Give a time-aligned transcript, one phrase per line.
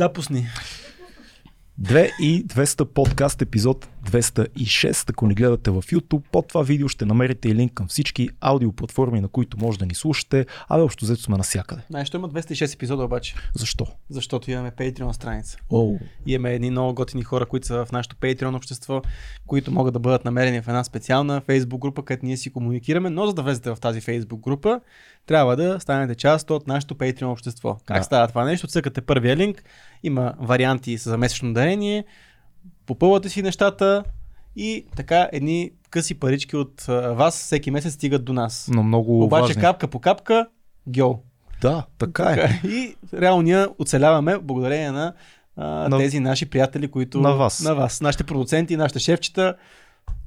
[0.00, 0.46] Да, пусни.
[1.82, 5.10] 2 и 200 подкаст епизод 206.
[5.10, 9.20] Ако ни гледате в YouTube, под това видео ще намерите и линк към всички аудиоплатформи,
[9.20, 11.82] на които може да ни слушате, а общо взето сме навсякъде.
[11.90, 13.86] Знаеш, има 206 епизода обаче, Защо?
[14.10, 15.58] защото имаме Patreon страница.
[16.26, 19.02] И имаме едни много готини хора, които са в нашото Patreon общество,
[19.46, 23.26] които могат да бъдат намерени в една специална Facebook група, където ние си комуникираме, но
[23.26, 24.80] за да влезете в тази Facebook група,
[25.28, 27.76] трябва да станете част от нашото Patreon общество.
[27.84, 28.02] Как Да.
[28.02, 28.66] става това нещо?
[28.66, 29.64] Цъкате първия линк,
[30.02, 32.04] има варианти за месечно дарение,
[32.86, 34.04] попълвате си нещата
[34.56, 38.68] и така едни къси парички от вас всеки месец стигат до нас.
[38.72, 39.60] но много Обаче важни.
[39.62, 40.46] капка по капка,
[40.88, 41.22] гьол.
[41.60, 42.60] Да, така е.
[42.68, 45.12] И реално ние оцеляваме благодарение на,
[45.56, 47.20] а, на тези наши приятели, които...
[47.20, 47.60] На вас.
[47.60, 48.00] На вас.
[48.00, 49.54] Нашите продуценти, нашите шефчета,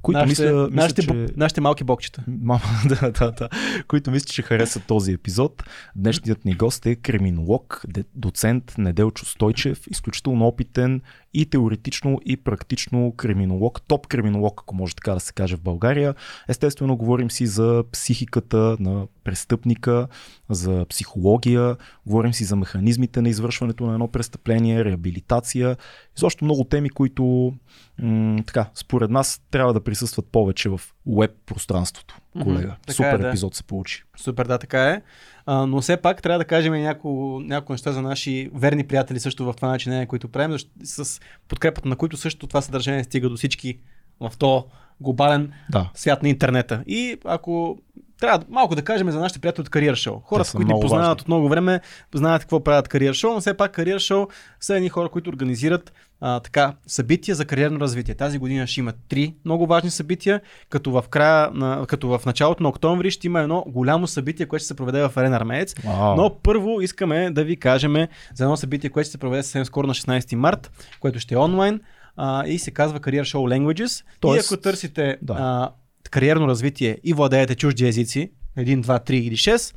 [0.02, 1.26] Които нашите, мисля, мисля нашите, че...
[1.36, 2.24] нашите малки бокчета.
[2.42, 3.48] Мама, да, да, да.
[3.88, 5.62] Които мисля, че харесат този епизод.
[5.96, 7.82] Днешният ни гост е криминолог,
[8.14, 11.00] доцент Неделчо Стойчев, изключително опитен
[11.34, 16.14] и теоретично и практично криминолог, топ криминолог, ако може така да се каже в България.
[16.48, 20.08] Естествено, говорим си за психиката на престъпника,
[20.50, 25.76] за психология, говорим си за механизмите на извършването на едно престъпление, реабилитация
[26.16, 27.54] и също много теми, които
[27.98, 32.76] м- така, според нас трябва да присъстват повече в веб пространството, колега.
[32.80, 33.28] така Супер е, да.
[33.28, 34.04] епизод се получи.
[34.16, 35.02] Супер, да, така е.
[35.46, 39.44] А, но все пак трябва да кажем няколко, няколко неща за наши верни приятели също
[39.44, 43.78] в това начинение, които правим, с подкрепата на които също това съдържание стига до всички
[44.20, 44.66] в то
[45.00, 45.90] глобален Да.
[45.94, 46.84] свят на интернета.
[46.86, 47.78] И ако
[48.22, 50.20] трябва малко да кажем за нашите приятели от Кариер Шоу.
[50.24, 51.20] Хората, които ни познават важни.
[51.22, 51.80] от много време,
[52.14, 54.26] знаят какво правят Кариер Шоу, но все пак Кариер Шоу
[54.60, 58.14] са едни хора, които организират а, така, събития за кариерно развитие.
[58.14, 62.62] Тази година ще има три много важни събития, като в, края на, като в началото
[62.62, 65.74] на октомври ще има едно голямо събитие, което ще се проведе в Арена Армеец.
[65.84, 66.16] Вау.
[66.16, 67.94] Но първо искаме да ви кажем
[68.34, 70.70] за едно събитие, което ще се проведе съвсем скоро на 16 март,
[71.00, 71.80] което ще е онлайн
[72.16, 74.04] а, и се казва Career Show Languages.
[74.20, 75.32] Тоест- и ако търсите Да.
[75.38, 75.70] а,
[76.10, 79.74] кариерно развитие и владеете чужди езици, 1, 2, 3 или 6,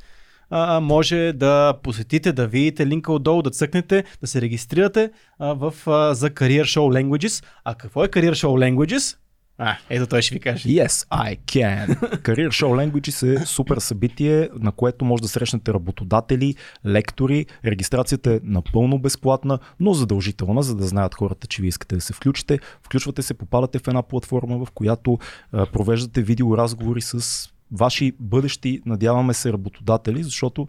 [0.50, 5.74] а, може да посетите, да видите линка отдолу, да цъкнете, да се регистрирате а, в,
[5.86, 7.44] а, за Career Show Languages.
[7.64, 9.16] А какво е Career Show Languages?
[9.58, 10.68] А, ето той ще ви каже.
[10.68, 11.86] Yes, I can.
[12.16, 16.54] Career Show Languages е супер събитие, на което може да срещнете работодатели,
[16.86, 17.46] лектори.
[17.64, 22.12] Регистрацията е напълно безплатна, но задължителна, за да знаят хората, че вие искате да се
[22.12, 22.58] включите.
[22.82, 25.18] Включвате се, попадате в една платформа, в която
[25.52, 30.68] а, провеждате видеоразговори с ваши бъдещи, надяваме се, работодатели, защото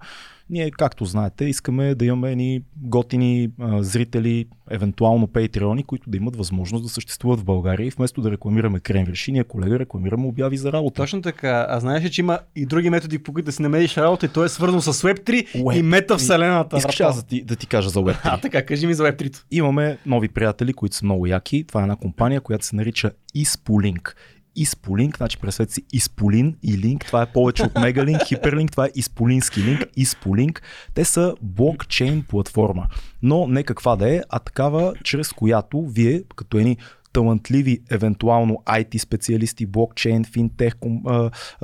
[0.49, 6.35] ние, както знаете, искаме да имаме едни готини а, зрители, евентуално патреони, които да имат
[6.35, 10.71] възможност да съществуват в България и вместо да рекламираме кремвирши, ние колега рекламираме обяви за
[10.71, 10.95] работа.
[10.95, 11.65] Точно така.
[11.69, 14.29] А знаеш ли, че има и други методи, по които да си намериш работа и
[14.29, 15.79] то е свързано с Web3 Web3.
[15.79, 16.77] и метавселената.
[16.77, 18.17] Искаш аз да ти, да ти кажа за Web3.
[18.23, 19.43] А, така, кажи ми за Web3.
[19.51, 21.63] Имаме нови приятели, които са много яки.
[21.67, 24.13] Това е една компания, която се нарича Ispoliink.
[24.57, 28.91] Ispoliink, значи представете си Ispolin и линк, това е повече от Мегалинк, Хиперлинк, това е
[28.95, 30.59] Isполински линк, Ispoliink.
[30.94, 32.88] Те са блокчейн платформа,
[33.22, 36.78] но не каква да е, а такава, чрез която вие, като едни
[37.17, 40.73] талантливи, евентуално IT специалисти, блокчейн, финтех,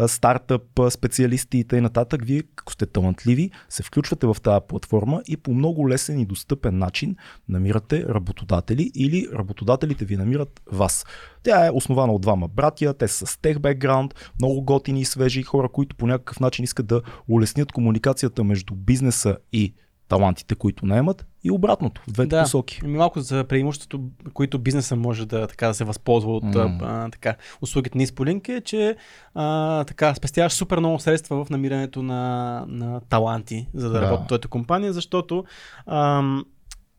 [0.08, 1.90] стартъп специалисти и т.н.
[2.22, 6.78] Вие, ако сте талантливи, се включвате в тази платформа и по много лесен и достъпен
[6.78, 7.16] начин
[7.50, 11.06] намирате работодатели или работодателите ви намират вас.
[11.44, 15.44] Тя е основана от двама братия, те са с тех бекграунд, много готини и свежи
[15.44, 19.74] хора, които по някакъв начин искат да улеснят комуникацията между бизнеса и
[20.14, 22.42] талантите, които наемат и обратното, в двете Да.
[22.44, 22.80] посоки.
[22.84, 24.04] Ами малко за преимуществото,
[24.34, 26.78] които бизнеса може да, така, да се възползва от М.
[26.82, 28.96] а, така, услугите на Исполинк е, че
[29.36, 32.22] а, така, спестяваш супер много средства в намирането на,
[32.68, 34.02] на таланти, за да, Да.
[34.02, 35.46] работи твоята компания, защото,
[35.86, 36.24] а,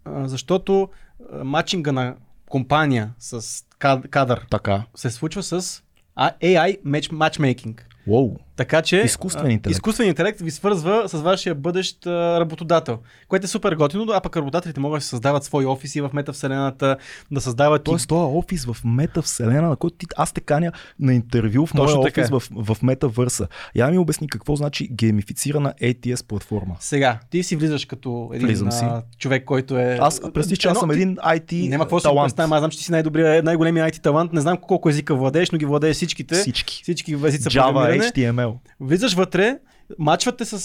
[0.06, 0.88] защото
[1.34, 2.14] матчинга на
[2.48, 3.40] компания с
[3.80, 4.82] кад- кадър Така.
[4.94, 5.82] се случва с
[6.18, 7.80] AI match- matchmaking.
[8.06, 8.36] Уоу.
[8.56, 9.76] Така че Изкуствен интелект.
[9.76, 12.98] изкуствен интелект ви свързва с вашия бъдещ а, работодател,
[13.28, 16.96] което е супер готино, а пък работодателите могат да създават свои офиси в метавселената,
[17.30, 21.14] да създават и Тоест, този офис в метавселена, на който ти, аз те каня на
[21.14, 23.46] интервю в моя офис в, в метавърса.
[23.74, 26.76] Я ми обясни какво значи геймифицирана ATS платформа.
[26.80, 28.84] Сега, ти си влизаш като един Влизам си.
[28.84, 29.98] а, човек, който е...
[30.00, 32.26] Аз представи, че аз съм един IT Няма какво талант.
[32.26, 35.50] представям, аз знам, че ти си най-добрия, най-големия IT талант, не знам колко езика владееш,
[35.50, 36.34] но ги владееш всичките.
[36.34, 36.82] Всички.
[36.82, 38.04] Всички езици Java, програмиране.
[38.44, 38.54] HTML.
[38.80, 39.58] Влизаш вътре
[39.98, 40.58] мачвате с,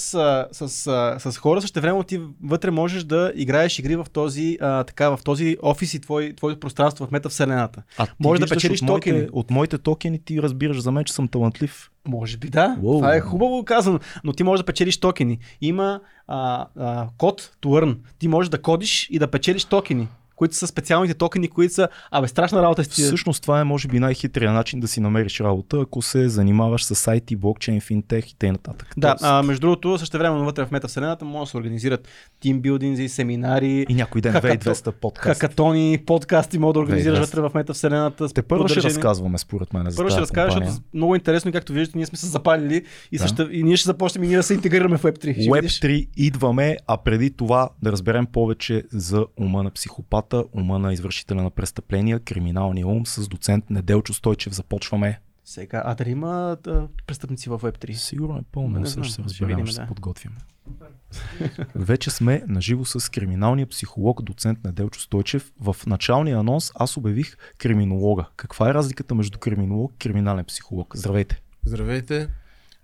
[0.52, 4.84] с, а, с хора, също време ти вътре можеш да играеш игри в този, а,
[4.84, 7.84] така, в този офис и твой, твое пространство в метавселената.
[7.98, 9.28] А Може да печелиш от моите, токени.
[9.32, 11.92] От моите токени ти разбираш за мен, че съм талантлив.
[12.08, 12.78] Може би да.
[12.82, 12.98] Уоу.
[12.98, 15.40] Това е хубаво казано, но ти можеш да печелиш токени.
[15.62, 17.98] Има а, а, код to earn.
[18.20, 20.08] Ти можеш да кодиш и да печелиш токени,
[20.40, 23.02] които са специалните токени, които са, абе, страшна работа си.
[23.04, 26.96] Всъщност това е може би най-хитрия начин да си намериш работа, ако се занимаваш с
[26.98, 28.58] IT, блокчейн, финтех и т.н.
[28.98, 32.08] Да, а, между другото, също време вътре в метавселената може да се организират
[32.40, 35.42] тимбилдинзи, семинари, И някой ден Хакато- V200 подкаст.
[35.42, 37.22] хакатони, подкасти може да организираш 200.
[37.22, 38.28] вътре в метавселената.
[38.30, 42.06] Те първо ще разказваме според мен Първо ще разкажа, защото много интересно, както виждате, ние
[42.06, 43.22] сме се запалили и, Да.
[43.22, 45.20] също, и ние ще започнем и ние да се интегрираме в Web3.
[45.20, 45.80] Ще видиш.
[45.80, 49.72] Web3 идваме, а преди това да разберем повече за ума на
[50.30, 54.54] психопата, ума на извършителя на престъпления, криминалния ум с доцент Неделчо Стойчев.
[54.54, 55.20] Започваме.
[55.46, 57.94] Сега, а дали има да, престъпници в Web3?
[57.94, 59.88] Сигурно е пълно, Не не знам, ще се ще разберем, видим, ще се да.
[59.88, 60.32] подготвим.
[61.76, 65.52] Вече сме наживо с криминалния психолог, доцент Неделчо Стойчев.
[65.60, 68.26] В началния анонс аз обявих криминолога.
[68.36, 70.96] Каква е разликата между криминолог и криминален психолог?
[70.96, 71.42] Здравейте.
[71.66, 72.28] Здравейте.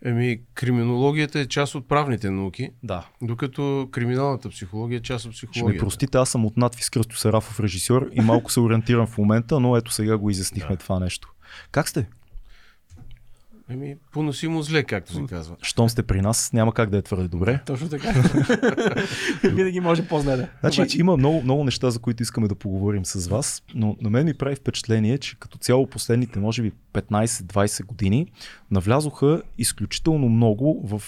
[0.05, 3.07] Еми, криминологията е част от правните науки, Да.
[3.21, 5.83] докато криминалната психология е част от Ще ми психологията.
[5.83, 9.77] простите, аз съм от надвис Кръсто Сарафов режисьор и малко се ориентирам в момента, но
[9.77, 10.79] ето сега го изяснихме Да.
[10.79, 11.33] това нещо.
[11.71, 12.07] Как сте?
[13.69, 15.56] Еми, поносимо зле, както се казва.
[15.62, 17.59] Щом сте при нас, няма как да е твърде добре.
[17.65, 18.13] Точно така.
[19.44, 20.47] Винаги може по-зле да.
[20.59, 24.09] Значи Обаче- има много, много неща, за които искаме да поговорим с вас, но на
[24.09, 28.27] мен ми прави впечатление, че като цяло последните, може би 15-20 години,
[28.71, 31.01] навлязоха изключително много в,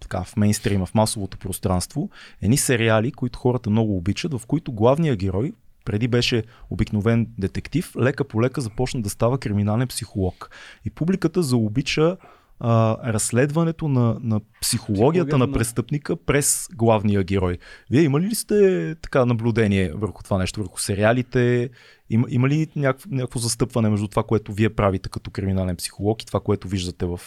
[0.00, 2.10] така, в мейнстрима, в масовото пространство,
[2.42, 5.52] едни сериали, които хората много обичат, в които главният герой,
[5.88, 10.50] преди беше обикновен детектив, лека по лека започна да става криминален психолог.
[10.84, 12.16] И публиката заобича
[12.60, 17.58] а, разследването на, на психологията на на- престъпника през главния герой.
[17.90, 21.70] Вие имали ли сте така наблюдение върху това нещо, върху сериалите?
[22.10, 26.26] Има, има ли някакво, някакво застъпване между това, което вие правите като криминален психолог и
[26.26, 27.20] това, което виждате в,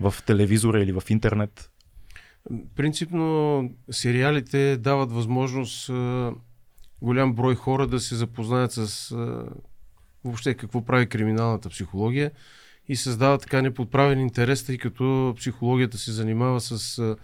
[0.00, 1.70] в телевизора или в интернет?
[2.76, 5.90] Принципно, сериалите дават възможност
[7.04, 9.44] голям брой хора да се запознаят с а,
[10.24, 12.30] въобще какво прави криминалната психология
[12.88, 17.16] и създават така неподправен интерес, тъй като психологията се занимава с а,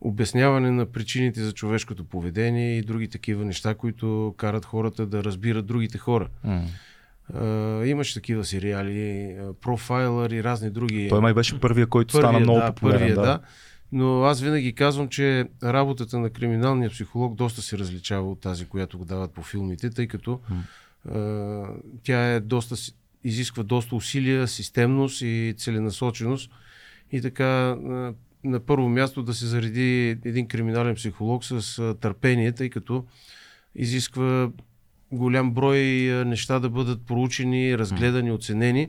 [0.00, 5.66] обясняване на причините за човешкото поведение и други такива неща, които карат хората да разбират
[5.66, 6.28] другите хора.
[7.34, 11.06] А, имаше такива сериали, Profiler и разни други.
[11.08, 13.00] Той май беше първия, който стана много да, популярен.
[13.00, 13.22] първия, да.
[13.22, 13.40] да.
[13.92, 18.98] Но аз винаги казвам, че работата на криминалния психолог доста се различава от тази, която
[18.98, 20.40] го дават по филмите, тъй като
[21.08, 21.66] а,
[22.02, 22.74] тя е доста,
[23.24, 26.50] изисква доста усилия, системност и целенасоченост.
[27.12, 28.14] И така, а,
[28.44, 33.04] на първо място да се зареди един криминален психолог с а, търпение, тъй като
[33.74, 34.50] изисква
[35.12, 35.78] голям брой
[36.26, 38.88] неща да бъдат проучени, разгледани, оценени.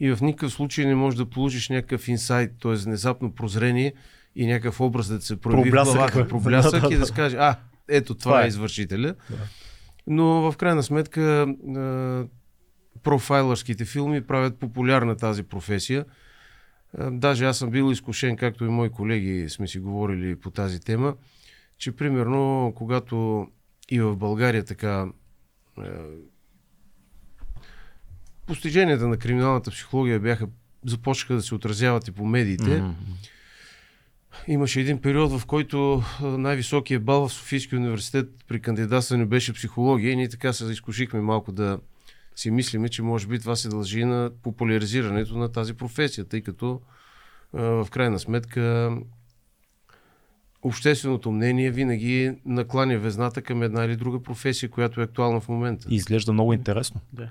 [0.00, 2.74] И в никакъв случай не можеш да получиш някакъв инсайт, т.е.
[2.74, 3.92] внезапно прозрение
[4.36, 5.92] и някакъв образ да се прояви Проблясък.
[5.92, 7.06] в главата, проблясък Да, да, и да да.
[7.06, 7.56] се каже, а,
[7.88, 8.48] ето това, Това е е.
[8.48, 9.14] извършителя.
[10.06, 11.46] Но в крайна сметка
[13.02, 16.04] профайлърските филми правят популярна тази професия.
[17.10, 21.14] Даже аз съм бил изкушен, както и мои колеги сме си говорили по тази тема,
[21.78, 23.46] че примерно когато
[23.90, 25.06] и в България така
[28.46, 30.48] постиженията на криминалната психология бяха
[30.86, 32.80] започнаха да се отразяват и по медиите.
[32.80, 32.90] Мгм.
[34.48, 40.12] Имаше един период, в който а, най-високият бал в Софийския университет при кандидатстване беше психология
[40.12, 41.78] и ние така се изкушихме малко да
[42.36, 46.80] си мислиме, че може би това се дължи на популяризирането на тази професия, тъй като
[47.52, 48.96] в крайна сметка
[50.62, 55.88] общественото мнение винаги накланя везната към една или друга професия, която е актуална в момента.
[55.90, 57.00] И изглежда много интересно.
[57.12, 57.28] Да.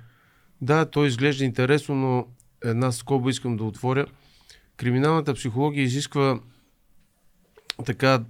[0.62, 2.28] Да, то изглежда интересно, но
[2.70, 4.06] една скоба искам да отворя.
[4.78, 6.40] Криминалната психология изисква
[7.86, 8.24] така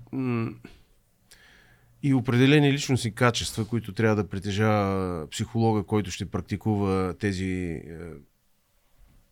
[2.03, 7.81] и определени личностни качества, които трябва да притежава психолога, който ще практикува тези, е,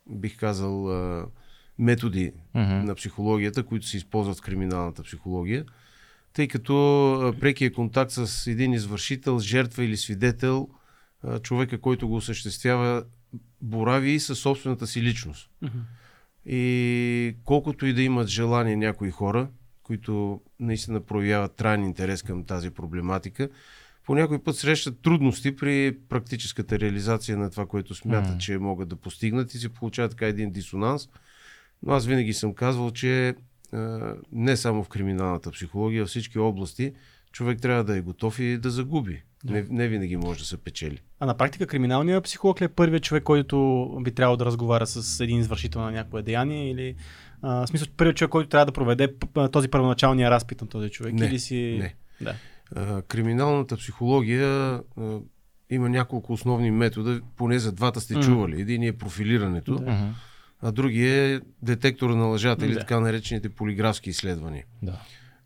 [0.09, 1.23] бих казал, е,
[1.79, 2.73] методи Мгм.
[2.73, 5.65] на психологията, които се използват в криминалната психология,
[6.33, 10.69] тъй като а, прекия контакт с един извършител, жертва или свидетел,
[11.41, 13.03] човека, който го осъществява,
[13.61, 15.49] борави и със собствената си личност.
[16.45, 19.47] И колкото и да имат желание някои хора,
[19.83, 23.49] които наистина проявяват траен интерес към тази проблематика,
[24.05, 28.39] по някой път срещат трудности при практическата реализация на това, което смятат, Мгм.
[28.39, 31.09] че могат да постигнат и се получава така един дисонанс.
[31.83, 33.35] Но аз винаги съм казвал, че
[33.73, 36.93] а, не само в криминалната психология, във всички области,
[37.31, 39.23] човек трябва да е готов и да загуби.
[39.45, 41.01] Не, не винаги може да се печели.
[41.19, 45.19] А на практика криминалният психолог ли е първият човек, който би трябвало да разговаря с
[45.19, 46.95] един извършител на някое деяние или
[47.43, 49.13] а, в смисъл първият човек, който трябва да проведе
[49.51, 51.77] този първоначалния разпит на този човек Не, или си...
[51.79, 51.95] не.
[52.21, 52.35] Да.
[52.75, 54.47] А, криминалната психология
[54.97, 55.19] а,
[55.69, 58.23] има няколко основни метода, поне за двата сте Мгм.
[58.23, 58.61] чували.
[58.61, 60.13] Един е профилирането, Да.
[60.61, 62.79] а други е детектор на лъжата или Да.
[62.79, 64.65] така наречените полиграфски изследвания.
[64.81, 64.99] Да.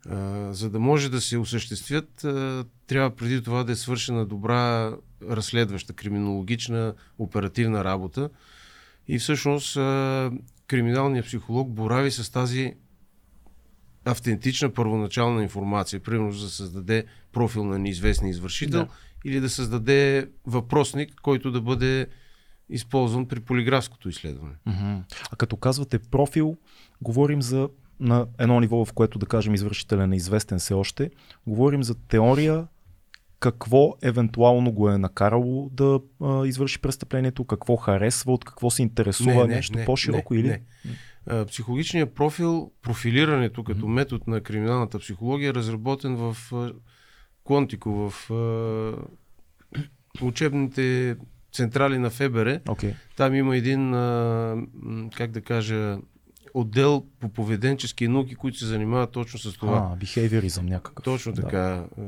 [0.08, 4.92] А, за да може да се осъществят, а, трябва преди това да е свършена добра
[5.30, 8.30] разследваща, криминологична, оперативна работа.
[9.08, 10.30] И всъщност а,
[10.68, 12.74] криминалният психолог борави с тази
[14.04, 18.88] автентична първоначална информация, примерно за да създаде профил на неизвестния извършител Да.
[19.24, 22.06] или да създаде въпросник, който да бъде
[22.68, 24.54] използван при полиграфското изследване.
[25.30, 26.56] А като казвате профил,
[27.02, 27.68] говорим за
[28.00, 31.10] на едно ниво, в което да кажем извършителя е неизвестен все още,
[31.46, 32.66] говорим за теория
[33.40, 39.46] какво евентуално го е накарало да а, извърши престъплението, какво харесва, от какво се интересува,
[39.46, 40.48] нещо по-широко не, или?
[40.48, 40.60] Не.
[41.26, 43.92] А, Психологичният профил, профилирането като Мгм.
[43.94, 46.72] метод на криминалната психология е разработен в а,
[47.44, 48.92] Контико, в а,
[50.22, 51.16] учебните
[51.52, 52.60] централи на ФБР.
[52.68, 52.94] Окей.
[53.16, 54.56] Там има един, а,
[55.16, 55.98] как да кажа,
[56.54, 59.90] отдел по поведенчески науки, които се занимават точно с това.
[59.92, 61.04] А, бихейвиоризъм някакъв.
[61.04, 61.42] Точно Да.
[61.42, 61.84] така.
[61.98, 62.02] Е,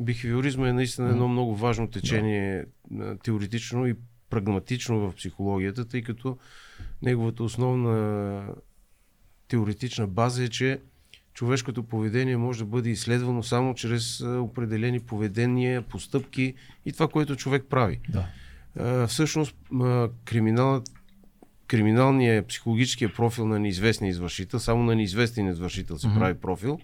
[0.00, 2.64] Бихевиоризма е наистина едно много важно течение е,
[3.16, 3.94] теоретично и
[4.30, 6.38] прагматично в психологията, тъй като
[7.02, 8.44] неговата основна
[9.48, 10.80] теоретична база е, че
[11.34, 16.54] човешкото поведение може да бъде изследвано само чрез определени поведения, постъпки
[16.86, 18.00] и това, което човек прави.
[18.08, 18.26] Да.
[18.78, 20.90] А, всъщност а, криминалът,
[21.66, 26.18] криминалният психологическия профил на неизвестния извършител, само на неизвестен извършител се Мгм.
[26.18, 26.80] прави профил,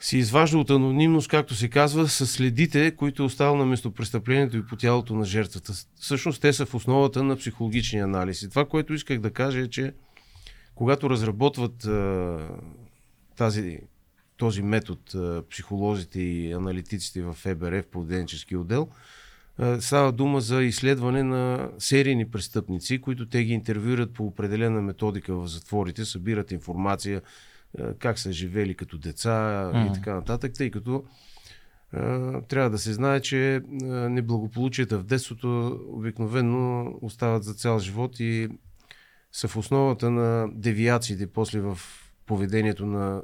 [0.00, 4.66] се изважда от анонимност, както се казва, с следите, които е оставил на местопрестъплението и
[4.66, 5.72] по тялото на жертвата.
[6.00, 8.42] Всъщност те са в основата на психологичния анализ.
[8.42, 9.92] И това, което исках да кажа е, че
[10.74, 12.38] когато разработват а,
[13.36, 13.78] тази,
[14.36, 18.88] този метод а, психолозите и аналитиците в ФБР, в поведенчески отдел,
[19.58, 25.34] а, става дума за изследване на серийни престъпници, които те ги интервюират по определена методика
[25.36, 27.22] в затворите, събират информация
[27.98, 29.86] как са живели като деца Мгм.
[29.86, 31.04] и така нататък, тъй като
[32.48, 33.60] трябва да се знае, че
[34.10, 38.48] неблагополучията в детството обикновено остават за цял живот и
[39.32, 41.78] са в основата на девиациите после в
[42.26, 43.22] поведението на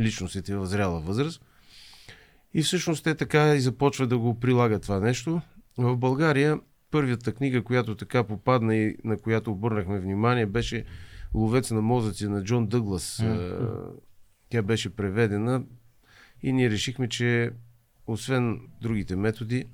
[0.00, 1.42] личностите в зряла възраст.
[2.54, 5.40] И всъщност те така и започват да го прилагат това нещо.
[5.78, 6.58] В България
[6.90, 10.84] първата книга, която така попадна и на която обърнахме внимание, беше
[11.34, 13.20] Ловец на мозъци на Джон Дъглас.
[13.20, 13.48] Е,
[14.48, 15.64] Тя беше преведена
[16.42, 17.50] и ние решихме, че
[18.06, 19.64] освен другите методи,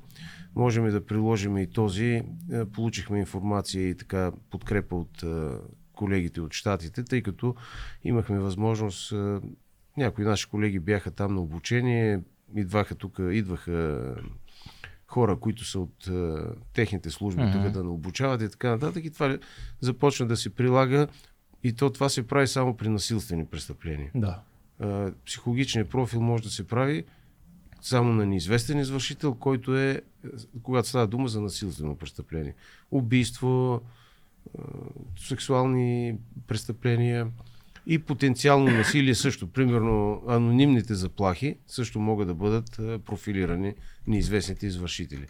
[0.55, 2.23] можем да приложим и този.
[2.53, 5.49] Е, Получихме информация и така подкрепа от е,
[5.93, 7.55] колегите от щатите, тъй като
[8.05, 9.13] имахме възможност.
[9.97, 12.21] Някои наши колеги бяха там на обучение,
[12.57, 14.15] идваха тук, идваха
[15.07, 16.35] хора, които са от е,
[16.75, 17.53] техните служби Мгм.
[17.53, 19.05] тук да не обучават и така нататък.
[19.05, 19.39] И това
[19.81, 21.07] започна да се прилага
[21.65, 24.11] и то това се прави само при насилствени престъпления.
[24.15, 24.43] Да.
[24.81, 27.05] А, психологичният профил може да се прави
[27.81, 30.01] само на неизвестен извършител, който е,
[30.63, 32.55] когато става дума за насилствено престъпление.
[32.91, 33.83] Убийство,
[35.19, 37.29] сексуални престъпления
[37.87, 39.53] и потенциално насилие също.
[39.53, 42.71] Примерно анонимните заплахи също могат да бъдат
[43.05, 43.75] профилирани
[44.07, 45.27] неизвестните извършители.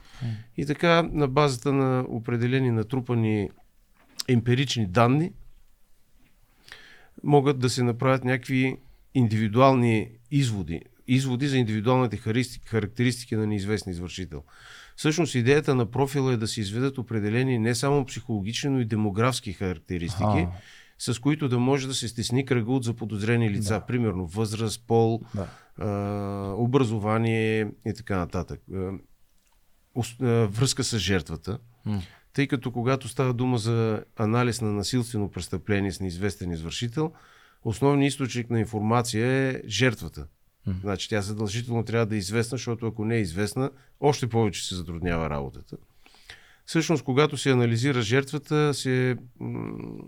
[0.57, 3.51] И така, на базата на определени натрупани
[4.29, 5.33] емпирични данни,
[7.25, 8.77] могат да се направят някакви
[9.15, 10.81] индивидуални изводи.
[11.09, 12.17] Изводи за индивидуалните
[12.65, 14.43] характеристики на неизвестен извършител.
[14.97, 19.53] Всъщност идеята на профила е да се изведат определени не само психологични, но и демографски
[19.53, 20.49] характеристики, А.
[20.99, 23.75] с които да може да се стесни кръга от заподозрени лица.
[23.75, 23.87] Да.
[23.87, 25.47] Примерно възраст, пол, Да.
[25.79, 25.89] а,
[26.55, 28.61] образование и така нататък.
[28.75, 28.93] А,
[29.97, 31.59] ос- а, връзка с жертвата.
[31.87, 32.03] М.
[32.33, 37.13] Тъй като когато става дума за анализ на насилствено престъпление с неизвестен извършител,
[37.65, 40.27] основният източник на информация е жертвата.
[40.81, 43.71] Значи тя задължително трябва да е известна, защото ако не е известна,
[44.01, 45.77] още повече се затруднява работата.
[46.67, 50.03] Всъщност, когато се анализира жертвата, се м-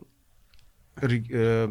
[1.32, 1.66] е,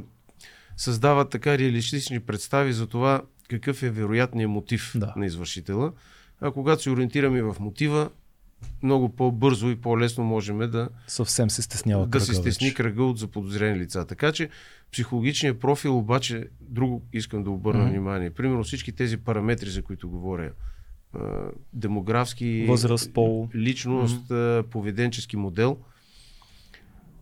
[0.78, 5.14] създават така реалистични представи за това какъв е вероятният мотив Да.
[5.18, 5.92] на извършителя.
[6.42, 8.10] А когато се ориентираме в мотива,
[8.84, 12.76] много по-бързо и по-лесно можем да, Съвсем се стеснява да се стесни вече.
[12.76, 14.06] кръга от заподозрени лица.
[14.06, 14.50] Така че
[14.92, 17.90] психологичният профил обаче, друго искам да обърна Мгм.
[17.90, 18.30] внимание.
[18.30, 20.52] Примерно всички тези параметри, за които говоря,
[21.74, 23.50] демографски, Възраст, пол.
[23.56, 25.78] личност, а, поведенчески модел,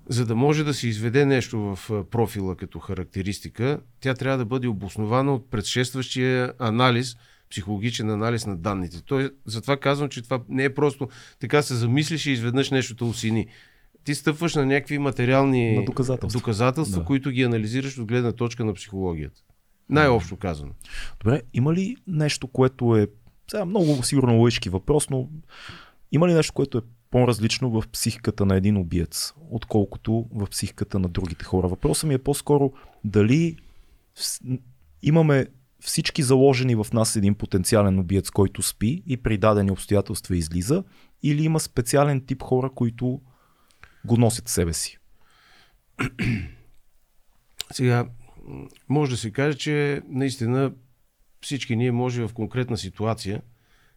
[0.08, 4.68] за да може да се изведе нещо в профила като характеристика, тя трябва да бъде
[4.68, 7.18] обоснована от предшестващия анализ,
[7.50, 9.02] психологичен анализ на данните.
[9.02, 13.04] Той, затова казвам, че това не е просто така се замислиш и изведнъж нещо те
[13.04, 13.48] усини.
[14.04, 16.40] Ти стъпваш на някакви материални На доказателства.
[16.40, 17.06] доказателства Да.
[17.06, 19.42] които ги анализираш от гледна точка на психологията.
[19.90, 20.72] Най-общо казано.
[21.24, 23.08] Добре, има ли нещо, което е
[23.52, 25.30] сега много сигурно лъжки въпрос, но
[26.12, 31.08] има ли нещо, което е по-различно в психиката на един убиец, отколкото в психиката на
[31.08, 31.68] другите хора?
[31.68, 32.72] Въпросът ми е по-скоро
[33.04, 33.56] дали
[35.02, 35.46] имаме
[35.80, 40.84] всички заложени в нас един потенциален убиец, който спи и при дадени обстоятелства излиза,
[41.24, 43.22] или има специален тип хора, които
[44.06, 44.98] го носят в себе си?
[47.72, 48.08] Сега,
[48.90, 50.72] може да се каже, че наистина
[51.42, 53.42] всички ние може в конкретна ситуация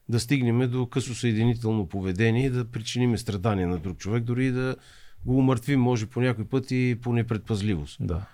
[0.09, 4.77] да стигнем до късосъединително поведение и да причиним страдания на друг човек, дори и да
[5.27, 7.97] го умъртвим, може по някой път и по непредпазливост.
[8.01, 8.27] Да.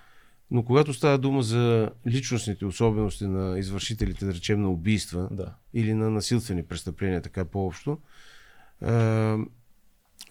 [0.50, 5.54] Но когато става дума за личностните особености на извършителите, да речем, на убийства Да.
[5.74, 7.98] или на насилствени престъпления, така по-общо,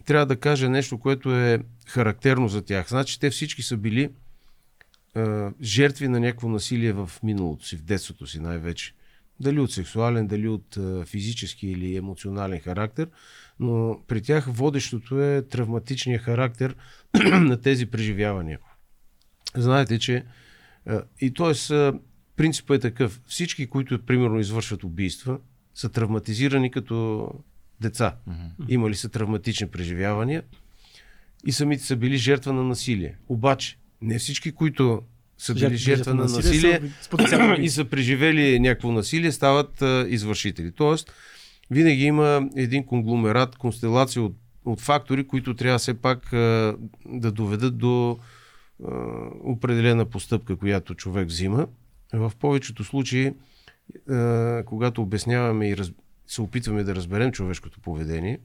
[0.06, 2.90] трябва да кажа нещо, което е характерно за тях.
[2.90, 4.10] Значи те всички са били
[5.16, 8.94] а, жертви на някакво насилие в миналото си, в детството си най-вече.
[9.40, 13.10] Дали от сексуален, дали от а, физически или емоционален характер,
[13.60, 16.76] но при тях водещото е травматичният характер
[17.24, 18.60] на тези преживявания.
[19.56, 20.24] Знаете, че
[21.22, 21.92] и т.е.
[22.36, 23.22] принципът е такъв.
[23.27, 25.39] Всички, които примерно извършват убийства,
[25.75, 27.30] са травматизирани като
[27.82, 28.16] деца.
[28.70, 30.44] Имали са травматични преживявания
[31.46, 33.18] и самите са били жертва на насилие.
[33.30, 35.01] Обаче, не всички, които
[35.38, 40.06] са били жертва на насилие са с потенциално и са преживели някакво насилие, стават а,
[40.10, 40.72] извършители.
[40.72, 41.13] Тоест,
[41.72, 44.36] винаги има един конгломерат, констелация от,
[44.66, 46.75] от фактори, които трябва все пак а,
[47.06, 48.20] да доведат до
[49.43, 51.67] определена постъпка, която човек взима.
[52.13, 53.34] В повечето случаи,
[54.65, 55.75] когато обясняваме и
[56.27, 58.39] се опитваме да разберем човешкото поведение,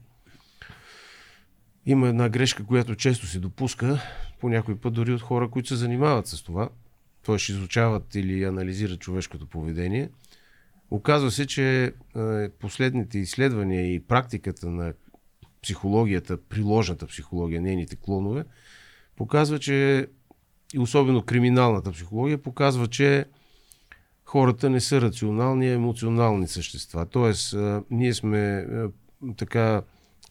[1.85, 4.01] има една грешка, която често се допуска,
[4.39, 6.69] по някой път дори от хора, които се занимават с това,
[7.25, 7.35] т.е.
[7.35, 10.09] изучават или анализират човешкото поведение.
[10.91, 11.93] Оказва се, че
[12.59, 14.93] последните изследвания и практиката на
[15.61, 18.43] психологията, приложната психология, нейните клонове,
[19.15, 20.07] показва, че
[20.73, 23.25] и особено криминалната психология показва, че
[24.25, 27.05] хората не са рационални, а емоционални същества.
[27.05, 27.55] Тоест,
[27.91, 28.67] ние сме
[29.37, 29.81] така,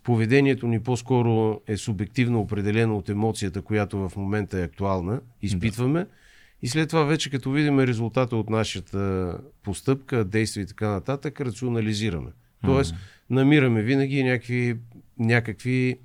[0.04, 6.06] поведението ни по-скоро е субективно определено от емоцията, която в момента е актуална, изпитваме.
[6.62, 12.30] И след това вече като видим резултата от нашата постъпка, действие и така нататък, рационализираме.
[12.64, 12.94] Тоест,
[13.30, 14.76] намираме винаги някакви,
[15.18, 15.98] някакви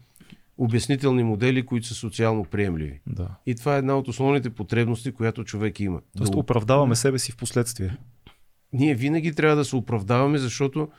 [0.58, 3.00] обяснителни модели, които са социално приемливи.
[3.08, 3.28] да.
[3.46, 6.02] И това е една от основните потребности, която човек има.
[6.18, 7.98] Тоест Да оправдаваме себе си в последствие.
[8.74, 10.90] ние винаги трябва да се оправдаваме, защото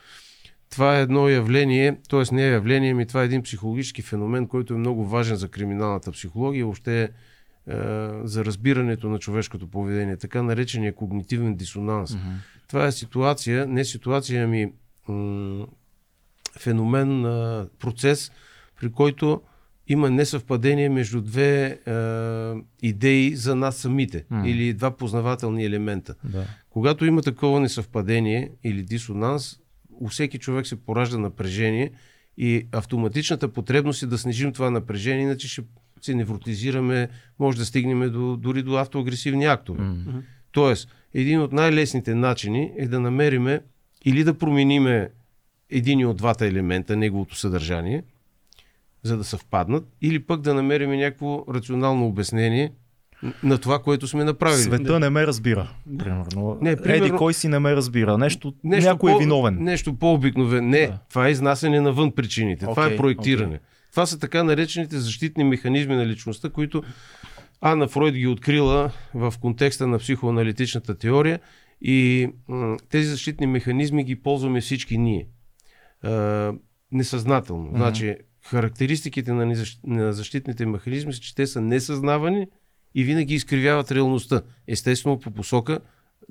[0.70, 2.34] това е едно явление, т.е.
[2.34, 6.12] не е явление, ми това е един психологически феномен, който е много важен за криминалната
[6.12, 7.10] психология, въобще е,
[8.24, 12.10] за разбирането на човешкото поведение, така наречения когнитивен дисонанс.
[12.10, 12.34] Mm-hmm.
[12.68, 14.72] Това е ситуация, не ситуация, ами
[15.08, 15.66] м-
[16.58, 18.32] феномен, а, процес,
[18.80, 19.42] при който
[19.88, 24.44] има несъвпадение между две а, идеи за нас самите Мгм.
[24.44, 26.14] или два познавателни елемента.
[26.24, 26.44] Да.
[26.70, 29.56] Когато има такова несъвпадение или дисонанс,
[29.90, 31.90] у всеки човек се поражда напрежение
[32.36, 35.62] и автоматичната потребност е да снижим това напрежение, иначе ще
[36.00, 39.82] се невротизираме, може да стигнем до, дори до автоагресивни актове.
[39.82, 40.22] М.
[40.52, 43.60] Тоест, един от най-лесните начини е да намериме
[44.04, 45.10] или да промениме
[45.70, 48.02] един от двата елемента, неговото съдържание,
[49.02, 52.72] за да съвпаднат, или пък да намерим някакво рационално обяснение
[53.42, 54.62] на това, което сме направили.
[54.62, 55.70] Света не ме разбира.
[55.98, 56.58] Примерно.
[56.60, 58.18] Не, Еди примерно- кой си не ме разбира.
[58.18, 59.56] Нещо, някой е виновен.
[59.60, 60.68] Нещо по-обикновен.
[60.68, 60.98] Не, Да.
[61.08, 62.66] това е изнасяне навън причините.
[62.66, 63.60] това е проектиране.
[63.90, 66.82] Това са така наречените защитни механизми на личността, които
[67.60, 71.40] Ана Фройд ги открила в контекста на психоаналитичната теория
[71.82, 75.26] и м- тези защитни механизми ги ползваме всички ние.
[76.02, 76.52] А,
[76.92, 77.70] несъзнателно.
[77.74, 78.16] Значи,
[78.50, 79.80] характеристиките на, незащ...
[79.86, 82.46] на защитните механизми са, че те са несъзнавани
[82.94, 84.42] и винаги изкривяват реалността.
[84.66, 85.78] Естествено по посока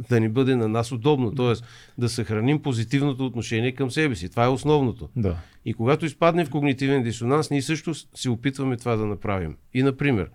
[0.10, 1.36] да ни бъде на нас удобно.
[1.36, 1.66] Тоест
[1.98, 4.30] да съхраним позитивното отношение към себе си.
[4.30, 5.10] Това е основното.
[5.16, 5.38] Да.
[5.66, 9.58] И когато изпадне в когнитивен дисонанс, ние също се опитваме това да направим.
[9.74, 10.30] И, например,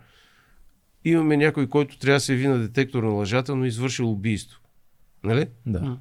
[1.05, 4.59] имаме някой, който трябва да се яви на детектор на лъжата, но е извършил убийство.
[5.23, 5.47] Нали?
[5.65, 5.97] Да.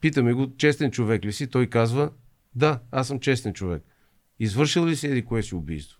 [0.00, 1.46] Питаме го, честен човек ли си?
[1.46, 2.10] Той казва,
[2.54, 3.82] да, аз съм честен човек.
[4.40, 5.98] Извършил ли си еди кое си убийство?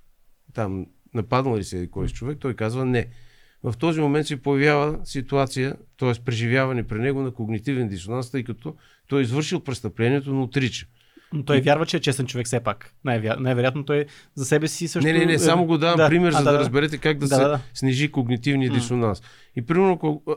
[0.52, 2.38] Там нападнал ли си еди кой си човек?
[2.40, 3.06] Той казва не.
[3.62, 6.12] В този момент се появява ситуация, т.е.
[6.24, 8.74] преживяване при него на когнитивен дисонанс, тъй като
[9.08, 10.86] той е извършил престъплението, но отрича.
[11.32, 12.94] Но той вярва, че е честен човек все пак.
[13.04, 15.06] Най-вероятно, най-вероятно той за себе си също...
[15.06, 16.08] Не, не, не, само го давам Да.
[16.08, 16.58] пример, А, за да, да, да.
[16.58, 17.60] разберете как да, Да, се да, да.
[17.74, 19.22] снижи когнитивния дисонанс.
[19.56, 20.34] И примерно, ако- а,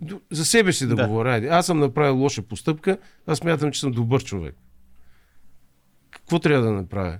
[0.00, 1.08] д- за себе си да, Да.
[1.08, 4.54] говоря, аз съм направил лоша постъпка, аз смятам, че съм добър човек.
[6.10, 7.18] Какво трябва да направя?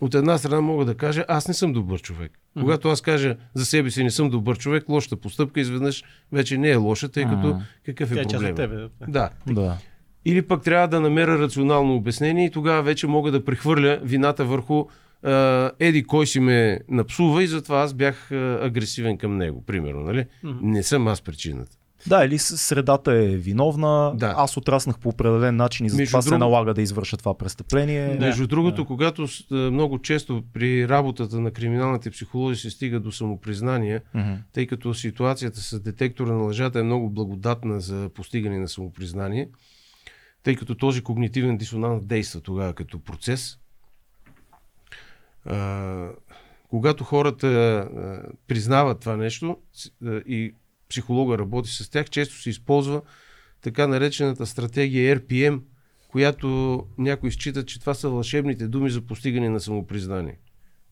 [0.00, 2.32] От една страна мога да кажа, аз не съм добър човек.
[2.60, 6.70] Когато аз кажа за себе си не съм добър човек, лошата постъпка изведнъж вече не
[6.70, 7.58] е лоша, тъй като Мгм.
[7.86, 8.90] какъв Тя е е част от проблемът?
[8.98, 9.12] тебе.
[9.12, 9.30] Да.
[9.46, 9.78] Да.
[10.24, 14.84] Или пък трябва да намеря рационално обяснение и тогава вече мога да прехвърля вината върху
[15.22, 18.32] а, еди кой си ме напсува и затова аз бях
[18.62, 20.24] агресивен към него, примерно, нали?
[20.62, 21.75] Не съм аз причината.
[22.06, 24.34] Да, или средата е виновна, Да.
[24.36, 28.08] аз отраснах по определен начин и Между затова се друго- налага да извърша това престъпление.
[28.10, 28.26] Да.
[28.26, 33.12] Между другото, когато с- а, много често при работата на криминалните психолози се стига до
[33.12, 34.32] самопризнание, Мгм.
[34.52, 39.48] тъй като ситуацията с детектора на лъжата е много благодатна за постигане на самопризнание,
[40.42, 43.58] тъй като този когнитивен дисонанс действа тогава като процес.
[45.44, 46.08] А,
[46.68, 47.88] когато хората а,
[48.48, 49.56] признават това нещо
[50.04, 50.54] а, и
[50.88, 53.02] психолога работи с тях, често се използва
[53.60, 55.60] така наречената стратегия RPM,
[56.08, 60.38] която някои считат, че това са вълшебните думи за постигане на самопризнание.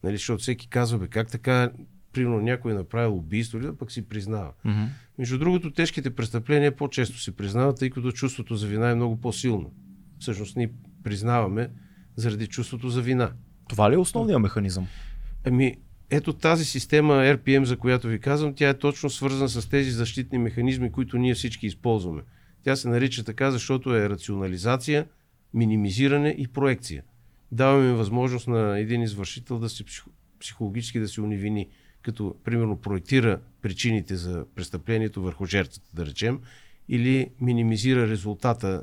[0.03, 1.73] Нали, защото всеки казва, бе, как така,
[2.13, 4.53] примерно някой е направил убийство, или да пък си признава.
[4.65, 4.83] Мгм.
[5.19, 9.73] Между другото, тежките престъпления по-често се признават, тъй като чувството за вина е много по-силно.
[10.19, 10.71] Всъщност ние
[11.05, 11.71] признаваме
[12.17, 13.33] заради чувството за вина.
[13.69, 14.87] Това ли е основният механизъм?
[15.45, 15.77] Ами,
[16.11, 20.39] ето тази система RPM, за която ви казвам, тя е точно свързана с тези защитни
[20.39, 22.23] механизми, които ние всички използваме.
[22.63, 25.07] Тя се нарича така, защото е рационализация,
[25.55, 27.03] минимизиране и проекция.
[27.53, 31.69] Даваме възможност на един извършител да се психо- психологически да се унивини,
[32.03, 36.41] като примерно проектира причините за престъплението върху жертвата, да речем,
[36.89, 38.83] или минимизира резултата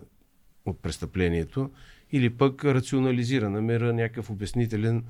[0.65, 1.71] от престъплението,
[2.11, 5.03] или пък рационализира, намира някакъв обяснителен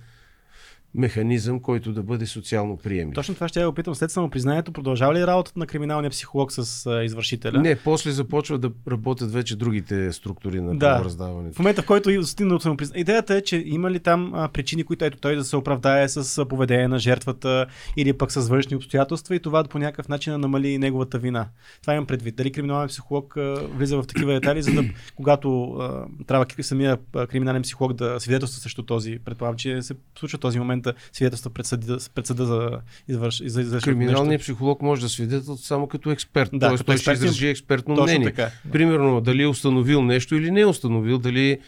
[0.95, 3.15] механизъм, който да бъде социално приемлив.
[3.15, 3.95] Точно това ще я опитам.
[3.95, 7.59] След самопризнанието продължава ли работата на криминалния психолог с а, извършителя?
[7.59, 10.79] Не, после започват да работят вече другите структури на Да.
[10.79, 11.55] правораздаването.
[11.55, 13.01] В момента, в който стигна до самопризнание.
[13.01, 16.45] Идеята е, че има ли там а, причини, които ето той да се оправдае с
[16.45, 17.65] поведение на жертвата
[17.97, 21.47] или пък с външни обстоятелства и това по някакъв начин да намали неговата вина.
[21.81, 22.35] Това имам предвид.
[22.35, 24.83] Дали криминален психолог а, влиза в такива детайли, за да
[25.15, 26.97] когато а, трябва самия
[27.29, 31.65] криминален психолог да свидетелства срещу този, предполагам, че се случва този момент да свидетелства пред
[31.65, 32.69] съда, пред съда за
[33.07, 34.43] извърш, за на Криминалният нещо.
[34.43, 36.49] психолог може да свидетелства само като експерт.
[36.53, 38.33] Да, Тоест, като той ще експерт, изрази експертно Точно мнение.
[38.33, 38.51] така.
[38.71, 41.59] Примерно, дали е установил нещо или не е установил, дали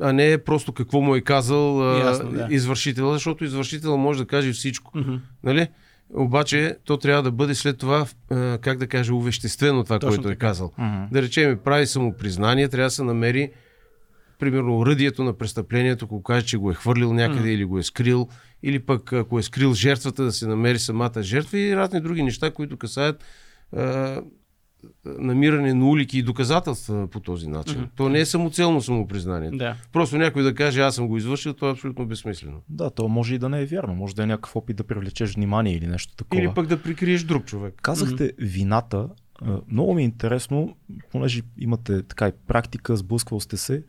[0.00, 2.48] а не е просто какво му е казал Ясно, да.
[2.50, 4.98] извършителя, защото извършителя може да каже всичко.
[4.98, 5.14] Мгм.
[5.44, 5.68] Нали?
[6.14, 8.06] Обаче, то трябва да бъде след това,
[8.60, 10.46] как да кажа, увеществено това, Точно което е така.
[10.46, 10.72] казал.
[10.78, 11.04] Мгм.
[11.12, 13.50] Да речем, прави самопризнание, трябва да се намери
[14.42, 18.28] примерно уръдието на престъплението, ако каже, че го е хвърлил някъде или го е скрил,
[18.62, 22.50] или пък ако е скрил жертвата, да се намери самата жертва и разни други неща,
[22.50, 23.24] които касаят
[23.76, 24.20] а,
[25.04, 27.88] намиране на улики и доказателства по този начин.
[27.96, 29.50] То не е самоцелно самопризнание.
[29.50, 29.76] Да.
[29.92, 32.62] Просто някой да каже, аз съм го извършил, това е абсолютно безсмислено.
[32.68, 33.94] Да, то може и да не е вярно.
[33.94, 36.42] Може да е някакъв опит да привлечеш внимание или нещо такова.
[36.42, 37.74] Или пък да прикриеш друг човек.
[37.82, 39.08] Казахте вината.
[39.42, 40.76] А, Много ми е интересно,
[41.12, 43.84] понеже имате така и практика, сблъсквал сте се.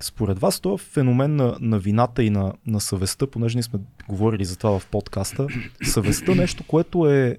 [0.00, 4.44] Според вас този феномен на, на вината и на, на съвестта, понеже ние сме говорили
[4.44, 5.46] за това в подкаста,
[5.82, 7.38] съвестта нещо, което е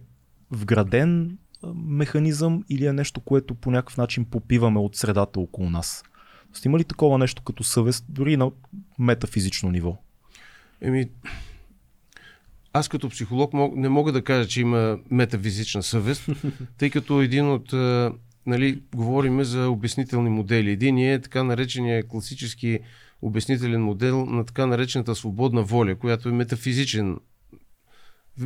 [0.51, 1.37] вграден
[1.75, 6.03] механизъм или е нещо, което по някакъв начин попиваме от средата около нас?
[6.51, 8.51] Тоест, Има ли такова нещо като съвест, дори на
[8.99, 9.97] метафизично ниво?
[10.81, 11.09] Еми,
[12.73, 16.29] аз като психолог не мога да кажа, че има метафизична съвест,
[16.77, 17.73] тъй като един от,
[18.47, 20.71] нали, говориме за обяснителни модели.
[20.71, 22.79] Един е така наречения класически
[23.21, 27.17] обяснителен модел на така наречената свободна воля, която е метафизичен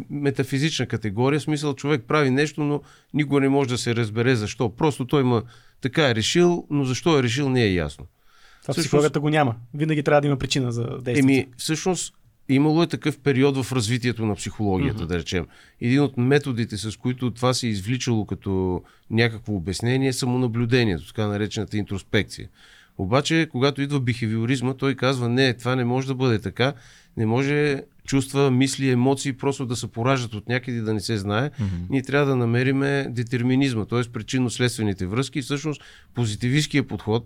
[0.09, 2.81] метафизична категория, смисъл човек прави нещо, но
[3.13, 4.75] никога не може да се разбере защо.
[4.75, 5.43] Просто той има
[5.81, 8.05] така е решил, но защо е решил не е ясно.
[8.05, 9.55] Това Всъщност- психологията го няма.
[9.73, 11.19] Винаги трябва да има причина за действието.
[11.19, 12.13] Еми, всъщност,
[12.53, 15.07] имало е такъв период в развитието на психологията, mm-hmm.
[15.07, 15.47] да речем.
[15.81, 21.27] Един от методите, с които това се е извличало като някакво обяснение, е самонаблюдението, така
[21.27, 22.49] наречената интроспекция.
[22.97, 26.73] Обаче, когато идва бихевиоризма, той казва, не, това не може да бъде така,
[27.17, 31.49] не може чувства, мисли, емоции просто да се пораждат от някъде да не се знае.
[31.49, 31.89] Mm-hmm.
[31.89, 34.03] Ние трябва да намериме детерминизма, т.е.
[34.03, 35.39] причинно-следствените връзки.
[35.39, 35.81] И всъщност
[36.13, 37.25] позитивистския подход,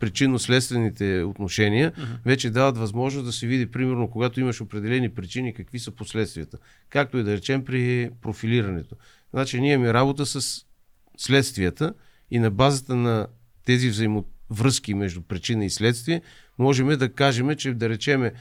[0.00, 2.18] причинно-следствените отношения, uh-huh.
[2.24, 6.58] вече дават възможност да се види, примерно, когато имаш определени причини, какви са последствията.
[6.88, 8.96] Както и да речем при профилирането.
[9.30, 10.64] Значи ние имаме работа с
[11.16, 11.94] следствията
[12.30, 13.26] и на базата на
[13.64, 16.22] тези взаимовръзки между причина и следствие,
[16.58, 18.32] можем да кажем, че да речеме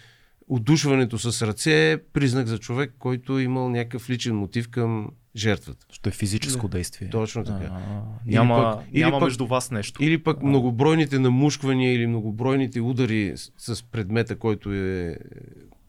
[0.50, 5.86] Отдушването с ръце е признак за човек, който е имал някакъв личен мотив към жертвата.
[5.92, 6.78] Що е физическо да.
[6.78, 7.10] действие.
[7.10, 7.66] Точно така.
[7.72, 10.04] А, няма пък, или няма пък, между вас нещо.
[10.04, 10.46] Или пък а.
[10.46, 15.18] многобройните намушквания или многобройните удари с, с предмета, който е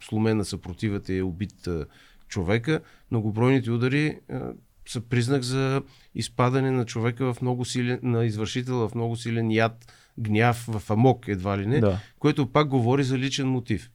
[0.01, 1.87] сломена съпротивата и е убит а,
[2.29, 4.41] човека, многобройните удари а,
[4.89, 5.83] са признак за
[6.15, 11.29] изпадане на човека в много силен, на извършител в много силен яд, гняв, в амок
[11.29, 12.01] едва ли не, да.
[12.19, 13.91] което пак говори за личен мотив.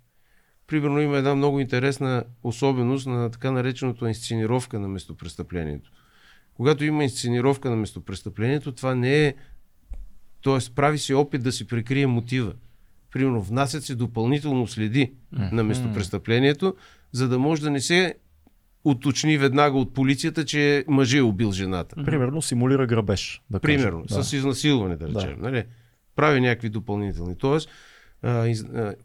[0.67, 5.91] Примерно има една много интересна особеност на така нареченото инсценировка на местопрестъплението.
[6.53, 9.33] Когато има инсценировка на местопрестъплението, това не е.
[10.41, 12.53] Тоест, прави се опит да се прикрие мотива.
[13.11, 15.51] Примерно, внасят се допълнително следи mm-hmm.
[15.51, 16.75] на местопрестъплението,
[17.11, 18.15] за да може да не се
[18.85, 21.95] уточни веднага от полицията, че мъже е убил жената.
[22.05, 23.41] Примерно симулира грабеж.
[23.49, 24.23] Да Примерно, да.
[24.23, 25.35] с изнасилване, да речем.
[25.35, 25.41] Да.
[25.41, 25.63] Нали?
[26.15, 27.37] Прави някакви допълнителни.
[27.37, 27.69] Тоест,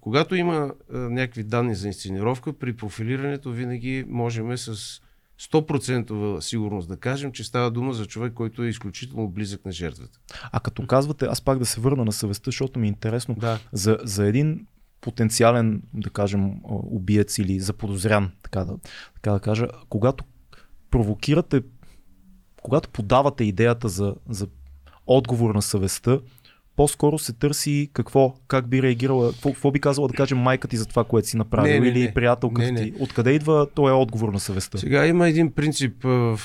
[0.01, 5.01] когато има някакви данни за инсценировка, при профилирането винаги можем с
[5.41, 10.19] 100% сигурност да кажем, че става дума за човек, който е изключително близък на жертвата.
[10.53, 13.59] А като казвате, аз пак да се върна на съвестта, защото ми е интересно, да.
[13.73, 14.67] за, за един
[15.01, 18.77] потенциален, да кажем, убиец или заподозрян, така да,
[19.15, 20.25] така да кажа, когато
[20.91, 21.63] провокирате,
[22.63, 24.47] когато подавате идеята за, за
[25.07, 26.19] отговор на съвестта,
[26.77, 30.77] по-скоро се търси какво, как би реагирала, какво, какво би казала да кажем майка ти
[30.77, 32.83] за това, което си направил не, не, или не, приятелката не, не.
[32.83, 32.93] ти.
[33.01, 34.79] Откъде идва този отговор на съвестта?
[34.79, 36.41] Сега има един принцип в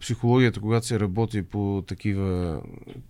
[0.00, 2.60] психологията, когато се работи по такива,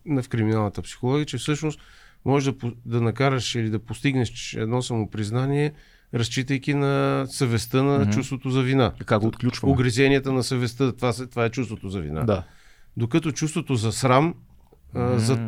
[0.06, 1.80] в криминалната психология, че всъщност
[2.24, 5.72] може да, да накараш или да постигнеш едно самопризнание,
[6.14, 8.14] разчитайки на съвестта на mm-hmm.
[8.14, 8.92] чувството за вина.
[9.06, 9.72] Как го отключваме?
[9.72, 12.24] Огрезенията на съвестта, това, това е чувството за вина.
[12.24, 12.44] Да.
[12.96, 14.34] Докато чувството за срам
[14.94, 15.38] за,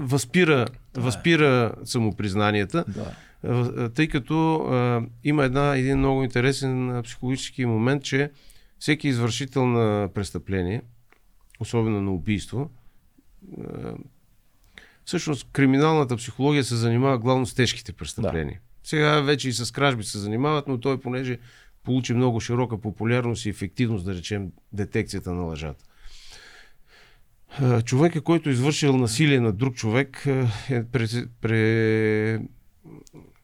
[0.00, 3.90] възпира, възпира самопризнанията, да.
[3.90, 8.30] тъй като а, има една, един много интересен психологически момент, че
[8.78, 10.82] всеки извършител на престъпление,
[11.60, 12.70] особено на убийство,
[13.58, 13.94] а,
[15.04, 18.60] всъщност криминалната психология се занимава главно с тежките престъпления.
[18.60, 18.88] Да.
[18.88, 21.38] Сега вече и с кражби се занимават, но той понеже
[21.84, 25.84] получи много широка популярност и ефективност, да речем, детекцията на лъжата.
[27.84, 30.26] Човека, който е извършил насилие на друг човек,
[30.70, 31.06] е пре,
[31.40, 32.40] пре,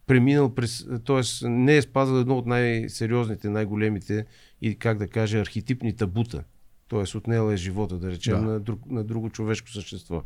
[0.07, 1.49] преминал през, т.е.
[1.49, 4.27] не е спазал едно от най-сериозните, най-големите
[4.63, 6.45] и как да кажа архетипни табута.
[6.89, 7.17] Т.е.
[7.17, 8.43] отнел е живота, да речем, да.
[8.43, 10.23] На, друг, на друго човешко същество.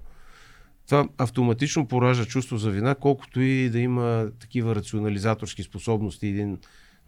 [0.87, 6.59] Това автоматично поражда чувство за вина, колкото и да има такива рационализаторски способности един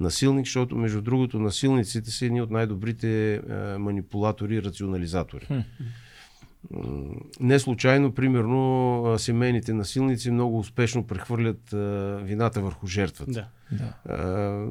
[0.00, 3.40] насилник, защото между другото насилниците са едни от най-добрите е,
[3.78, 5.46] манипулатори и рационализатори.
[5.46, 5.59] Хм.
[7.40, 11.61] Не случайно, примерно, семейните насилници много успешно прехвърлят
[12.24, 13.33] вината върху жертвата.
[13.33, 13.48] Да.
[14.07, 14.66] да.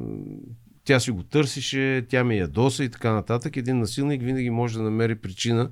[0.84, 3.56] Тя си го търсише, тя ме ядоса и така нататък.
[3.56, 5.70] Един насилник винаги може да намери причина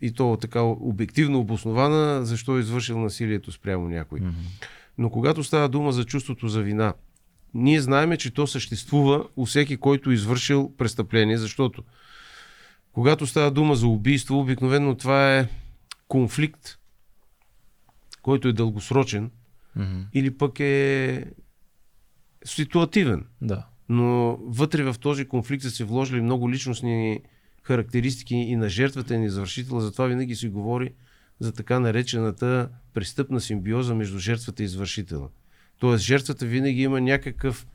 [0.00, 4.20] и то така обективно обоснована, защо е извършил насилието спрямо някой.
[4.20, 4.68] Mm-hmm.
[4.98, 6.94] Но когато става дума за чувството за вина,
[7.54, 11.82] ние знаеме, че то съществува у всеки, който е извършил престъпление, защото
[12.92, 15.48] когато става дума за убийство, обикновено това е
[16.08, 16.78] конфликт,
[18.22, 19.30] който е дългосрочен
[19.78, 20.04] mm-hmm.
[20.14, 21.24] или пък е
[22.44, 23.26] ситуативен.
[23.42, 23.66] Да.
[23.88, 27.20] Но вътре в този конфликт са се вложили много личностни
[27.62, 29.80] характеристики и на жертвата и на извършителя.
[29.80, 30.90] Затова винаги се говори
[31.40, 35.28] за така наречената престъпна симбиоза между жертвата и извършителя.
[35.78, 37.66] Тоест жертвата винаги има някакъв,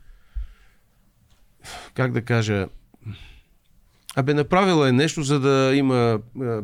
[1.94, 2.68] как да кажа,
[4.16, 6.62] Абе, направила е нещо, за да има а,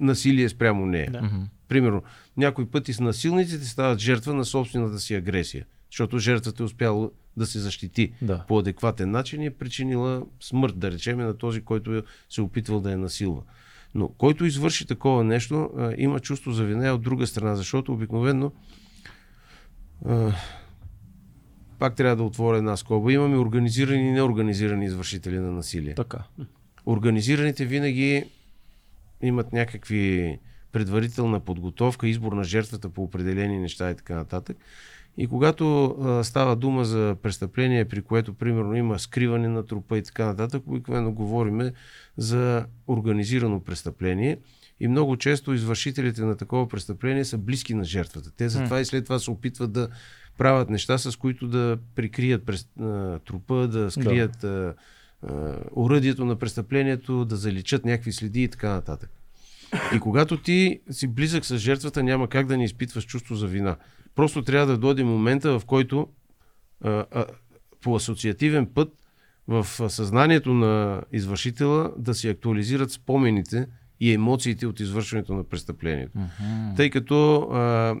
[0.00, 1.10] насилие спрямо нея.
[1.10, 1.30] Да.
[1.68, 2.02] Примерно,
[2.36, 7.46] някои пъти с насилниците стават жертва на собствената си агресия, защото жертвата е успяла да
[7.46, 8.44] се защити да.
[8.48, 12.80] по адекватен начин и е причинила смърт, да речем, на този, който се е опитвал
[12.80, 13.42] да я насилва.
[13.94, 18.52] Но който извърши такова нещо, а, има чувство за вина от друга страна, защото обикновено
[20.06, 20.32] а,
[21.78, 23.12] пак трябва да отворя една скоба.
[23.12, 25.94] Имаме организирани и неорганизирани извършители на насилие.
[25.94, 26.18] Така.
[26.90, 28.24] Организираните винаги
[29.22, 30.38] имат някакви
[30.72, 34.56] предварителна подготовка, избор на жертвата по определени неща и така нататък.
[35.16, 40.02] И когато а, става дума за престъпление, при което примерно има скриване на трупа и
[40.02, 41.72] така нататък, обикновено говориме
[42.16, 44.38] за организирано престъпление.
[44.80, 48.30] И много често извършителите на такова престъпление са близки на жертвата.
[48.36, 49.88] Те затова и след това се опитват да
[50.38, 54.74] правят неща, с които да прикрият през, а, трупа, да скрият да.
[55.76, 59.10] Оръдието на престъплението, да заличат някакви следи и така нататък.
[59.96, 63.76] И когато ти си близък с жертвата, няма как да не изпитваш чувство за вина.
[64.14, 66.08] Просто трябва да дойде момента, в който
[66.84, 67.26] а, а,
[67.80, 68.92] по асоциативен път
[69.48, 73.66] в съзнанието на извършителя да си актуализират спомените
[74.00, 76.18] и емоциите от извършването на престъплението.
[76.18, 76.74] Мгм.
[76.76, 77.96] Тъй като а,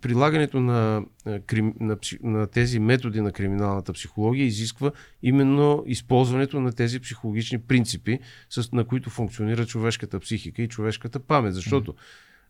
[0.00, 1.04] прилагането на,
[1.46, 4.90] крим, на, на тези методи на криминалната психология изисква
[5.22, 8.18] именно използването на тези психологични принципи,
[8.50, 11.54] с, на които функционира човешката психика и човешката памет.
[11.54, 11.94] Защото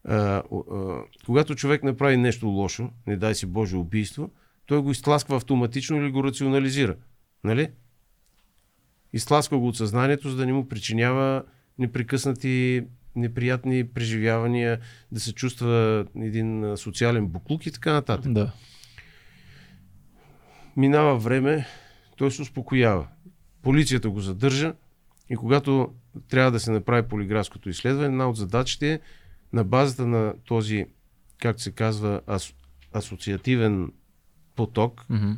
[0.05, 0.43] а, а,
[1.27, 4.31] когато човек направи нещо лошо, не дай си Боже убийство,
[4.67, 6.97] той го изтласква автоматично или го рационализира.
[7.45, 7.69] Нали?
[9.13, 11.43] Изтласква го от съзнанието, за да не му причинява
[11.79, 12.85] непрекъснати
[13.17, 14.81] неприятни преживявания,
[15.13, 18.33] да се чувства един социален буклук и така нататък.
[18.33, 18.53] Да.
[20.77, 21.67] Минава време,
[22.17, 23.09] той се успокоява.
[23.63, 24.75] Полицията го задържа
[25.31, 25.93] и когато
[26.29, 29.01] трябва да се направи полиграфското изследване, една от задачите е
[29.53, 30.87] на базата на този,
[31.41, 32.55] както се казва, ас,
[32.93, 33.93] асоциативен
[34.57, 35.33] поток, Мгм.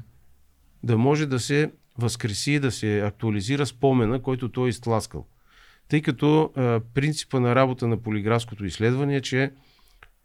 [0.83, 5.27] да може да се възкреси, да се актуализира спомена, който той е изтласкал.
[5.89, 9.53] Тъй като а, принципа на работа на полиграфското изследване е, че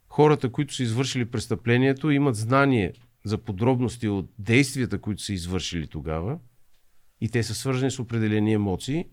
[0.07, 2.93] хората, които са извършили престъплението, имат знание
[3.25, 6.37] за подробности от действията, които са извършили тогава
[7.21, 9.05] и те са свързани с определени емоции,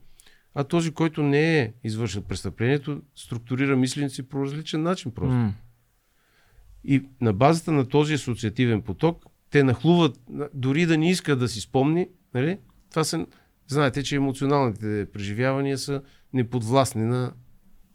[0.55, 5.35] а този, който не е извършил престъплението, структурира мисленето си по различен начин просто.
[5.35, 5.55] М.
[6.85, 11.49] И на базата на този асоциативен поток, те нахлуват, на- дори да не иска да
[11.49, 12.59] си спомни, нали?
[12.91, 13.27] това са,
[13.67, 16.03] знаете, че емоционалните преживявания са
[16.35, 17.33] неподвластни на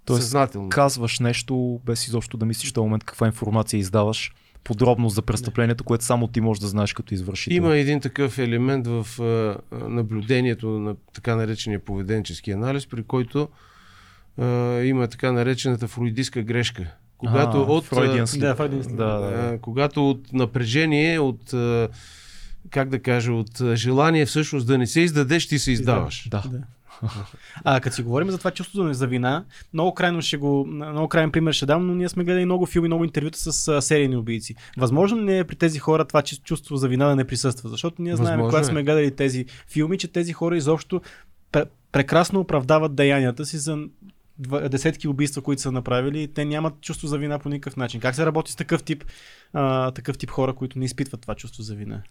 [0.05, 0.69] Тоест, съзнателно.
[0.69, 5.83] Казваш нещо, без изобщо да мислиш в този момент каква информация издаваш, подробно за престъплението,
[5.83, 7.55] което само ти можеш да знаеш като извършител.
[7.55, 9.57] Има един такъв елемент в а,
[9.89, 13.49] наблюдението на така наречения поведенчески анализ, при който
[14.37, 16.85] а, има така наречената фройдистка грешка.
[17.17, 18.55] Когато А, от, Freudian Да.
[18.55, 19.59] Freudian Да, да, да.
[19.61, 21.89] когато от напрежение, от а,
[22.69, 26.27] как да кажа, от желание всъщност да не се издадеш, ти се издаваш.
[26.29, 26.43] Да.
[26.51, 26.61] Да.
[27.63, 31.31] А като си говорим за това чувството за вина, много крайно ще го, много крайен
[31.31, 34.55] пример ще дам, но ние сме гледали много филми, много интервюта с серийни убийци.
[34.77, 37.69] Възможно ли е при тези хора това чу- чувство за вина да не присъства?
[37.69, 38.71] Защото ние знаем, Възможно когато е.
[38.71, 41.01] сме гледали тези филми, че тези хора изобщо
[41.51, 43.77] пр- прекрасно оправдават деянията си за
[44.69, 48.01] десетки убийства, които са направили и те нямат чувство за вина по никакъв начин.
[48.01, 49.03] Как се работи с такъв тип,
[49.53, 52.01] а, такъв тип хора, които не изпитват това чувство за вина?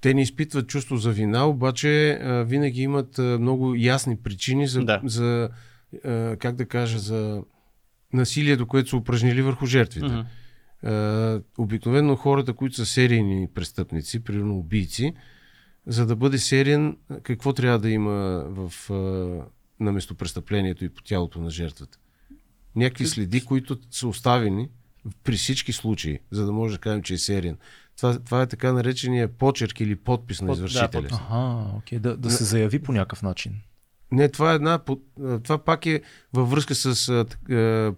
[0.00, 4.84] Те не изпитват чувство за вина, обаче а, винаги имат а, много ясни причини за,
[4.84, 5.00] Да.
[5.04, 5.48] за
[6.04, 7.42] а, как да кажа, за
[8.12, 10.06] насилието, което са упражнили върху жертвите.
[10.06, 10.20] Мгм.
[10.84, 15.14] Uh, обикновено хората, които са серийни престъпници, примерно убийци,
[15.86, 19.44] за да бъде сериен, какво трябва да има в, uh,
[19.80, 21.98] на местопрестъплението и по тялото на жертвата?
[22.76, 24.68] Някакви следи, които са оставени
[25.24, 27.56] при всички случаи, за да може да кажем, че е сериен.
[27.98, 31.02] Това, това е така наречения почерк или подпис на Под- да, извършителя.
[31.02, 31.18] подпис.
[31.30, 33.52] Ага, окей, да, да се заяви по някакъв начин.
[34.12, 34.78] Не, това е една.
[34.78, 35.02] под-
[35.42, 37.92] Това пак е във връзка с а, а,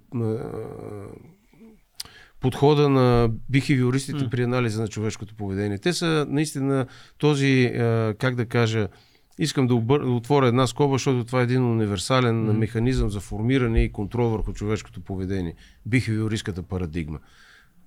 [2.41, 5.79] подхода на бихевиористите при анализа на човешкото поведение.
[5.79, 6.87] Те са наистина
[7.19, 8.89] този, а, как да кажа,
[9.39, 10.01] искам да, обър...
[10.01, 12.53] да отворя една скоба, защото това е един универсален М.
[12.53, 15.55] механизъм за формиране и контрол върху човешкото поведение.
[15.87, 17.19] Бихевиористската парадигма.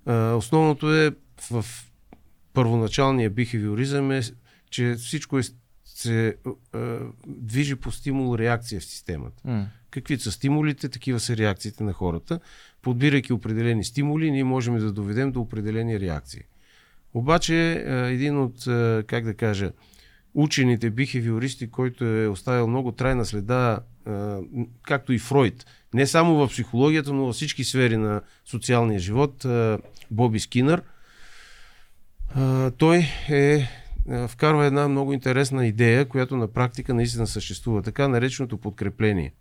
[0.06, 1.12] А, основното е
[1.52, 1.66] в
[2.54, 4.22] първоначалния бихевиоризъм е,
[4.70, 5.42] че всичко е,
[5.86, 6.36] се
[6.74, 9.42] а, движи по стимул-реакция в системата.
[9.46, 9.68] М.
[9.90, 12.40] Какви са стимулите, такива са реакциите на хората.
[12.82, 16.42] Подбирайки определени стимули, ние можем да доведем до определени реакции.
[17.14, 19.72] Обаче, а, един от, а, как да кажа,
[20.34, 23.80] учените бихевиористи, който е оставил много трайна следа,
[24.82, 29.46] както и Фройд, не само в психологията, но във всички сфери на социалния живот,
[30.12, 30.82] Боби Скинър,
[32.36, 33.68] а, той е
[34.28, 37.82] вкарва една много интересна идея, която на практика наистина съществува.
[37.82, 39.34] Така нареченото подкрепление.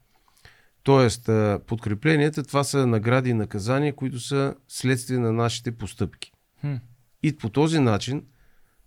[0.82, 1.30] Тоест,
[1.66, 6.32] подкрепленията, това са награди и наказания, които са следствие на нашите постъпки.
[6.60, 6.74] Хм.
[7.22, 8.24] И по този начин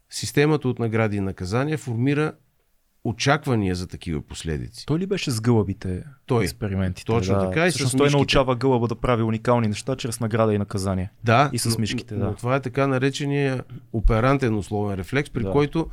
[0.10, 2.34] системата от награди и наказания формира
[3.06, 4.86] очаквания за такива последици.
[4.86, 6.44] Той ли беше с гълъбите Той.
[6.44, 7.06] експериментите?
[7.06, 7.42] Точно да.
[7.42, 8.18] така и с Всъщност той мишките.
[8.18, 11.10] научава гълъба да прави уникални неща чрез награда и наказание.
[11.24, 12.36] Да, И с но- мишките, но, да.
[12.36, 15.52] това е така наречения оперантен условен рефлекс, при Да.
[15.52, 15.88] който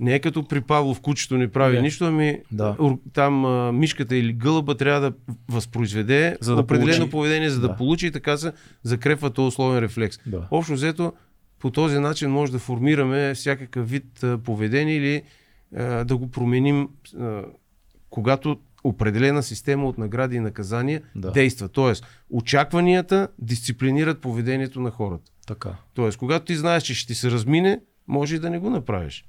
[0.00, 1.82] не е като при Павлов кучето не прави Да.
[1.82, 2.76] нищо, ами Да.
[3.12, 5.12] там а, мишката или гълъба трябва да
[5.48, 7.10] възпроизведе За да определено получи.
[7.10, 7.68] поведение, за да.
[7.68, 7.76] Да.
[7.76, 10.18] получи и така се закрепва този условен рефлекс.
[10.26, 10.48] Да.
[10.50, 11.12] Общо взето,
[11.58, 14.04] по този начин може да формираме всякакъв вид
[14.44, 15.22] поведение или
[16.04, 17.42] да го променим, а,
[18.10, 21.30] когато определена система от награди и наказания Да.
[21.30, 21.68] действа.
[21.68, 25.32] Тоест, очакванията дисциплинират поведението на хората.
[25.46, 25.76] Така.
[25.94, 29.24] Тоест, когато ти знаеш, че ще ти се размине, може и да не го направиш.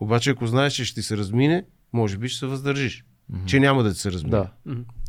[0.00, 3.04] Обаче, ако знаеш, че ще ти се размине, може би ще се въздържиш.
[3.32, 3.44] Mm-hmm.
[3.44, 4.36] Че няма да ти се размине.
[4.36, 4.50] Да.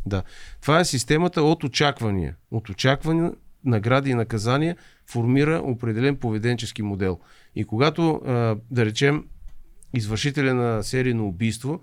[0.06, 0.24] да.
[0.62, 2.36] Това е системата от очаквания.
[2.52, 3.32] От очаквания,
[3.66, 4.76] награди и наказания
[5.10, 7.20] формира определен поведенчески модел.
[7.56, 9.24] И когато, а, да речем,
[9.94, 11.80] извършителя на серийно убийство,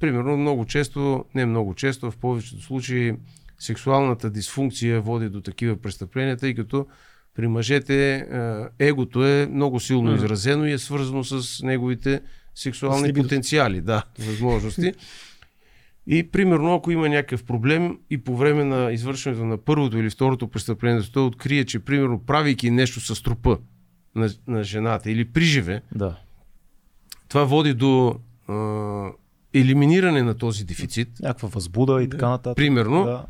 [0.00, 3.14] примерно много често, не много често, в повечето случаи
[3.58, 6.86] сексуалната дисфункция води до такива престъпления, тъй като
[7.34, 10.14] при мъжете а, егото е много силно Мгм.
[10.16, 12.20] изразено и е свързано с неговите
[12.54, 13.22] сексуални либидото.
[13.28, 14.92] потенциали, да, възможности.
[16.06, 20.48] И примерно, ако има някакъв проблем и по време на извършването на първото или второто
[20.48, 23.58] престъпление, той открие, че примерно правейки нещо с трупа
[24.14, 26.16] на, на жената или приживе, Да.
[27.32, 28.14] Това води до
[28.48, 28.54] а,
[29.54, 31.08] елиминиране на този дефицит.
[31.22, 32.56] Някаква възбуда и така нататък.
[32.56, 33.24] Примерно, Да.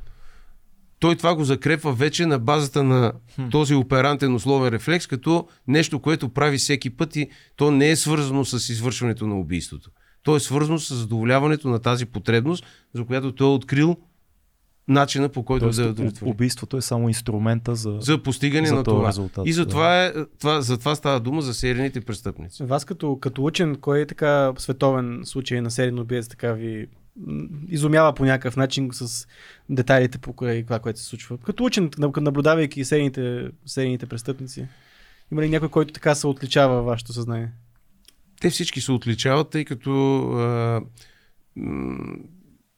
[0.99, 3.13] той това го закрепва вече на базата на
[3.51, 8.45] този оперантен условен рефлекс, като нещо, което прави всеки път и то не е свързано
[8.45, 9.91] с извършването на убийството.
[10.23, 13.97] То е свързано с задоволяването на тази потребност, за която той е открил
[14.89, 16.31] начина по който Тоест, да удовлетвори.
[16.31, 17.97] убийството е само инструмента за...
[18.01, 19.09] За постигане за на това.
[19.09, 19.71] резултат, и за да.
[19.71, 22.65] това, е, това, за това става дума за серийните престъпници.
[22.65, 26.87] Вас като, като учен, кой е така световен случай на сериен убиец, така ви
[27.69, 29.27] изумява по някакъв начин с
[29.71, 31.39] детайлите по кое- това, което се случва.
[31.39, 34.67] Като учен, наб- наблюдавайки серийните, серийните престъпници,
[35.33, 37.53] има ли някой, който така се отличава вашето съзнание?
[38.41, 40.81] Те всички се отличават, тъй като а,
[41.57, 42.17] м,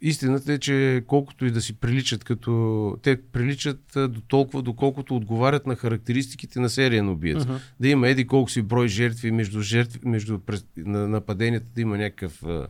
[0.00, 2.96] истината е, че колкото и да си приличат като...
[3.02, 7.44] Те приличат до толкова, доколкото отговарят на характеристиките на сериен убиец.
[7.44, 7.54] Мгм.
[7.80, 10.38] Да има еди колко си брой жертви между, жертви, между
[10.76, 12.66] на, нападенията, да има някакъв а,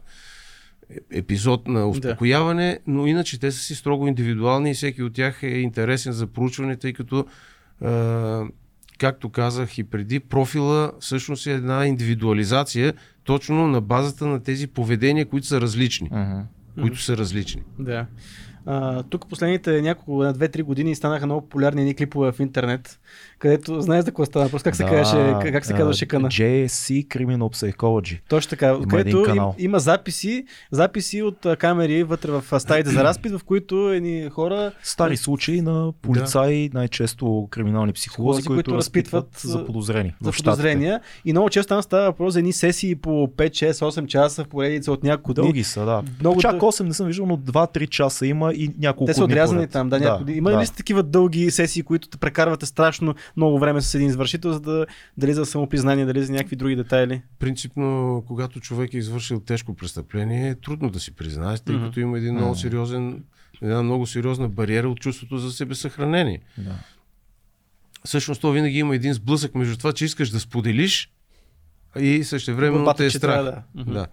[0.90, 5.42] е- епизод на успокояване, но иначе те са си строго индивидуални и всеки от тях
[5.42, 7.26] е интересен за проучване, тъй като
[7.80, 8.44] а,
[8.98, 12.94] както казах и преди, профила всъщност е една индивидуализация
[13.24, 16.08] точно на базата на тези поведения, които са различни.
[16.12, 16.40] Мгм.
[16.80, 17.62] Които са различни.
[17.78, 18.06] Да.
[18.66, 23.00] А, тук последните няколко, 2-3 години станаха много популярни едни клипове в интернет,
[23.38, 26.28] където знаеш за какво става въпрос, как се Да, казваше, как се казваше къна.
[26.28, 27.38] JSC Criminal
[27.72, 28.20] Psychology.
[28.28, 33.32] Точно така, Има където им, има записи, записи от камери вътре в стаите за разпит,
[33.32, 39.52] в които едни хора Стари случаи на полицаи, най-често криминални психолози, които, които разпитват разпитват,
[39.52, 40.14] за подозрени.
[40.22, 41.00] за подозрения.
[41.24, 44.48] И много често там става въпрос за едни сесии по 5, 6, 8 часа в
[44.48, 45.44] поредица от няколко дни.
[45.44, 46.02] Дълги са, да.
[46.20, 49.24] Много Чак дъл- 8 не съм виждал, но 2-3 часа има и няколко Те са
[49.24, 49.70] отрязани поред.
[49.70, 50.34] там, да, няколко дни.
[50.34, 50.60] Има да.
[50.60, 54.60] ли сте такива дълги сесии, които те прекарвате страшно много време с един извършител, за
[54.60, 57.22] да, дали за самопризнание, дали за някакви други детайли?
[57.38, 62.18] Принципно, когато човек е извършил тежко престъпление, е трудно да си признаеш, тъй като има
[62.18, 63.24] един много сериозен,
[63.62, 66.40] една много сериозна бариера от чувството за себесъхранение.
[66.58, 66.74] Да.
[68.04, 71.10] Всъщност, то винаги има един сблъсък между това, че искаш да споделиш
[72.00, 73.20] и същевременно Борбата, те е страх.
[73.20, 73.84] трябва да.
[73.84, 74.06] Да.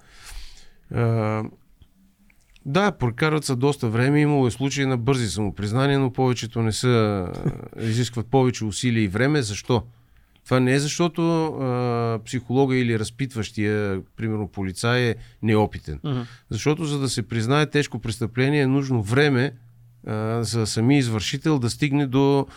[0.93, 1.43] А,
[2.65, 4.21] да, прекарват се доста време.
[4.21, 6.87] Имало е случаи на бързи самопризнания, но повечето не са.
[7.77, 9.41] а, изискват повече усилия и време.
[9.41, 9.83] Защо?
[10.45, 15.99] Това не е защото а, психолога или разпитващия, примерно полицай, е неопитен.
[16.03, 16.21] Мгм.
[16.49, 19.53] Защото за да се признае тежко престъпление е нужно време
[20.07, 22.47] а, за самия извършител да стигне до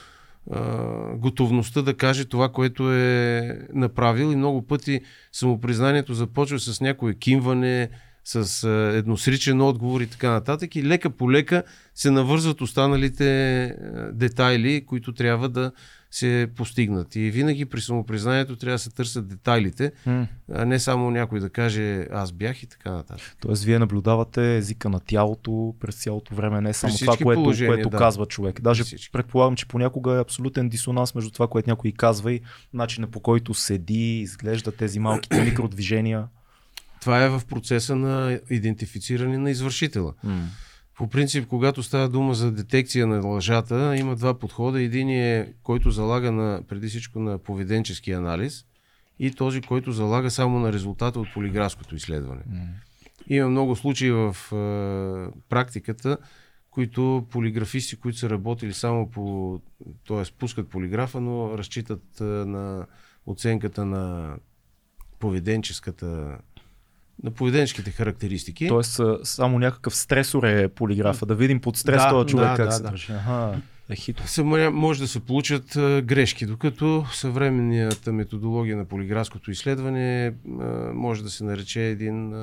[0.51, 0.71] а,
[1.17, 5.01] готовността да каже това, което е направил и много пъти
[5.33, 7.89] самопризнанието започва с някое кимване,
[8.25, 11.63] с а, едносричен отговор и така нататък и лека по лека
[11.95, 15.73] се навързват останалите а, детайли, които трябва да
[16.15, 17.17] се постигнат.
[17.17, 19.93] И винаги при самопризнанието трябва да се търсят детайлите,
[20.53, 23.37] а не само някой да каже аз бях и така нататък.
[23.41, 27.97] Тоест, вие наблюдавате езика на тялото през цялото време, не само това, което, което да.
[27.97, 28.61] казва човек.
[28.61, 32.41] Даже предполагам, че понякога е абсолютен дисонанс между това, което някой казва и
[32.73, 36.25] начина по който седи, изглежда тези малките микродвижения.
[37.05, 40.13] Това е в процеса на идентифициране на извършителя.
[40.97, 44.83] По принцип, когато става дума за детекция на лъжата, има два подхода.
[44.83, 48.65] Един е, който залага на, преди всичко на поведенчески анализ
[49.19, 52.43] и този, който залага само на резултата от полиграфското изследване.
[53.29, 56.19] Има много случаи в е, практиката,
[56.71, 59.61] които полиграфисти, които са работили само по,
[60.09, 60.33] т.е.
[60.39, 62.87] пускат полиграфа, но разчитат е, на
[63.27, 64.37] оценката на
[65.19, 66.39] поведенческата
[67.23, 68.69] на поведенческите характеристики.
[68.69, 72.67] Тоест само някакъв стресор е полиграфа, да видим под стрес Да, този човек да, как
[72.67, 72.91] да, се да.
[72.91, 73.13] държи.
[73.13, 73.61] Ага,
[74.59, 75.65] е може да се получат
[76.05, 80.35] грешки, докато съвременната методология на полиграфското изследване
[80.95, 82.35] може да се нарече един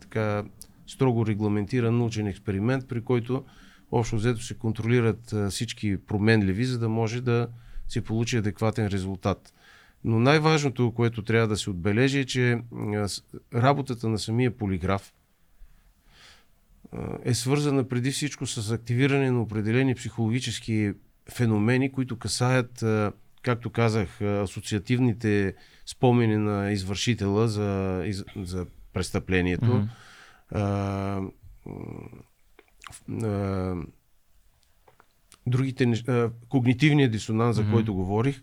[0.00, 0.44] така
[0.86, 3.44] строго регламентиран научен експеримент, при който
[3.92, 7.48] общо взето се контролират всички променливи, за да може да
[7.88, 9.54] се получи адекватен резултат.
[10.04, 12.60] Но най-важното, което трябва да се отбележи е, че
[13.54, 15.12] работата на самия полиграф
[17.24, 20.92] е свързана преди всичко с активиране на определени психологически
[21.32, 22.84] феномени, които касаят,
[23.42, 25.54] както казах, асоциативните
[25.86, 28.04] спомени на извършителя за,
[28.36, 29.66] за престъплението.
[29.66, 29.86] Мгм.
[30.50, 31.22] А,
[33.22, 33.74] а,
[35.46, 37.72] другите неща, а, когнитивният дисонанс, за Мгм.
[37.72, 38.42] който говорих,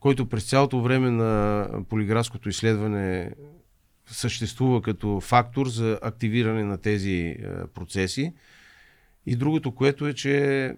[0.00, 3.30] който през цялото време на полиграфското изследване
[4.06, 7.36] съществува като фактор за активиране на тези е,
[7.74, 8.32] процеси.
[9.26, 10.74] И другото, което е, че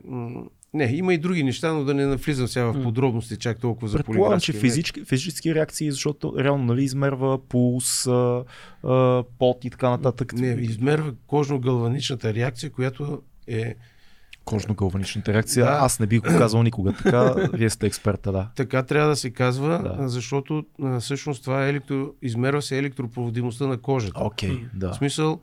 [0.74, 3.96] не, има и други неща, но да не навлизам сега в подробности чак толкова за
[3.96, 4.70] Предполагам, че полиграфския метод.
[4.70, 8.44] физически, физически реакции, защото реално нали, измерва пулс, а,
[8.82, 10.32] а, пот и така нататък.
[10.32, 13.74] Не, измерва кожно-галваничната реакция, която е
[14.44, 15.64] Кожно-галваничната реакция.
[15.64, 15.72] Да.
[15.72, 17.34] Аз не бих го казал никога така.
[17.52, 18.48] Вие сте експерта, да.
[18.56, 20.08] така трябва да се казва, Да.
[20.08, 22.06] защото а, всъщност това е електро...
[22.22, 24.20] измерва се електропроводимостта на кожата.
[24.20, 24.92] Окей, да.
[24.92, 25.40] В смисъл,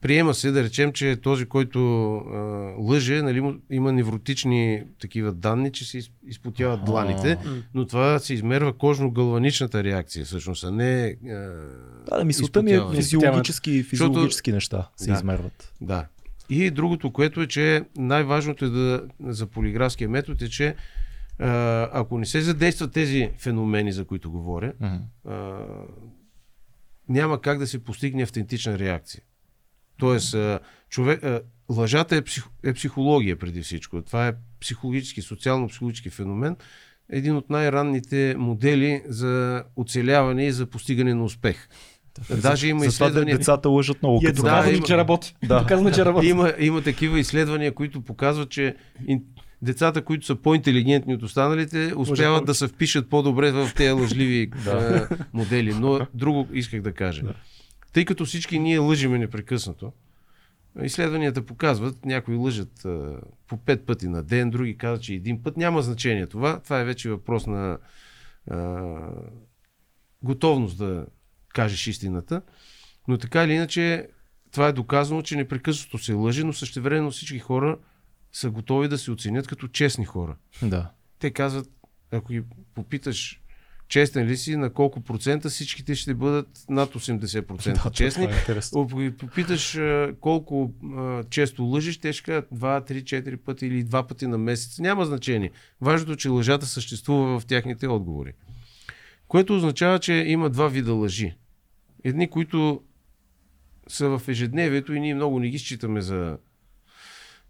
[0.00, 1.78] приема се да речем, че този, който
[2.16, 2.38] а,
[2.78, 7.38] лъже, нали, има невротични такива данни, че се из- изпотяват дланите,
[7.74, 11.16] но това се измерва кожно-галваничната реакция, всъщност, а не...
[11.24, 11.28] А,
[12.10, 15.12] Да, да, мисълта ми е физиологически, физиологически неща се Да.
[15.14, 15.72] измерват.
[15.80, 16.06] Да.
[16.50, 20.74] И другото, което е, че най-важното е да, за полиграфския метод е, че
[21.92, 24.72] ако не се задействат тези феномени, за които говоря,
[25.24, 25.66] а,
[27.08, 29.22] няма как да се постигне автентична реакция.
[29.98, 31.40] Тоест, а, човек, а,
[31.70, 34.02] лъжата е, псих, е психология преди всичко.
[34.02, 36.56] Това е психологически, социално-психологически феномен.
[37.08, 41.68] Един от най-ранните модели за оцеляване и за постигане на успех.
[42.42, 43.38] Даже има Затова изследвания.
[43.38, 44.20] децата лъжат много.
[44.22, 45.36] И е Да, има- че работи.
[45.44, 45.60] Да.
[45.60, 46.26] Доказано, че работи.
[46.26, 48.76] Има, има такива изследвания, които показват, че
[49.62, 55.08] децата, които са по-интелигентни от останалите, успяват да се впишат по-добре в тези лъжливи а,
[55.32, 55.74] модели.
[55.74, 57.22] Но друго исках да кажа.
[57.92, 59.92] Тъй като всички ние лъжиме непрекъснато,
[60.82, 63.16] изследванията показват, някои лъжат а,
[63.48, 65.56] по пет пъти на ден, други казват, че един път.
[65.56, 66.60] Няма значение това.
[66.60, 67.78] Това е вече въпрос на
[68.50, 68.84] а,
[70.22, 71.06] готовност да
[71.52, 72.42] кажеш истината.
[73.08, 74.08] Но така или иначе,
[74.50, 77.78] това е доказано, че непрекъснато се лъже, но същевременно всички хора
[78.32, 80.36] са готови да се оценят като честни хора.
[80.62, 80.90] Да.
[81.18, 81.66] Те казват,
[82.10, 82.42] ако ги
[82.74, 83.42] попиташ
[83.88, 88.24] честен ли си, на колко процента всичките ще бъдат над 80% Да, честни.
[88.24, 88.44] е.
[88.74, 89.78] Ако ги попиташ
[90.20, 94.38] колко а, често лъжиш, те ще кажат 2, 3, 4 пъти или два пъти на
[94.38, 94.78] месец.
[94.78, 95.50] Няма значение.
[95.80, 98.32] Важното е, че лъжата съществува в тяхните отговори.
[99.28, 101.34] Което означава, че има два вида лъжи.
[102.04, 102.82] Едни, които
[103.88, 106.38] са в ежедневието и ние много не ги считаме за,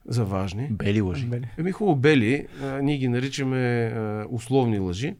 [0.08, 0.68] за важни.
[0.70, 1.28] Бели лъжи.
[1.58, 5.14] Еми хубаво бели, а, ние ги наричаме а, условни лъжи.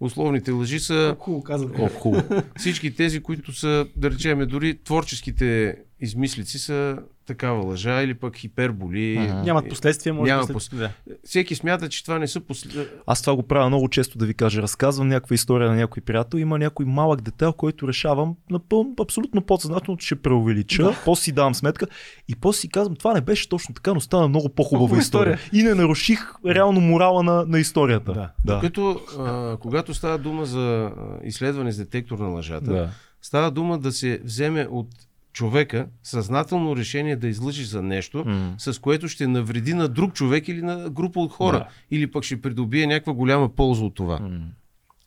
[0.00, 1.72] Условните лъжи са Хубаво казвам.
[1.72, 2.42] Колко хубаво.
[2.56, 9.16] всички тези, които са, да речем, дори творческите измислици са такава лъжа или пък хиперболи.
[9.16, 9.34] Ага.
[9.34, 10.90] Нямат последствия, може Няма да пос- Да.
[11.24, 12.86] Всеки смята, че това не са после...
[13.06, 14.62] Аз това го правя много често да ви кажа.
[14.62, 16.38] Разказвам някаква история на някой приятел.
[16.38, 20.82] Има някой малък детайл, който решавам напълно, абсолютно подсъзнателно, че ще преувелича.
[20.82, 20.96] Да.
[21.04, 21.86] После си давам сметка
[22.28, 25.38] и после си казвам, това не беше точно така, но стана много по-хубава По-хубава история.
[25.52, 28.12] И не наруших реално морала на, на историята.
[28.12, 28.30] Да.
[28.44, 28.60] Да.
[28.60, 30.90] Като, а, когато става дума за
[31.24, 32.90] изследване с детектор на лъжата, да.
[33.22, 34.88] става дума да се вземе от
[35.34, 38.54] човека съзнателно решение да излъжи за нещо, М.
[38.58, 41.58] с което ще навреди на друг човек или на група от хора.
[41.58, 41.68] Да.
[41.90, 44.40] Или пък ще придобие някаква голяма полза от това, М.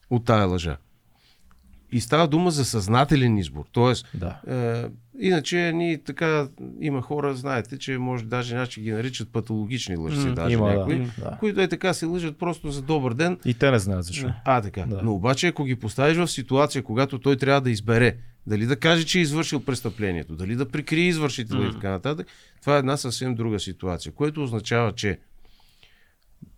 [0.09, 0.78] от тая лъжа.
[1.91, 3.65] И става дума за съзнателен избор.
[3.71, 4.39] Тоест, Да.
[4.47, 4.86] е,
[5.19, 6.47] иначе ние така,
[6.82, 11.07] има хора, знаете, че може даже някак ги наричат патологични лъжци, М, даже има, някои,
[11.17, 11.38] Да.
[11.39, 14.32] които е така се лъжат просто за добър ден, И те не знаят защо.
[14.45, 14.82] а, така.
[14.82, 14.99] Да.
[15.03, 18.15] Но обаче, ако ги поставиш в ситуация, когато той трябва да избере
[18.47, 22.27] дали да каже, че е извършил престъплението, дали да прикрие извършителя и така нататък,
[22.61, 25.19] това е една съвсем друга ситуация, което означава, че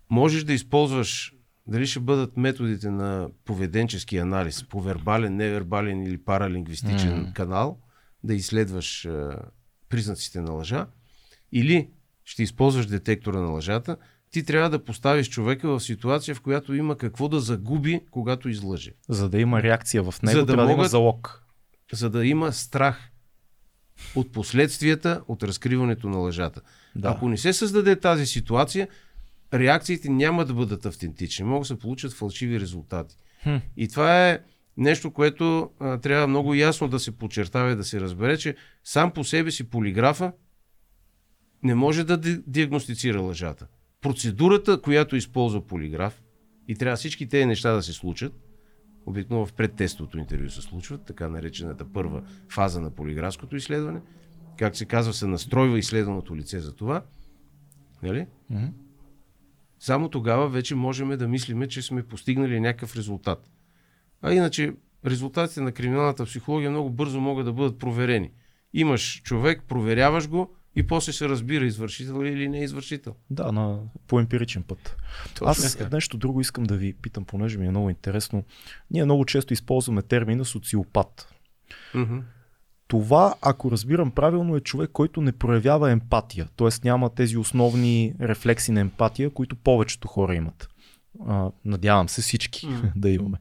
[0.09, 1.33] можеш да използваш
[1.67, 7.33] дали ще бъдат методите на поведенчески анализ, по вербален, невербален или паралингвистичен М.
[7.33, 7.79] канал,
[8.23, 9.35] да изследваш а,
[9.89, 10.87] признаците на лъжа,
[11.51, 11.89] или
[12.25, 13.97] ще използваш детектора на лъжата,
[14.31, 18.91] ти трябва да поставиш човека в ситуация, в която има какво да загуби, когато излъже.
[19.09, 21.45] За да има реакция в него, За да трябва да има могат- залог.
[21.93, 23.11] За да има страх
[24.15, 26.61] от последствията от разкриването на лъжата.
[26.95, 27.09] Да.
[27.09, 28.87] Ако не се създаде тази ситуация,
[29.53, 31.45] реакциите няма да бъдат автентични.
[31.45, 33.15] Могат да се получат фалшиви резултати.
[33.43, 33.55] Хм.
[33.77, 34.39] И това е
[34.77, 39.11] нещо, което а, трябва много ясно да се подчертава и да се разбере, че сам
[39.11, 40.31] по себе си полиграфа
[41.63, 43.67] не може да ди- диагностицира лъжата.
[44.01, 46.21] Процедурата, която използва полиграф,
[46.67, 48.33] и трябва всички тези неща да се случат,
[49.09, 54.01] обикновено в предтестовото интервю се случват, така наречената първа фаза на полиграфското изследване,
[54.57, 57.03] как се казва, се настройва изследваното лице за това,
[58.03, 58.27] нали?
[58.49, 58.65] Мгм.
[59.79, 63.49] Само тогава вече можем да мислиме, че сме постигнали някакъв резултат.
[64.21, 64.73] А иначе
[65.05, 68.31] резултатите на криминалната психология много бързо могат да бъдат проверени.
[68.73, 73.15] Имаш човек, проверяваш го и после се разбира извършител или не извършител.
[73.29, 74.97] Да, на, по емпиричен път.
[75.41, 75.95] Аз така.
[75.95, 78.43] нещо друго искам да ви питам, понеже ми е много интересно.
[78.91, 81.33] Ние много често използваме термина социопат.
[81.93, 82.17] Мгм.
[82.87, 86.69] Това, ако разбирам правилно, е човек, който не проявява емпатия, т.е.
[86.83, 90.69] няма тези основни рефлекси на емпатия, които повечето хора имат.
[91.27, 92.87] А, надявам се всички Мгм.
[92.95, 93.37] да имаме.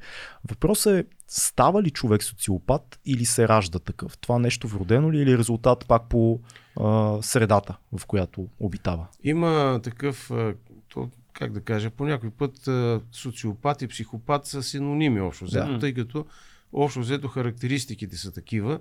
[0.48, 4.18] Въпросът е, става ли човек социопат или се ражда такъв?
[4.18, 6.40] Това нещо вродено ли е или е резултат пак по
[6.80, 9.06] а, средата, в която обитава?
[9.22, 10.54] Има такъв, а,
[10.88, 15.72] то, как да кажа, по някой път а, социопат и психопат са синоними общо взето,
[15.72, 15.78] Да.
[15.78, 16.26] тъй като
[16.72, 18.80] общо взето характеристиките са такива,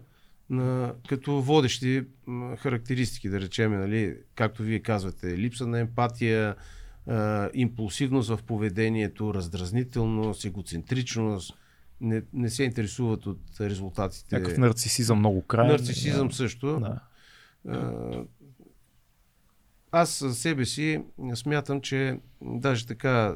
[0.49, 2.03] на, като водещи
[2.57, 6.55] характеристики, да речем, нали, както вие казвате, липса на емпатия,
[7.07, 11.53] а, импулсивност в поведението, раздразнителност, егоцентричност,
[12.01, 14.35] не, не се интересуват от резултатите.
[14.35, 15.71] Някакъв нарцисизъм много крайен.
[15.71, 16.79] Нарцисизъм също.
[16.79, 17.01] Да.
[17.67, 18.23] А,
[19.91, 21.03] Аз със себе си
[21.35, 23.35] смятам, че даже така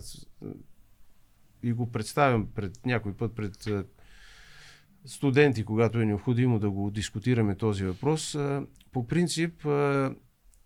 [1.64, 3.68] и го представям пред някой път пред
[5.06, 8.38] студенти, когато е необходимо да го дискутираме този въпрос.
[8.92, 9.62] По принцип,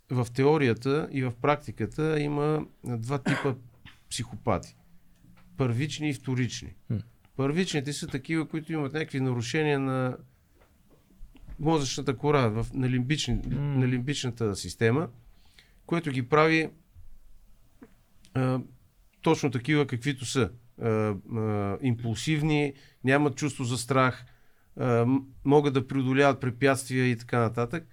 [0.09, 3.55] в теорията и в практиката има два типа
[4.09, 4.75] психопати.
[5.57, 6.73] Първични и вторични.
[7.35, 10.17] Първичните са такива, които имат някакви нарушения на
[11.59, 15.07] мозъчната кора, в, на, лимбични, на лимбичната система,
[15.85, 16.69] което ги прави
[18.33, 18.59] а,
[19.21, 20.49] точно такива, каквито са.
[20.81, 22.73] А, а, импулсивни,
[23.03, 24.25] нямат чувство за страх,
[24.79, 25.05] а,
[25.45, 27.87] могат да преодоляват препятствия и така нататък.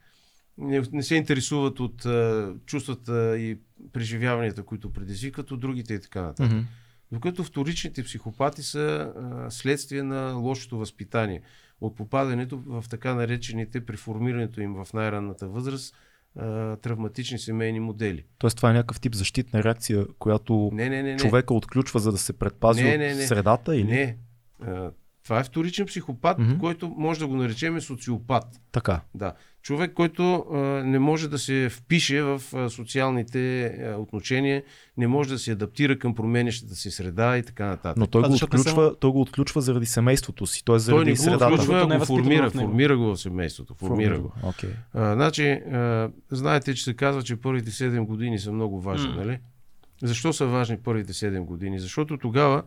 [0.59, 3.59] Не, не се интересуват от а, чувствата и
[3.93, 6.53] преживяванията, които предизвикват от другите и така нататък.
[6.53, 6.66] Мгм.
[7.12, 11.42] Докато вторичните психопати са а, следствие на лошото възпитание.
[11.80, 15.94] От попадането в така наречените при формирането им в най-ранната възраст
[16.38, 18.24] а, травматични семейни модели.
[18.38, 21.12] Тоест това е някакъв тип защитна реакция, която Не, не, не.
[21.12, 21.18] не.
[21.18, 23.26] човека отключва, за да се предпази Не, от не, не.
[23.26, 24.16] средата или Не.
[24.60, 24.90] А,
[25.24, 26.58] това е вторичен психопат, Мгм.
[26.58, 28.44] който може да го наречем социопат.
[28.72, 29.00] така.
[29.14, 29.32] Да.
[29.62, 34.62] Човек, който а, не може да се впише в а, социалните а, отношения,
[34.96, 37.96] не може да се адаптира към променящата си среда и така нататък.
[37.96, 40.64] Но той Това го, не отключва, той го отключва заради семейството си, т.е.
[40.64, 41.44] Той заради не го средата.
[41.44, 42.68] отключва, Защото не а е го възпитан формира, в него.
[42.68, 44.32] формира го в семейството, формира го.
[44.42, 44.70] Окей.
[44.94, 49.16] А, значи, а, знаете, че се казва, че първите 7 години са много важни, М.
[49.16, 49.38] нали?
[50.02, 51.78] Защо са важни първите 7 години?
[51.78, 52.62] Защото тогава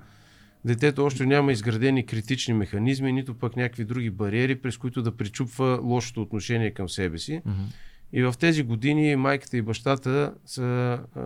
[0.65, 5.79] детето още няма изградени критични механизми, нито пък някакви други бариери, през които да причупва
[5.83, 7.41] лошото отношение към себе си.
[7.45, 7.61] Мгм.
[8.13, 11.21] И в тези години майката и бащата са а,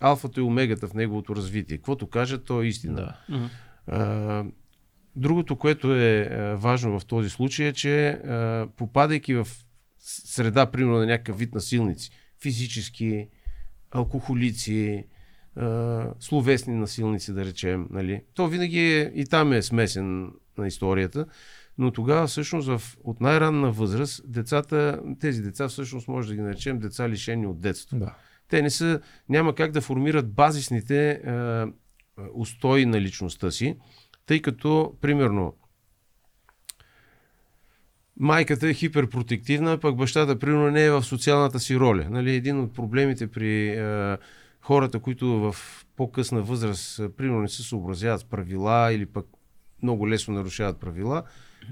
[0.00, 1.76] алфата и омегата в неговото развитие.
[1.76, 2.94] Каквото кажат, то е истина.
[2.94, 3.36] Да.
[3.36, 3.46] Мгм.
[3.86, 4.44] А,
[5.16, 9.48] Другото, което е важно в този случай е, че а, попадайки в
[9.98, 12.10] среда, примерно на някакъв вид насилници,
[12.42, 13.28] физически,
[13.90, 15.04] алкохолици,
[16.20, 18.22] словесни насилници, да речем, нали?
[18.34, 21.26] то винаги е, и там е смесен на историята,
[21.78, 26.78] но тогава всъщност в, от най-ранна възраст децата, тези деца всъщност може да ги наречем
[26.78, 27.98] деца лишени от детство.
[27.98, 28.14] Да.
[28.48, 31.66] Те не са, няма как да формират базисните а,
[32.34, 33.76] устои на личността си,
[34.26, 35.54] тъй като, примерно,
[38.20, 42.06] майката е хиперпротективна, пък бащата, примерно, не е в социалната си роля.
[42.10, 44.18] Нали, един от проблемите при а,
[44.66, 45.56] хората, които в
[45.96, 49.26] по-късна възраст, а, примерно, не се съобразяват с правила или пък
[49.82, 51.22] много лесно нарушават правила,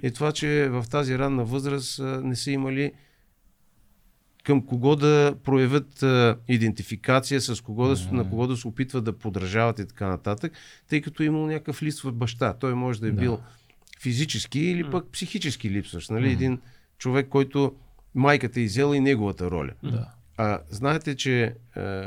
[0.03, 2.93] е това, че в тази ранна възраст а, не са имали
[4.45, 9.19] към кого да проявят а, идентификация, с кого да, на кого да се опитват да
[9.19, 10.53] подражават и така нататък,
[10.89, 12.55] тъй като е имал някакъв лист в баща.
[12.55, 13.21] Той може да е Да.
[13.21, 13.41] бил
[14.01, 16.11] физически или пък психически липсващ.
[16.11, 16.33] Нали?
[16.33, 16.61] Един
[16.99, 17.75] човек, който
[18.15, 19.73] майката е изела и неговата роля.
[19.83, 20.11] Да.
[20.37, 22.05] А знаете, че е,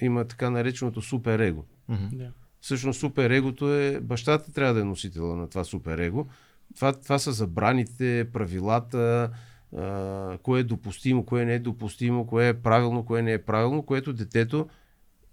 [0.00, 1.64] има така нареченото супер его.
[2.12, 2.32] Да.
[2.60, 6.26] Всъщност супер егото е, бащата трябва да е носителя на това супер его.
[6.74, 9.30] Това, това са забраните, правилата,
[9.76, 13.82] а, кое е допустимо, кое не е допустимо, кое е правилно, кое не е правилно,
[13.82, 14.68] което детето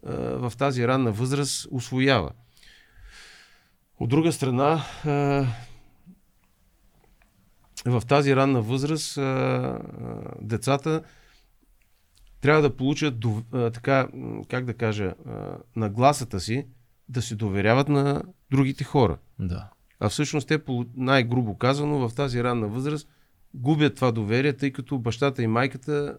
[0.06, 0.14] а,
[0.50, 2.32] в тази ранна възраст освоява.
[4.00, 5.12] От друга страна, а,
[7.86, 9.80] в тази ранна възраст а, а,
[10.42, 11.04] децата
[12.44, 13.26] трябва да получат
[13.74, 14.08] така,
[14.50, 15.14] как да кажа,
[15.76, 16.66] нагласата си
[17.10, 19.18] да се доверяват на другите хора.
[19.40, 19.70] Да.
[20.00, 20.60] А всъщност те,
[20.96, 23.08] най-грубо казано, в тази ранна възраст
[23.54, 26.18] губят това доверие, тъй като бащата и майката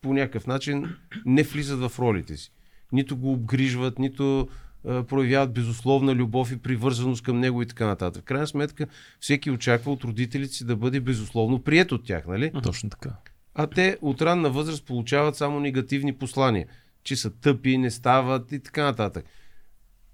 [0.00, 0.96] по някакъв начин
[1.26, 2.52] не влизат в ролите си.
[2.92, 4.48] Нито го обгрижват, нито
[4.88, 8.22] а, проявяват безусловна любов и привързаност към него и така нататък.
[8.22, 8.86] В крайна сметка,
[9.20, 12.52] всеки очаква от родителите си да бъде безусловно прият от тях, нали?
[12.62, 13.10] Точно така.
[13.54, 16.66] А те от ранна възраст получават само негативни послания,
[17.04, 19.24] че са тъпи, не стават и така нататък.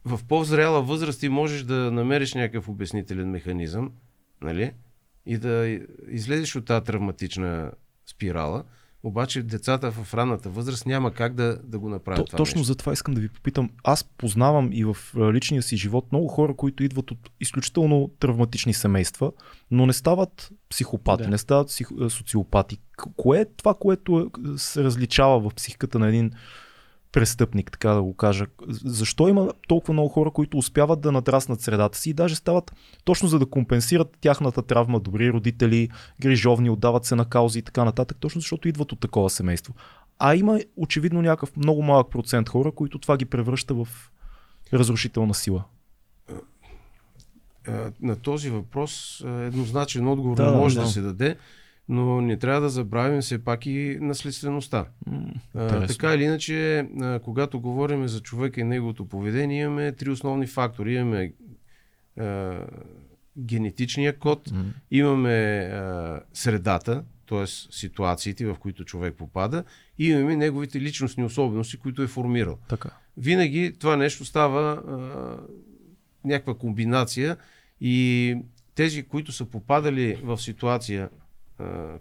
[0.04, 3.92] В по-зряла възраст ти можеш да намериш някакъв обяснителен механизъм,
[4.42, 4.72] нали?
[5.26, 5.78] И да
[6.08, 7.72] излезеш от тази травматична
[8.06, 8.64] спирала,
[9.02, 12.66] обаче децата в ранната възраст няма как да, да го направят То, това точно нещо.
[12.66, 13.70] за това искам да ви попитам.
[13.84, 14.96] Аз познавам и в
[15.32, 19.32] личния си живот много хора, които идват от изключително травматични семейства,
[19.70, 21.28] но не стават психопати, Да.
[21.28, 21.88] не стават псих...
[22.08, 22.78] социопати.
[23.16, 26.32] Кое е това, което се различава в психиката на един
[27.18, 28.46] престъпник, така да го кажа?
[28.84, 32.72] Защо има толкова много хора, които успяват да надраснат средата си и даже стават
[33.04, 35.88] точно за да компенсират тяхната травма, добри родители,
[36.20, 39.74] грижовни, отдават се на каузи и така нататък, точно защото идват от такова семейство.
[40.18, 43.88] А има очевидно някакъв много малък процент хора, които това ги превръща в
[44.72, 45.64] разрушителна сила.
[47.68, 50.80] А, на този въпрос а, еднозначен отговор Да, не може да.
[50.80, 51.36] да се даде,
[51.88, 54.86] но не трябва да забравим все пак и наследствеността.
[55.54, 55.86] А, интересно.
[55.88, 60.94] така или иначе, а, когато говорим за човека и неговото поведение, имаме три основни фактори.
[60.94, 61.32] Имаме
[62.18, 62.56] а,
[63.38, 64.64] генетичния код, М.
[64.90, 65.30] имаме
[65.72, 67.46] а, средата, т.е.
[67.46, 69.64] ситуациите, в които човек попада,
[69.98, 72.58] и имаме неговите личностни особености, които е формирал.
[72.68, 72.90] Така.
[73.16, 75.36] Винаги това нещо става а,
[76.24, 77.36] някаква комбинация
[77.80, 78.36] и
[78.74, 81.27] тези, които са попадали в ситуация, а,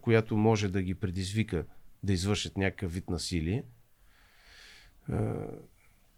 [0.02, 1.66] която може да ги предизвика
[2.04, 3.64] да извършат някакъв вид насилие,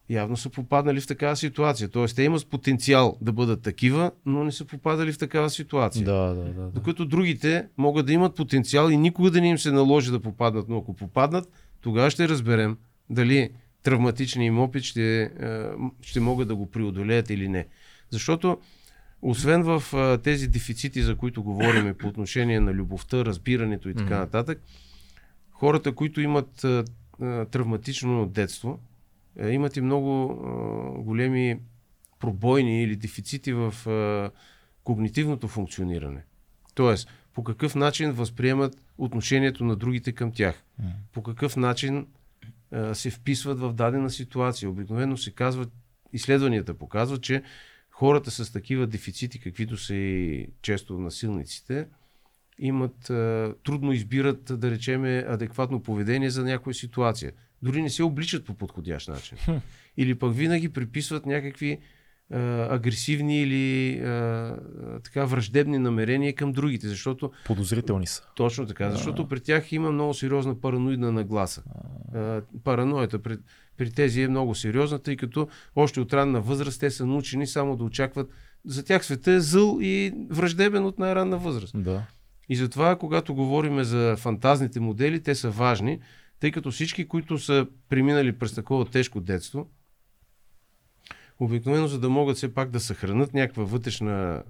[0.09, 1.89] явно са попаднали в такава ситуация.
[1.89, 6.05] Тоест, те имат потенциал да бъдат такива, но не са попадали в такава ситуация.
[6.05, 6.53] Да, да, да.
[6.53, 6.69] да.
[6.69, 10.69] Докато другите могат да имат потенциал и никога да не им се наложи да попаднат,
[10.69, 11.49] но ако попаднат,
[11.81, 12.77] тогава ще разберем
[13.09, 13.49] дали
[13.83, 15.31] травматичният им опит ще,
[16.01, 17.67] ще могат да го преодолеят или не.
[18.09, 18.57] Защото
[19.21, 24.17] освен в е, тези дефицити, за които говорим по отношение на любовта, разбирането и така
[24.17, 24.61] нататък,
[25.51, 28.79] хората, които имат е, е, травматично детство,
[29.39, 31.59] е, имат и много е, големи
[32.19, 34.31] пробойни или дефицити в е,
[34.83, 36.23] когнитивното функциониране.
[36.73, 40.63] Тоест, по какъв начин възприемат отношението на другите към тях.
[41.13, 42.07] По какъв начин
[42.71, 44.69] а, се вписват в дадена ситуация.
[44.69, 45.67] Обикновено се казва,
[46.13, 47.43] изследванията показват, че
[47.99, 51.87] хората с такива дефицити, каквито са и често насилниците,
[52.59, 57.31] имат, а, трудно избират, да речеме, адекватно поведение за някоя ситуация.
[57.61, 59.37] Дори не се обличат по подходящ начин.
[59.97, 61.79] Или пък винаги приписват някакви
[62.31, 62.39] а,
[62.75, 64.55] агресивни или а,
[65.03, 68.23] така враждебни намерения към другите, защото Подозрителни са.
[68.35, 71.63] точно така, защото при тях има много сериозна параноидна нагласа.
[72.15, 73.37] А, Параноята при,
[73.79, 77.75] при тези е много сериозна, тъй като още от ранна възраст те са научени само
[77.75, 78.29] да очакват.
[78.65, 81.83] За тях света е зъл и враждебен от най-ранна възраст.
[81.83, 82.05] Да.
[82.49, 85.99] И затова, когато говорим за фантазните модели, те са важни,
[86.39, 89.69] тъй като всички, които са преминали през такова тежко детство,
[91.39, 94.43] обикновено за да могат все пак да съхранят някаква вътрешна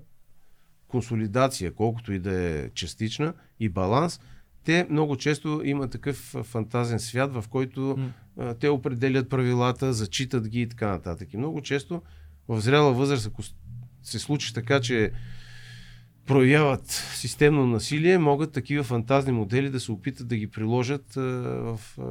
[0.88, 4.20] консолидация, колкото и да е частична и баланс,
[4.64, 7.98] те много често имат такъв фантазен свят, в който
[8.38, 11.34] а, те определят правилата, зачитат ги и така нататък.
[11.34, 12.02] И много често
[12.48, 13.42] в зряла възраст, ако
[14.04, 15.12] се случи така, че
[16.26, 21.80] проявяват системно насилие, могат такива фантазни модели да се опитат да ги приложат а, в,
[22.00, 22.04] а,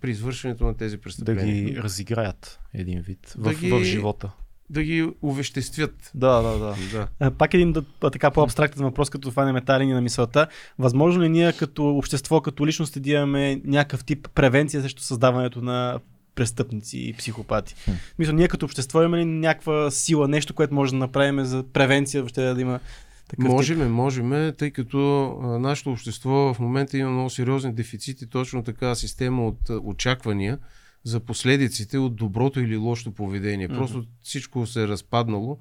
[0.00, 1.64] при извършването на тези Да престъпления.
[1.64, 4.32] ги разиграят един вид Да в, ги- в живота.
[4.70, 6.10] Да ги увеществят.
[6.14, 6.76] Да, да, да.
[7.20, 7.30] Да.
[7.30, 10.46] Пак един да, така по-абстрактен въпрос, като това не металини на мисълта.
[10.78, 16.00] Възможно ли ние като общество, като личности да имаме някакъв тип превенция срещу създаването на
[16.34, 17.74] престъпници и психопати?
[17.84, 17.90] Хм.
[18.18, 22.22] Мисля, ние като общество имаме ли някаква сила, нещо, което може да направим за превенция,
[22.22, 22.80] въобще да има
[23.28, 23.52] такъв тип?
[23.52, 28.94] Можеме, можеме, тъй като а, нашето общество в момента има много сериозни дефицити, точно така
[28.94, 30.58] система от а, очаквания
[31.04, 33.68] за последиците от доброто или лошото поведение.
[33.68, 33.76] Мгм.
[33.76, 35.58] Просто всичко се е разпаднало.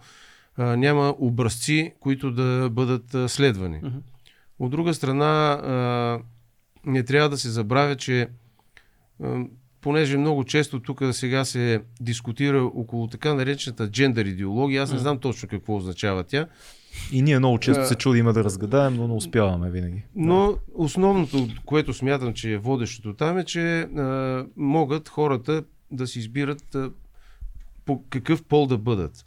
[0.57, 3.79] А, няма образци, които да бъдат а, следвани.
[3.83, 3.97] Мгм.
[4.59, 6.19] От друга страна, а,
[6.85, 8.27] не трябва да се забравя, че
[9.23, 9.45] а,
[9.81, 15.19] понеже много често тук сега се дискутира около така наречената джендър идеология, аз не знам
[15.19, 16.47] точно какво означава тя,
[17.11, 20.03] И ние много често се чудиме да разгадаем, но не успяваме винаги.
[20.15, 26.19] Но основното, което смятам, че е водещото там е, че а, могат хората да си
[26.19, 26.91] избират а,
[27.85, 29.25] по какъв пол да бъдат.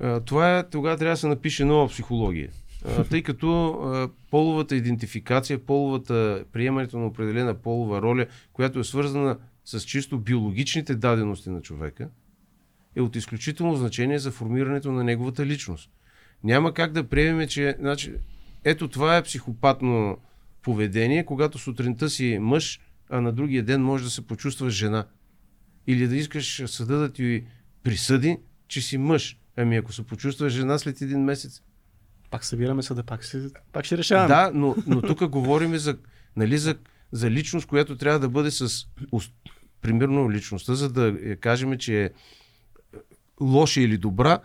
[0.00, 2.50] А, това е, тогава трябва да се напише нова психология.
[2.84, 9.36] А, тъй като а, половата идентификация, половата приемането на определена полова роля, която е свързана
[9.64, 12.08] с чисто биологичните дадености на човека,
[12.96, 15.90] е от изключително значение за формирането на неговата личност.
[16.44, 18.14] Няма как да приемем, че значи,
[18.64, 20.18] ето това е психопатно
[20.62, 22.80] поведение, когато сутринта си мъж,
[23.10, 25.06] а на другия ден може да се почувстваш жена.
[25.86, 27.44] Или да искаш съда да ти
[27.82, 28.38] присъди,
[28.68, 29.38] че си мъж.
[29.56, 31.62] Ами ако се почувстваш жена след един месец.
[32.30, 34.28] Пак събираме съда, пак, си, пак ще решаваме.
[34.28, 35.98] Да, но, но тук говорим за,
[36.36, 36.76] нали, за,
[37.12, 38.86] за личност, която трябва да бъде с
[39.80, 42.10] примерно личността, за да е, кажем, че е
[43.40, 44.38] лоша или добра.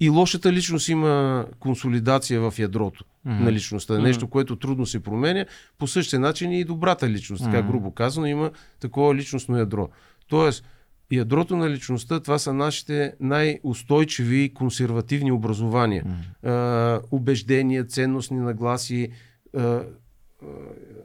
[0.00, 3.44] И лошата личност има консолидация в ядрото Мгм.
[3.44, 3.98] на личността.
[3.98, 5.44] Нещо, което трудно се променя.
[5.78, 9.88] По същия начин и добрата личност, така грубо казано, има такова личностно ядро.
[10.28, 10.64] Тоест,
[11.12, 16.04] ядрото на личността, това са нашите най-устойчиви консервативни образования.
[16.42, 19.08] А, убеждения, ценностни нагласи,
[19.56, 19.80] а,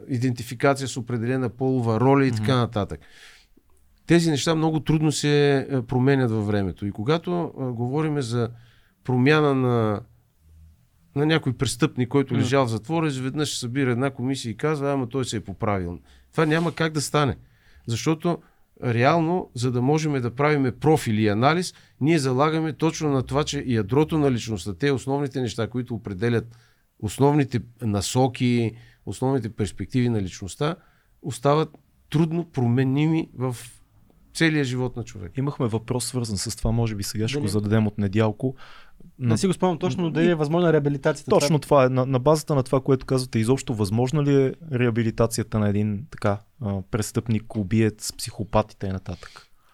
[0.07, 2.99] идентификация с определена полова роля и така нататък.
[4.07, 6.85] Тези неща много трудно се променят във времето.
[6.85, 8.49] И когато а, говорим за
[9.07, 10.01] промяна на,
[11.15, 12.39] на някой престъпник, който М.
[12.39, 15.99] лежал в затвора, изведнъж се събира една комисия и казва, ама той се е поправил.
[16.31, 17.37] Това няма как да стане.
[17.85, 18.37] Защото
[18.83, 23.63] реално, за да можем да правим профил и анализ, ние залагаме точно на това, че
[23.67, 26.57] ядрото на личността, те основните неща, които определят
[26.99, 28.71] основните насоки,
[29.05, 30.75] основните перспективи на личността,
[31.21, 31.69] остават
[32.09, 33.55] трудно променими в
[34.37, 35.37] целия живот на човек.
[35.37, 38.55] Имахме въпрос свързан с това, може би сега ще го зададем от недялко.
[39.19, 41.29] Не На, си го спомням точно дали е възможна реабилитацията.
[41.29, 41.89] точно това е.
[41.89, 46.37] На, на базата на това, което казвате, изобщо възможна ли е реабилитацията на един така
[46.91, 48.99] престъпник, убиец, психопат и т.н.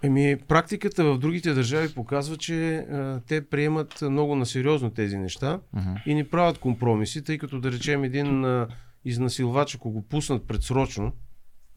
[0.04, 5.60] Еми, практиката в другите държави показва, че а, те приемат много на сериозно тези неща
[6.06, 8.68] и не правят компромиси, тъй като да речем един а,
[9.06, 11.12] изнасилвач, ако го пуснат предсрочно,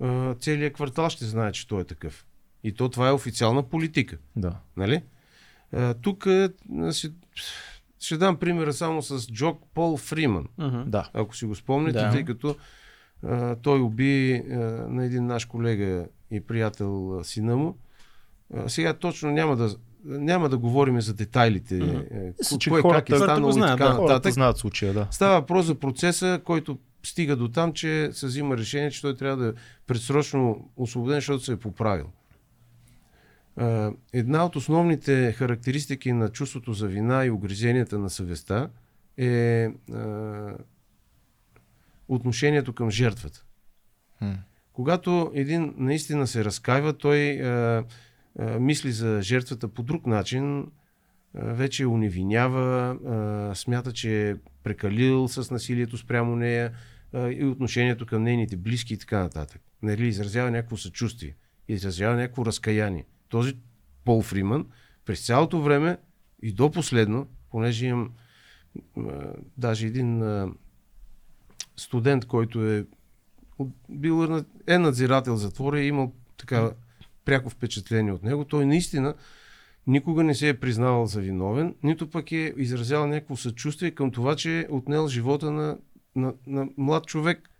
[0.01, 2.27] а, целият квартал ще знае, че той е такъв.
[2.65, 4.19] И то това е официална политика.
[4.37, 4.57] Да.
[4.77, 5.03] Нали?
[5.73, 6.27] А, тук
[6.91, 7.11] ще,
[8.01, 10.47] ще дам примера само с Джок Пол Фриман.
[10.87, 11.11] Да.
[11.13, 12.11] ако си го спомняте, Да.
[12.11, 12.57] тъй като
[13.23, 14.55] а, той уби а,
[14.89, 17.77] на един наш колега и приятел а, сина му.
[18.55, 21.97] А, сега точно няма да, няма да говорим за детайлите, Мгм.
[22.11, 22.33] е,
[22.69, 24.01] кое хората- как е станало и знаят, така да.
[24.01, 24.33] Нататък.
[24.33, 25.07] знаят случая, да.
[25.11, 29.37] Става въпрос за процеса, който стига до там, че се взима решение, че той трябва
[29.37, 29.53] да е
[29.87, 32.07] предсрочно освободен, защото се е поправил.
[33.57, 38.71] А, Една от основните характеристики на чувството за вина и огризенията на съвестта
[39.17, 40.55] е а,
[42.09, 43.45] отношението към жертвата.
[44.73, 47.85] Когато един наистина се разкаива, той а,
[48.61, 50.67] мисли за жертвата по друг начин,
[51.35, 52.97] вече уневинява,
[53.55, 56.73] смята, че е прекалил с насилието спрямо нея
[57.15, 59.63] и отношението към нейните близки и така нататък.
[59.83, 61.35] Нали, изразява някакво съчувствие,
[61.69, 63.05] изразява някакво разкаяние.
[63.29, 63.57] Този
[64.05, 64.67] Пол Фриман
[65.05, 65.99] през цялото време
[66.43, 68.11] и до последно, понеже имам
[69.57, 70.23] даже един
[71.77, 72.87] студент, който е
[73.89, 74.29] бил е
[74.69, 76.71] на- надзирател затвора и е имал така
[77.25, 78.45] пряко впечатление от него.
[78.45, 79.15] Той наистина
[79.87, 84.37] никога не се е признавал за виновен, нито пък е изразял някакво съчувствие към това,
[84.37, 85.79] че е отнел живота на,
[86.17, 87.51] на, на млад човек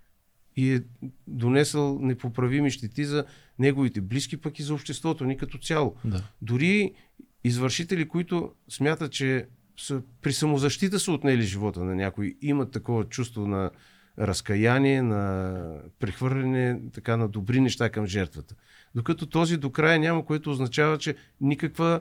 [0.57, 0.83] и е
[1.27, 3.25] донесъл непоправими щети за
[3.59, 5.97] неговите близки, пък и за обществото ни като цяло.
[6.05, 6.23] да.
[6.43, 6.95] Дори
[7.45, 9.47] извършители, които смятат, че
[9.79, 13.71] са, при самозащита са отнели живота на някой, имат такова чувство на
[14.19, 18.55] разкаяние, на прехвърляне така, на добри неща към жертвата.
[18.95, 22.01] Докато този до края няма, което означава, че никаква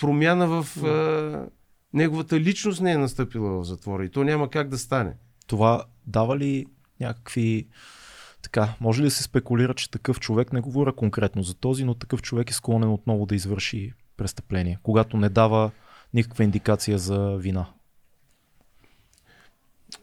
[0.00, 1.48] промяна в а,
[1.92, 5.14] неговата личност не е настъпила в затвора и то няма как да стане.
[5.46, 6.66] Това дава ли
[7.00, 7.68] някакви
[8.42, 11.94] така, може ли да се спекулира, че такъв човек, не говоря конкретно за този, но
[11.94, 15.70] такъв човек е склонен отново да извърши престъпление, когато не дава
[16.14, 17.66] никаква индикация за вина?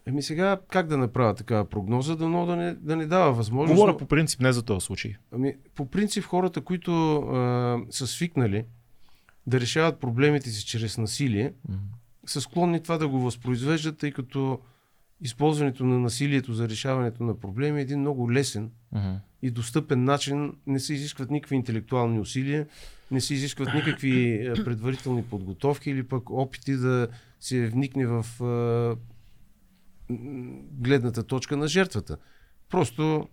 [0.06, 3.76] Еми сега как да направя такава прогноза, да, да, не, да не дава възможност.
[3.76, 5.16] Говоря по принцип, не за този случай.
[5.32, 8.66] Ами, по принцип хората, които а, са свикнали
[9.48, 11.78] да решават проблемите си чрез насилие, mm-hmm.
[12.26, 14.60] са склонни това да го възпроизвеждат, тъй като
[15.22, 19.20] използването на насилието за решаването на проблеми е един много лесен uh-huh.
[19.42, 20.54] и достъпен начин.
[20.68, 22.68] Не се изискват никакви интелектуални усилия,
[23.12, 27.08] не се изискват никакви е, предварителни подготовки или пък опити да
[27.40, 28.98] се вникне в uh,
[30.72, 32.18] гледната точка на жертвата.
[32.70, 33.28] Просто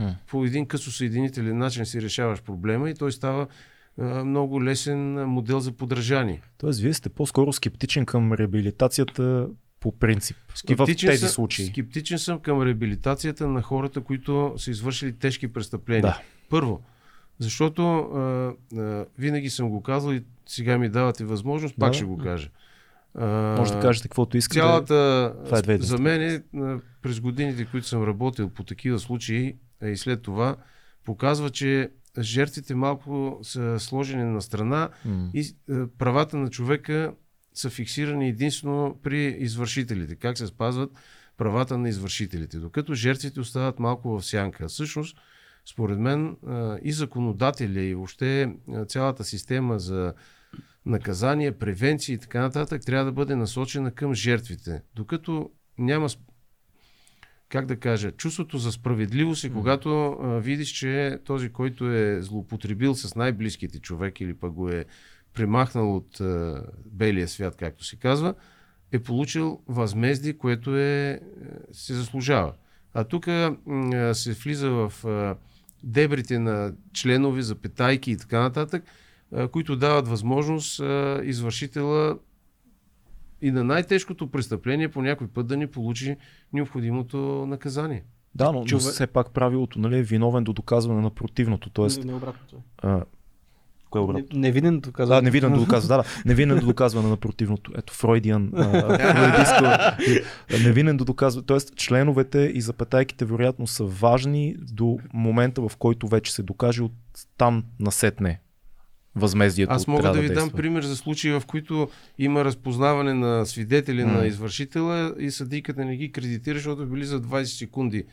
[0.00, 0.14] huh.
[0.26, 3.46] по един късо съединителен начин си решаваш проблема и той става
[3.98, 6.42] uh, много лесен модел за подражание.
[6.58, 9.48] Тоест, вие сте по-скоро скептичен към реабилитацията
[9.80, 11.66] по принцип скептичен в тези съм, случаи?
[11.66, 16.02] Скептичен съм към реабилитацията на хората, които са извършили тежки престъпления.
[16.02, 16.20] Да.
[16.50, 16.82] Първо,
[17.38, 22.04] защото а, а, винаги съм го казал и сега ми давате възможност, да, пак ще
[22.04, 22.50] го кажа.
[23.14, 23.26] А,
[23.58, 24.60] Може да кажете каквото искате.
[24.60, 26.42] Цялата, това е за мен е,
[27.02, 30.56] през годините, които съм работил по такива случаи и след това,
[31.04, 35.30] показва, че жертвите малко са сложени на страна mm.
[35.34, 35.56] и
[35.98, 37.12] правата на човека
[37.54, 40.14] са фиксирани единствено при извършителите.
[40.14, 40.90] Как се спазват
[41.36, 42.58] правата на извършителите.
[42.58, 44.68] Докато жертвите остават малко в сянка.
[44.68, 45.16] Всъщност,
[45.70, 46.36] според мен
[46.82, 48.54] и законодателя и въобще
[48.88, 50.14] цялата система за
[50.86, 54.82] наказание, превенция и така нататък трябва да бъде насочена към жертвите.
[54.94, 56.08] Докато няма
[57.48, 62.94] как да кажа, чувството за справедливост е когато а, видиш, че този, който е злоупотребил
[62.94, 64.84] с най-близките човек или пък го е
[65.34, 68.34] премахнал от а, белия свят, както се казва,
[68.92, 71.20] е получил възмездие, което е, е
[71.72, 72.52] се заслужава.
[72.94, 73.24] А тук
[74.12, 75.36] се влиза в а,
[75.82, 78.84] дебрите на членови, запетайки и така нататък,
[79.32, 82.18] а, които дават възможност а, извършителя
[83.42, 86.16] и на най-тежкото престъпление по някой път да ни получи
[86.52, 88.04] необходимото наказание.
[88.34, 88.84] Да, но, Човек...
[88.84, 91.70] но все пак правилото нали, е виновен до доказване на противното.
[91.70, 92.62] Тоест, не, не обратното.
[92.78, 93.04] А,
[93.90, 94.26] Кое е обратно?
[94.32, 95.20] Невинен доказване.
[95.20, 96.28] Да, невинен доказване, да, да.
[96.28, 97.72] Невинен до доказване на противното.
[97.78, 98.52] Ето, Фройдиан.
[100.64, 101.46] невинен до доказване.
[101.46, 106.92] Тоест, членовете и запетайките вероятно са важни до момента, в който вече се докаже от
[107.38, 108.40] там насетне
[109.16, 109.72] възмездието.
[109.72, 111.88] Аз мога да ви да дам пример за случаи, в които
[112.18, 114.18] има разпознаване на свидетели mm.
[114.18, 118.04] на извършителя и съдийката не ги кредитира, защото били за 20 секунди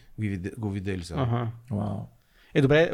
[0.58, 1.04] го видели.
[1.12, 1.48] Ага.
[2.54, 2.92] Е, добре,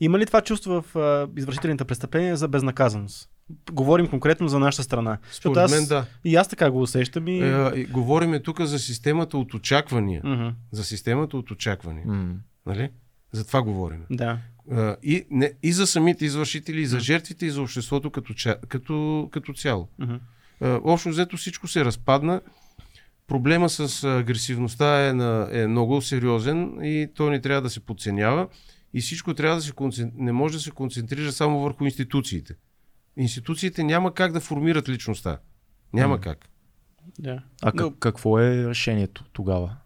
[0.00, 3.30] има ли това чувство в а, извършителните престъпления за безнаказаност?
[3.72, 5.18] Говорим конкретно за нашата страна.
[5.32, 6.06] Според аз, мен да.
[6.24, 7.28] И аз така го усещам.
[7.28, 7.38] И...
[7.40, 10.22] Е, говориме тук за системата от очаквания.
[10.22, 10.52] Uh-huh.
[10.72, 12.06] За системата от очаквания.
[12.06, 12.34] Uh-huh.
[12.66, 12.90] Нали?
[13.32, 14.00] За това говорим.
[14.10, 14.38] Да.
[14.72, 18.34] А, и, не, и за самите извършители, и за жертвите, и за обществото като,
[18.68, 19.88] като, като цяло.
[20.60, 22.40] А, общо взето всичко се разпадна.
[23.26, 28.48] Проблема с агресивността е, на, е много сериозен и той не трябва да се подценява
[28.94, 32.54] и всичко трябва да се концентрира, не може да се концентрира само върху институциите.
[33.16, 35.38] Институциите няма как да формират личността.
[35.92, 36.20] Няма mm.
[36.20, 36.48] как.
[37.18, 37.42] Да.
[37.62, 37.94] А Но...
[37.94, 39.76] какво е решението тогава?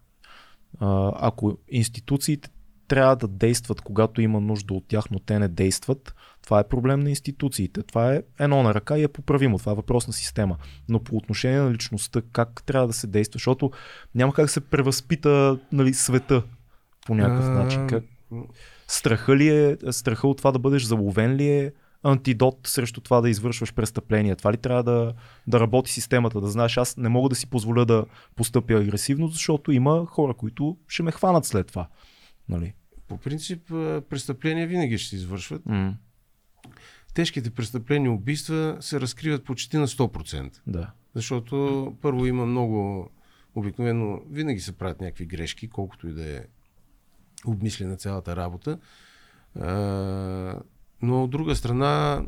[0.79, 2.49] А, ако институциите
[2.87, 6.99] трябва да действат, когато има нужда от тях, но те не действат, това е проблем
[6.99, 7.83] на институциите.
[7.83, 9.57] Това е едно на ръка и е поправимо.
[9.57, 10.57] Това е въпрос на система.
[10.89, 13.37] Но по отношение на личността, как трябва да се действа?
[13.37, 13.71] Защото
[14.15, 16.43] няма как да се превъзпита нали, света
[17.05, 17.87] по някакъв начин.
[17.87, 18.03] Как...
[18.87, 21.71] Страха ли е, страха от това да бъдеш заловен ли е
[22.03, 24.35] антидот срещу това да извършваш престъпления?
[24.35, 25.13] Това ли трябва да,
[25.47, 26.41] да работи системата?
[26.41, 28.05] Да знаеш, аз не мога да си позволя да
[28.35, 31.87] постъпя агресивно, защото има хора, които ще ме хванат след това.
[32.49, 32.73] Нали?
[33.07, 33.67] По принцип,
[34.09, 35.63] престъпления винаги ще се извършват.
[35.63, 35.93] Mm.
[37.13, 40.59] Тежките престъпления, убийства се разкриват почти на 100%.
[40.67, 40.91] Да.
[41.13, 43.09] Защото първо има много,
[43.55, 46.43] обикновено винаги се правят някакви грешки, колкото и да е
[47.45, 48.77] обмислена цялата работа.
[51.01, 52.23] Но от друга страна,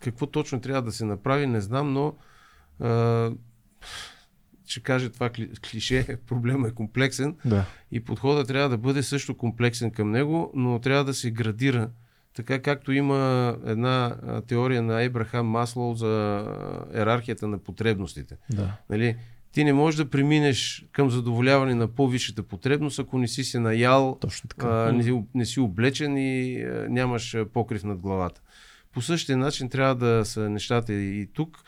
[0.00, 2.14] какво точно трябва да се направи, не знам, но
[4.66, 5.30] ще кажа това
[5.70, 7.66] клише, проблема е комплексен да.
[7.90, 11.90] и подходът трябва да бъде също комплексен към него, но трябва да се градира
[12.34, 14.16] така както има една
[14.46, 16.44] теория на Ебрахам Маслоу за
[16.92, 18.36] ерархията на потребностите.
[18.50, 18.76] Да.
[18.90, 19.16] Нали?
[19.54, 24.18] Ти не можеш да преминеш към задоволяване на по-висшата потребност, ако не си се наял,
[24.20, 24.68] Точно така.
[24.68, 28.40] А, не, не си облечен и а, нямаш покрив над главата.
[28.92, 31.58] По същия начин трябва да са нещата и тук,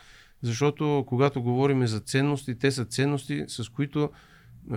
[0.41, 4.09] защото когато говорим за ценности, те са ценности, с които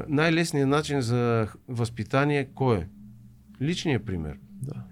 [0.08, 2.86] най-лесният начин за възпитание кой е?
[3.62, 4.36] Личният пример.
[4.62, 4.84] Да.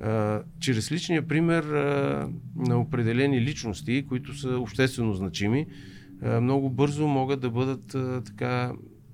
[0.00, 5.66] А, чрез личния пример а, на определени личности, които са обществено значими,
[6.22, 8.72] много бързо могат да бъдат а, така,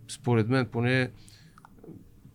[0.08, 1.10] според мен, поне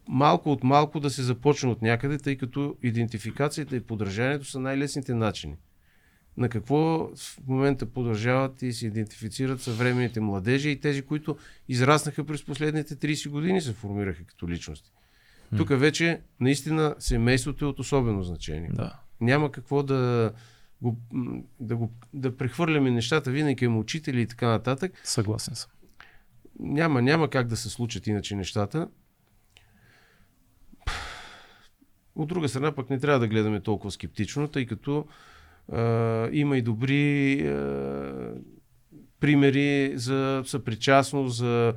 [0.08, 5.14] малко от малко да се започне от някъде, тъй като идентификацията и подражанието са най-лесните
[5.14, 5.56] начини.
[6.38, 11.38] На какво в момента подражават и се идентифицират съвременните младежи и тези, които
[11.70, 14.92] израснаха през последните 30 години, се формираха като личности.
[15.58, 18.70] Тук вече наистина семейството е от особено значение.
[18.74, 19.00] Да.
[19.22, 20.32] Няма какво да
[20.84, 20.98] го,
[21.60, 25.02] да, го, да прехвърляме нещата винаги към учители и така нататък.
[25.04, 25.72] Съгласен съм.
[26.60, 28.88] Няма, няма как да се случат иначе нещата.
[32.16, 35.08] От друга страна пък не трябва да гледаме толкова скептично, тъй като
[35.72, 38.34] а, има и добри а,
[39.20, 41.74] примери за съпричастност, за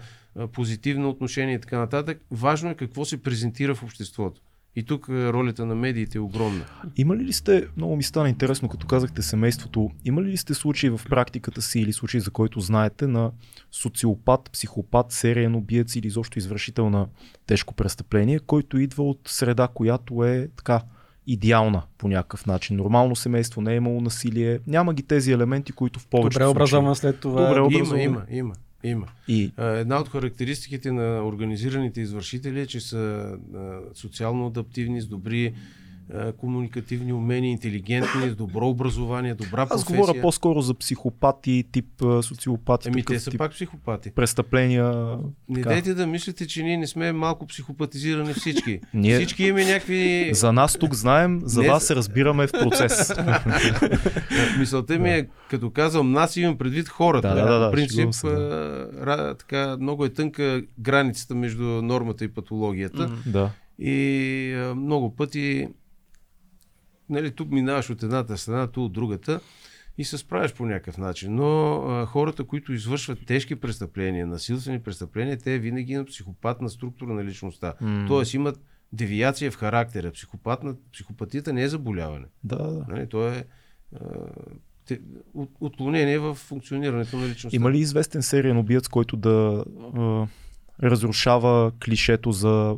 [0.52, 2.22] позитивно отношение и така нататък.
[2.30, 4.40] Важно е какво се презентира в обществото.
[4.76, 6.64] И тук а, ролята на медиите е огромна.
[6.96, 10.54] Има ли ли сте, много ми стана интересно, като казахте семейството, има ли ли сте
[10.54, 13.30] случаи в практиката си или случаи, за който знаете, на
[13.72, 17.06] социопат, психопат, сериен убиец или изобщо извършител на
[17.46, 20.80] тежко престъпление, който идва от среда, която е така
[21.26, 22.76] идеална по някакъв начин.
[22.76, 26.96] Нормално семейство, не е имало насилие, няма ги тези елементи, които в повечето Добре образован
[26.96, 27.42] след това.
[27.42, 28.00] Добре Има, образован.
[28.00, 28.54] има, има,
[28.84, 29.06] има.
[29.28, 33.32] И Една от характеристиките на организираните извършители е, че са
[33.94, 35.54] социално адаптивни, с добри
[36.32, 39.96] комуникативни умения, интелигентни, с добро образование, добра аз професия.
[39.96, 44.10] говоря по-скоро за психопати, тип а, социопати, Еми, те са тип пак психопати.
[44.10, 45.18] престъпления.
[45.48, 45.68] Не така.
[45.68, 48.80] дайте да мислите, че ние не сме малко психопатизирани всички.
[48.94, 50.30] Ние- Всички имаме някакви...
[50.32, 53.12] За нас тук знаем, за Не, вас се разбираме в процес.
[54.58, 57.28] Мисълта ми е, като казвам нас, имам предвид хората.
[57.28, 58.30] Да, да, да, да, По принцип, се, а,
[58.96, 63.02] ра- така, много е тънка границата между нормата и патологията.
[63.02, 63.16] М.
[63.26, 63.50] да.
[63.78, 63.96] И
[64.54, 65.68] а, много пъти,
[67.08, 69.40] нали, тук минаваш от едната страна, ту от другата
[69.98, 71.34] и се справяш по някакъв начин.
[71.34, 77.24] Но а, хората, които извършват тежки престъпления, насилствени престъпления, те винаги имат психопатна структура на
[77.24, 77.74] личността.
[77.80, 78.04] М.
[78.08, 78.60] Тоест имат
[78.92, 80.12] девиация в характера.
[80.12, 82.26] Психопатна, психопатията не е заболяване.
[82.44, 82.84] Да, да.
[82.88, 83.44] Нали, то е
[83.94, 83.98] а,
[84.86, 85.00] те,
[85.34, 87.56] от, отклонение в функционирането на личността.
[87.56, 89.64] Има ли известен сериен убиец, който да
[89.96, 90.26] а,
[90.82, 92.76] разрушава клишето за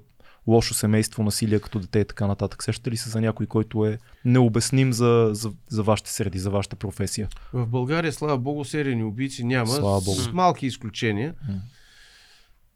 [0.48, 2.62] лошо семейство, насилие като дете и така нататък?
[2.62, 6.76] Сещате ли се за някой, който е необясним за, за, за вашите среди, за вашата
[6.76, 7.28] професия?
[7.52, 10.16] В България, слава богу, серийни убийци няма, Слава богу.
[10.16, 11.34] с малки изключения.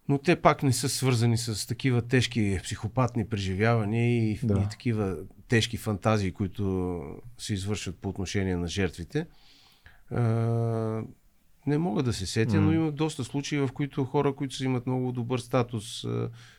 [0.08, 4.62] Но те пак не са свързани с такива тежки психопатни преживявания и, Да.
[4.66, 5.16] и такива
[5.48, 7.02] тежки фантазии, които
[7.38, 9.26] се извършват по отношение на жертвите.
[11.66, 14.86] Не мога да се сетя, но има доста случаи, в които хора, които са имат
[14.86, 16.04] много добър статус,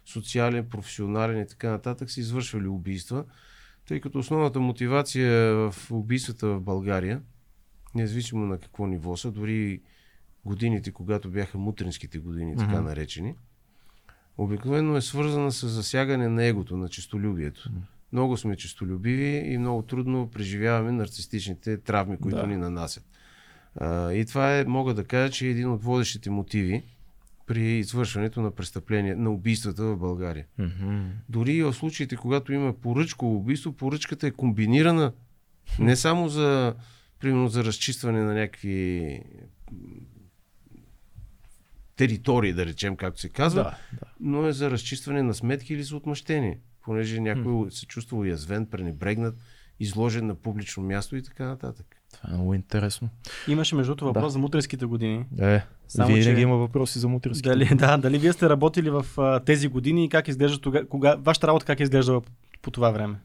[0.06, 3.26] социален, професионален и така нататък, са извършвали убийства,
[3.88, 7.22] тъй като основната мотивация в убийствата в България,
[7.96, 9.82] независимо на какво ниво са, дори
[10.46, 13.36] годините, когато бяха мутринските години, така наречени,
[14.38, 17.70] обикновено е свързана с засягане на егото, на честолюбието.
[18.12, 22.48] Много сме честолюбиви и много трудно преживяваме нарцистичните травми, които Да.
[22.48, 23.06] ни нанасят.
[23.76, 26.84] А, и това е, мога да кажа, че е един от водещите мотиви
[27.46, 30.46] при извършването на престъпления, на убийствата в България.
[31.30, 35.14] Дори и в случаите, когато има поръчково убийство, поръчката е комбинирана
[35.80, 36.76] не само за,
[37.20, 39.20] примерно, за разчистване на някакви
[41.96, 44.08] територии, да речем, както се казва, Да, да.
[44.20, 49.36] но е за разчистване на сметки или за отмъщение, понеже някой се чувства уязвен, пренебрегнат,
[49.80, 52.03] изложен на публично място и така нататък.
[52.14, 53.10] Това е много интересно.
[53.48, 54.30] Имаше между другото въпрос Да.
[54.30, 55.26] за мутренските години.
[55.40, 57.50] Е, Само, винаги че- има въпроси за мутренски.
[57.50, 61.16] Дали, да, дали вие сте работили в а, тези години и как изглежда тога, кога,
[61.16, 63.16] вашата работа как е изглеждала по, по това време?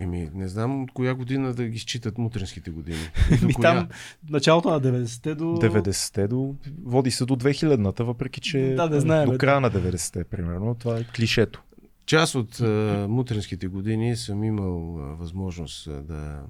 [0.00, 2.98] Еми, не знам от коя година да ги считат мутренските години.
[3.32, 3.74] И до Ми коя.
[3.74, 3.88] там
[4.30, 5.44] началото на 90-те до...
[5.44, 6.54] 90-те до...
[6.84, 10.74] Води се до 2000-та, въпреки че Да, да знаем, до края на 90-те, примерно.
[10.74, 11.62] Това е клишето.
[12.06, 12.66] Част от а,
[13.08, 16.40] мутренските години съм имал а, възможност а, да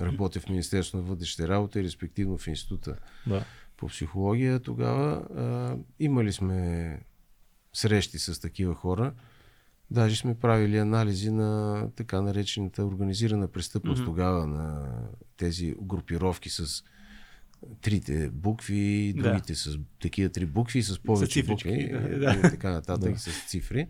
[0.00, 2.96] работя в Министерството на вътрешните работи, респективно в Института
[3.26, 3.44] Да.
[3.76, 4.60] по психология.
[4.60, 7.00] Тогава а, имали сме
[7.72, 9.12] срещи с такива хора.
[9.90, 14.10] Даже сме правили анализи на така наречената организирана престъпност Мгм.
[14.10, 14.92] тогава на
[15.36, 16.84] тези групировки с
[17.80, 19.22] трите букви, Да.
[19.22, 21.88] другите с такива три букви, с повече цифрички, букви
[22.18, 22.50] да, и да.
[22.50, 23.18] така нататък Да.
[23.18, 23.88] с цифри.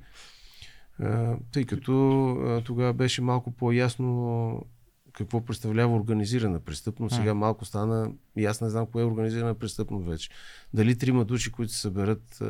[0.98, 4.66] А, тъй като а, тогава беше малко по-ясно
[5.14, 7.16] какво представлява организирана престъпност.
[7.16, 10.30] Сега малко стана и аз не знам кое е организирана престъпност вече.
[10.74, 12.42] Дали трима души, които се съберат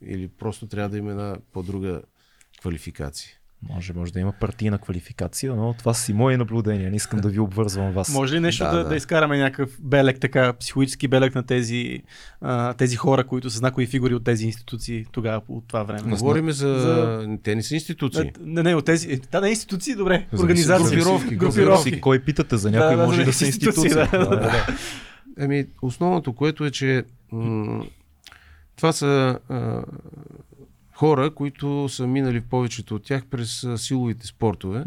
[0.00, 2.02] или просто трябва да има една по-друга
[2.60, 3.39] квалификация.
[3.64, 6.90] Може, може да има партийна квалификация, но това си мои наблюдения.
[6.90, 8.08] Не искам да ви обвързвам вас.
[8.08, 8.88] Може ли нещо Да, да, да, да.
[8.88, 12.02] да изкараме някакъв белег, така, психологически белег на тези,
[12.40, 16.10] а, тези хора, които са знакови фигури от тези институции тогава по това време?
[16.10, 16.68] Говориме за...
[16.68, 18.32] за- Те не са институции.
[18.40, 19.20] Не, не, от тези.
[19.32, 20.26] Да, не институции, добре.
[20.32, 20.42] Зависи.
[20.42, 20.96] Организации.
[20.96, 22.00] Групировки, Групировки.
[22.00, 24.66] Кой питате за някой, Да, да, може да, да, са институции, да, Да, да, да.
[25.38, 27.84] Ами, основното, което е, че м-
[28.76, 29.82] това са а,
[31.00, 34.82] хора, които са минали в повечето от тях през силовите спортове.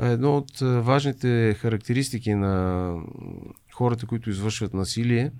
[0.00, 2.94] А Едно от важните характеристики на
[3.72, 5.30] хората, които извършват насилие,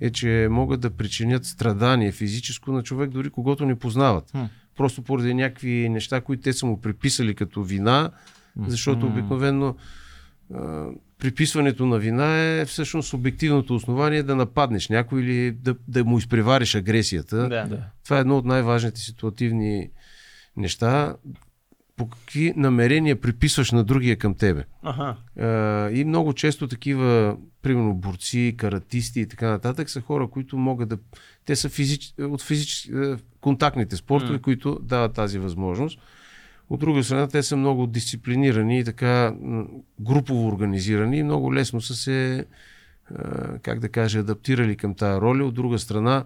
[0.00, 4.30] е, че могат да причинят страдание физическо на човек, дори когато не познават.
[4.30, 4.44] Хм.
[4.76, 8.10] Просто поради някакви неща, които те са му приписали като вина,
[8.66, 9.76] защото обикновено
[11.20, 16.74] приписването на вина е всъщност обективното основание да нападнеш някой или да, да му изпревариш
[16.74, 17.36] агресията.
[17.36, 17.66] Да.
[17.66, 17.86] Да.
[18.04, 19.90] Това е едно от най-важните ситуативни
[20.56, 21.16] неща.
[21.96, 24.64] По какви намерения приписваш на другия към тебе.
[24.82, 25.16] Аха.
[25.40, 30.88] А, и много често такива, примерно борци, каратисти и така нататък, са хора, които могат
[30.88, 30.98] да...
[31.44, 32.14] Те са физич...
[32.20, 32.90] от физически...
[32.92, 34.42] е, контактните спортове, М.
[34.42, 35.98] които дават тази възможност.
[36.70, 39.34] От друга страна, те са много дисциплинирани и така
[40.00, 42.46] групово организирани и много лесно са се,
[43.62, 45.44] как да кажа, адаптирали към тая роля.
[45.44, 46.24] От друга страна,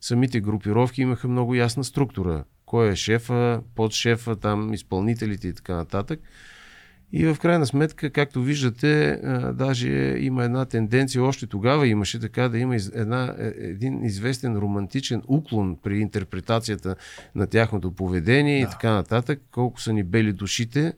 [0.00, 2.44] самите групировки имаха много ясна структура.
[2.66, 6.20] Кой е шефа, подшефа, там изпълнителите и така нататък.
[7.16, 9.20] И в крайна сметка, както виждате,
[9.54, 15.22] даже има една тенденция, още тогава имаше така да има една, е- един известен романтичен
[15.28, 16.96] уклон при интерпретацията
[17.34, 20.92] на тяхното поведение и така нататък, колко са ни бели душите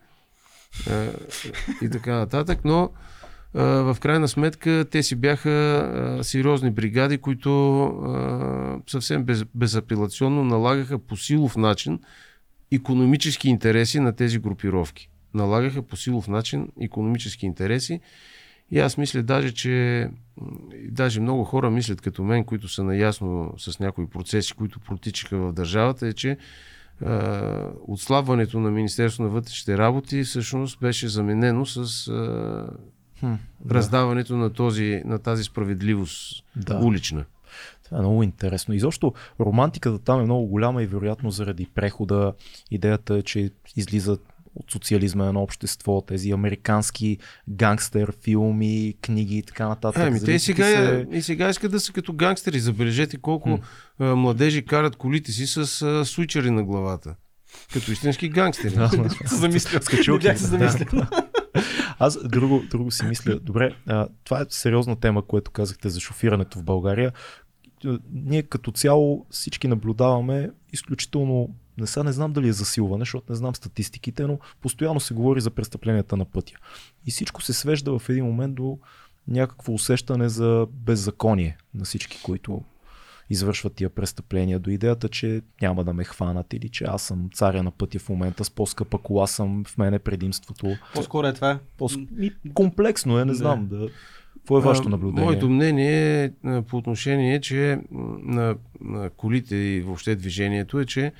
[1.83, 2.91] и така нататък, но
[3.55, 11.57] в крайна сметка те си бяха сериозни бригади, които съвсем без, безапелационно налагаха по силов
[11.57, 12.01] начин
[12.73, 15.11] економически интереси на тези групировки.
[15.37, 18.01] Налагаха по силов начин економически интереси.
[18.71, 20.09] И аз мисля даже, че
[20.89, 25.53] даже много хора мислят като мен, които са наясно с някои процеси, които протичаха в
[25.53, 26.37] държавата, е, че
[27.05, 32.67] а, отслабването на Министерство на вътрешните работи всъщност беше заменено с а,
[33.21, 33.35] Хм,
[33.71, 36.79] раздаването на, този, на тази справедливост Да.
[36.79, 37.25] улична.
[37.85, 38.75] Това е много интересно.
[38.75, 42.33] И защо романтиката там е много голяма и вероятно заради прехода.
[42.71, 47.19] Идеята е, че излизат от социализма едно общество, тези американски
[47.49, 50.03] гангстер филми, книги и така нататък.
[50.03, 52.61] Ами, те и сега, се- и сега искат да са като гангстери.
[52.61, 53.59] Забележете колко
[53.99, 57.15] а, младежи карат колите си с а, суичери на главата.
[57.73, 58.75] Като истински гангстери.
[59.27, 59.81] се замисля.
[60.19, 60.89] Бях се замислил.
[61.99, 63.39] Аз друго, друго си мисля.
[63.43, 67.13] Добре, а, това е сериозна тема, което казахте за шофирането в България.
[68.13, 71.49] Ние като цяло всички наблюдаваме изключително
[71.79, 75.41] не са, не знам дали е засилване, защото не знам статистиките, но постоянно се говори
[75.41, 76.55] за престъпленията на пътя.
[77.07, 78.79] И всичко се свежда в един момент до
[79.29, 82.63] някакво усещане за беззаконие на всички, които
[83.31, 84.59] извършват тия престъпления.
[84.59, 88.09] До идеята, че няма да ме хванат или че аз съм царя на пътя в
[88.09, 90.77] момента с по-скъпа кола съм в мене предимството.
[90.95, 91.59] По-скоро е това.
[91.79, 91.89] По-
[92.19, 93.37] и комплексно е, не Да.
[93.39, 93.67] знам.
[93.69, 93.89] Да.
[94.35, 95.25] Какво е вашето наблюдение?
[95.25, 101.13] Моето мнение е, по отношение че на, на колите и въобще движението е, че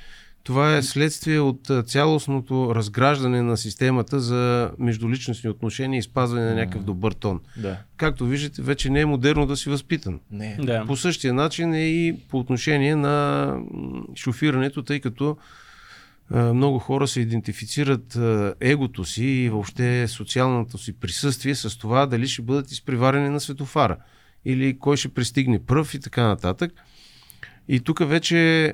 [0.47, 6.85] това е следствие от цялостното разграждане на системата за междуличностни отношения и спазване на някакъв
[6.85, 7.41] добър тон.
[7.57, 7.79] Да.
[7.97, 10.21] Както виждате, вече не е модерно да си възпитан.
[10.31, 10.57] Не.
[10.61, 10.85] Да.
[10.87, 13.59] По същия начин е и по отношение на
[14.17, 15.37] шофирането, тъй като
[16.31, 18.19] много хора се идентифицират
[18.61, 23.97] егото си и въобще социалното си присъствие с това дали ще бъдат изпреварени на светофара
[24.45, 26.73] или кой ще пристигне пръв и така нататък.
[27.69, 28.73] И тук вече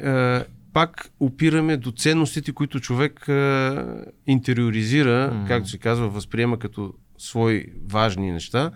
[0.73, 5.47] пак опираме до ценностите, които човек а, интериоризира, Мгм.
[5.47, 8.71] както се казва, възприема като свои важни неща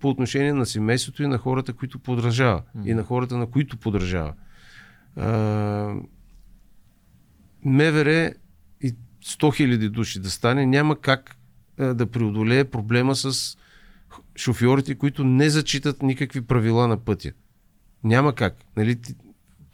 [0.00, 2.62] по отношение на семейството и на хората, които подражава.
[2.84, 4.32] И на хората, на които подражава.
[5.16, 5.94] А,
[7.64, 8.32] МВР
[8.80, 11.36] и 100 000 души да стане, няма как
[11.78, 13.56] а, да преодолее проблема с
[14.36, 17.32] шофьорите, които не зачитат никакви правила на пътя.
[18.04, 18.56] Няма как.
[18.76, 18.96] Нали?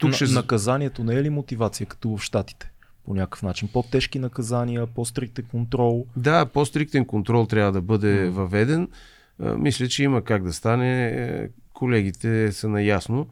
[0.03, 0.25] Тук На, ще...
[0.25, 2.71] за- Наказанието не е ли мотивация, като в Штатите?
[3.05, 3.69] По някакъв начин.
[3.73, 6.05] По-тежки наказания, по-стриктен контрол.
[6.17, 8.31] Да, по-стриктен контрол трябва да бъде Мгм.
[8.31, 8.87] въведен.
[9.39, 11.07] Мисля, че има как да стане.
[11.07, 13.27] Е, Колегите са наясно.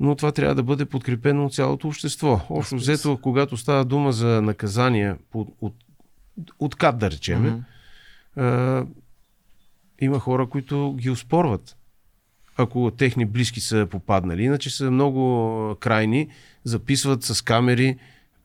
[0.00, 2.40] Но това трябва да бъде подкрепено от цялото общество.
[2.50, 5.74] Общо взето, когато става дума за наказания по, от,
[6.58, 7.62] от кат, да речеме,
[8.36, 8.84] а,
[10.00, 11.76] има хора, които ги успорват.
[12.56, 14.42] Ако техни близки са попаднали.
[14.42, 16.28] Иначе са много крайни,
[16.64, 17.96] записват с камери,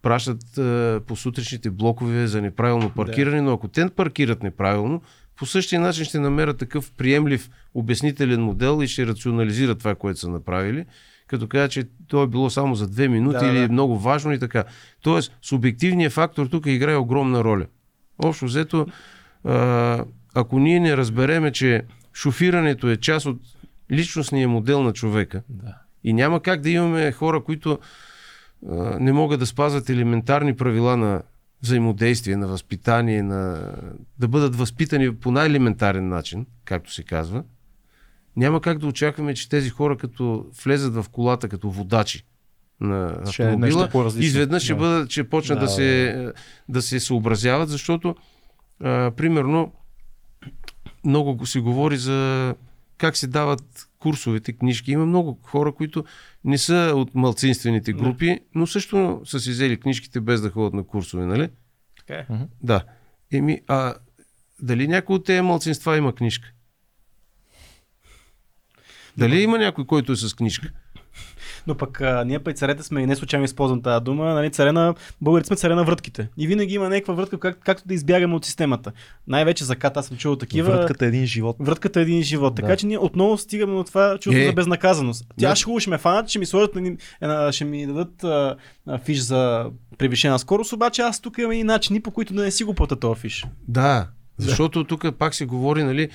[0.02, 3.44] пращат е, по сутрешните блокове за неправилно паркиране, да.
[3.44, 5.02] но ако те паркират неправилно,
[5.36, 10.30] по същия начин ще намерят такъв приемлив обяснителен модел и ще рационализират това, което са
[10.30, 10.86] направили,
[11.28, 13.64] като кажа, че то е било само за две минути да, или да.
[13.64, 14.64] е много важно и така.
[15.02, 17.66] Тоест, субективният фактор тук играе огромна роля.
[18.18, 18.88] Общо взето,
[19.44, 21.84] а, ако ние не разбереме, че
[22.14, 23.40] шофирането е част от
[23.92, 25.76] личностния модел на човека да.
[26.04, 27.80] и няма как да имаме хора, които
[28.70, 31.22] а, не могат да спазват елементарни правила на
[31.64, 33.74] взаимодействие, на възпитание, на...
[34.20, 37.44] да бъдат възпитани по най-елементарен начин, както се казва,
[38.36, 42.26] няма как да очакваме, че тези хора, като влезат в колата като водачи
[42.80, 44.80] на е автомобила, изведнъж ще, да.
[44.80, 46.34] бъдат, ще почнат да, да, се,
[46.70, 48.16] да се съобразяват, защото
[48.84, 49.74] а, примерно
[51.06, 52.56] много се говори за
[53.02, 54.92] как се дават курсовете, книжки.
[54.92, 56.06] Има много хора, които
[56.44, 58.40] не са от малцинствените групи, не.
[58.56, 61.50] но също са си взели книжките без да ходят на курсове, нали?
[61.98, 62.26] Така е.
[62.62, 62.84] Да.
[63.32, 63.96] Еми, а
[64.62, 66.52] дали някой от тези малцинства има книжка?
[69.18, 70.72] Дали има някой, който е с книжка?
[71.68, 74.72] Но пък а, ние пък царете сме и не случайно използвам тази дума, нали, царе
[74.72, 76.30] на, българите сме царе на вратките.
[76.38, 78.92] И винаги има някаква вратка, как, както да избягаме от системата.
[79.28, 80.72] Най-вече за кат, аз съм чувал такива.
[80.72, 81.56] Вратката е един живот.
[81.60, 82.56] Вратката е един живот.
[82.56, 82.62] Да.
[82.62, 84.46] Така че ние отново стигаме до това чувство е.
[84.46, 85.26] за безнаказаност.
[85.40, 85.56] Тя да.
[85.56, 86.72] ще хубаво ще ме фанат, ще ми сложат,
[87.52, 88.56] ще ми дадат а,
[88.88, 89.66] а, фиш за
[89.98, 92.96] превишена скорост, обаче аз тук имам и начини, по които да не си го плата
[92.96, 93.46] този фиш.
[93.68, 94.08] Да,
[94.38, 94.88] защото да.
[94.88, 96.10] тук пак се говори, нали,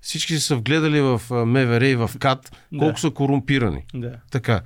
[0.00, 3.00] всички са вгледали в МВР и в КАТ колко да.
[3.00, 3.84] са корумпирани.
[3.94, 4.12] Да.
[4.30, 4.62] Така.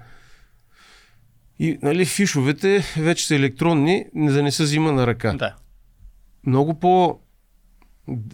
[1.59, 5.33] И нали, фишовете вече са електронни, не да не се взима на ръка.
[5.33, 5.55] Да.
[6.47, 7.19] Много по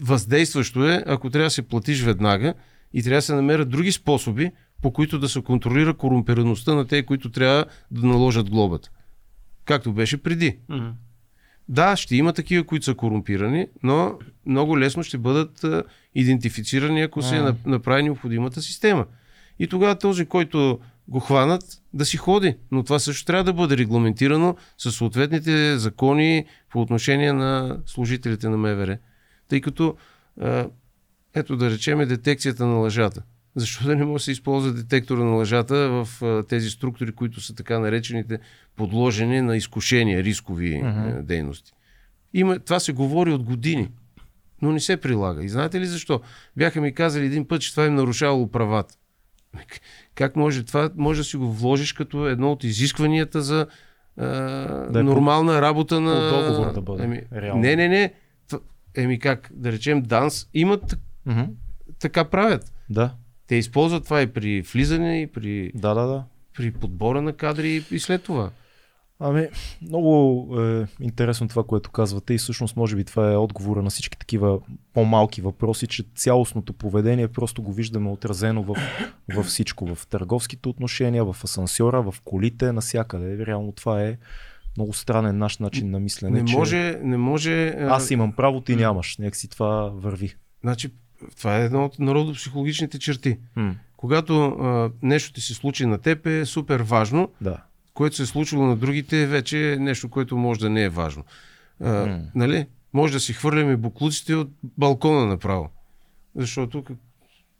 [0.01, 2.53] въздействащо е, ако трябва да се платиш веднага
[2.93, 7.05] и трябва да се намерят други способи, по които да се контролира корумпираността на те,
[7.05, 8.89] които трябва да наложат глобата.
[9.65, 10.57] Както беше преди.
[10.69, 10.91] Mm-hmm.
[11.69, 15.83] Да, ще има такива, които са корумпирани, но много лесно ще бъдат а,
[16.15, 17.55] идентифицирани, ако се mm-hmm.
[17.65, 19.05] направи необходимата система.
[19.59, 20.79] И тогава този, който
[21.11, 21.63] го хванат
[21.93, 22.57] да си ходи.
[22.71, 28.57] Но това също трябва да бъде регламентирано с съответните закони по отношение на служителите на
[28.57, 28.97] МВР.
[29.47, 29.95] Тъй като,
[31.33, 33.23] ето да речеме, детекцията на лъжата.
[33.55, 37.55] Защо да не може да се използва детектора на лъжата в тези структури, които са
[37.55, 38.39] така наречените
[38.75, 41.21] подложени на изкушения, рискови uh-huh.
[41.21, 41.73] дейности?
[42.33, 43.89] Има, това се говори от години,
[44.61, 45.43] но не се прилага.
[45.43, 46.21] И знаете ли защо?
[46.57, 48.95] Бяха ми казали един път, че това им нарушавало правата.
[50.15, 50.89] Как може това?
[50.95, 53.67] Може да си го вложиш като едно от изискванията за
[54.17, 54.25] а,
[54.91, 56.29] да е нормална по, работа на...
[56.29, 57.03] По договор да бъде.
[57.03, 57.61] Еми, реално.
[57.61, 58.13] Не, не, не.
[58.95, 61.47] Еми как, да речем, Данс имат mm-hmm.
[61.99, 62.73] така правят.
[62.89, 63.13] Да.
[63.47, 66.23] Те използват това и при влизане, и при, да, да, да.
[66.57, 68.49] при подбора на кадри и след това.
[69.23, 69.47] Ами,
[69.81, 74.17] много е интересно това, което казвате и всъщност може би това е отговора на всички
[74.17, 74.59] такива
[74.93, 78.75] по-малки въпроси, че цялостното поведение просто го виждаме отразено в,
[79.35, 83.45] в всичко, в търговските отношения, в асансьора, в колите, насякъде.
[83.45, 84.17] Реално това е
[84.77, 86.41] много странен наш начин на мислене.
[86.43, 87.67] Не може, не може.
[87.69, 89.17] Аз имам право, ти нямаш.
[89.17, 90.35] Някакси това върви.
[90.61, 90.89] Значи,
[91.37, 93.37] това е едно от народопсихологичните черти.
[93.55, 93.75] М.
[93.97, 97.29] Когато а, нещо ти се случи на теб е супер важно.
[97.41, 97.63] Да
[98.01, 101.23] което се е случило на другите, вече е нещо, което може да не е важно.
[101.81, 102.21] А, mm.
[102.35, 102.65] нали?
[102.93, 105.69] Може да си хвърляме буклуците от балкона направо.
[106.35, 106.83] Защото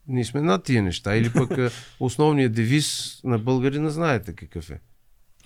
[0.08, 1.16] ние сме над тия неща.
[1.16, 1.52] Или пък
[2.00, 4.80] основният девиз на българина знаете какъв е.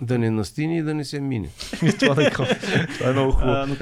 [0.02, 1.50] Да не настини и да не се мине.
[2.00, 3.76] това, е, това е много хубаво.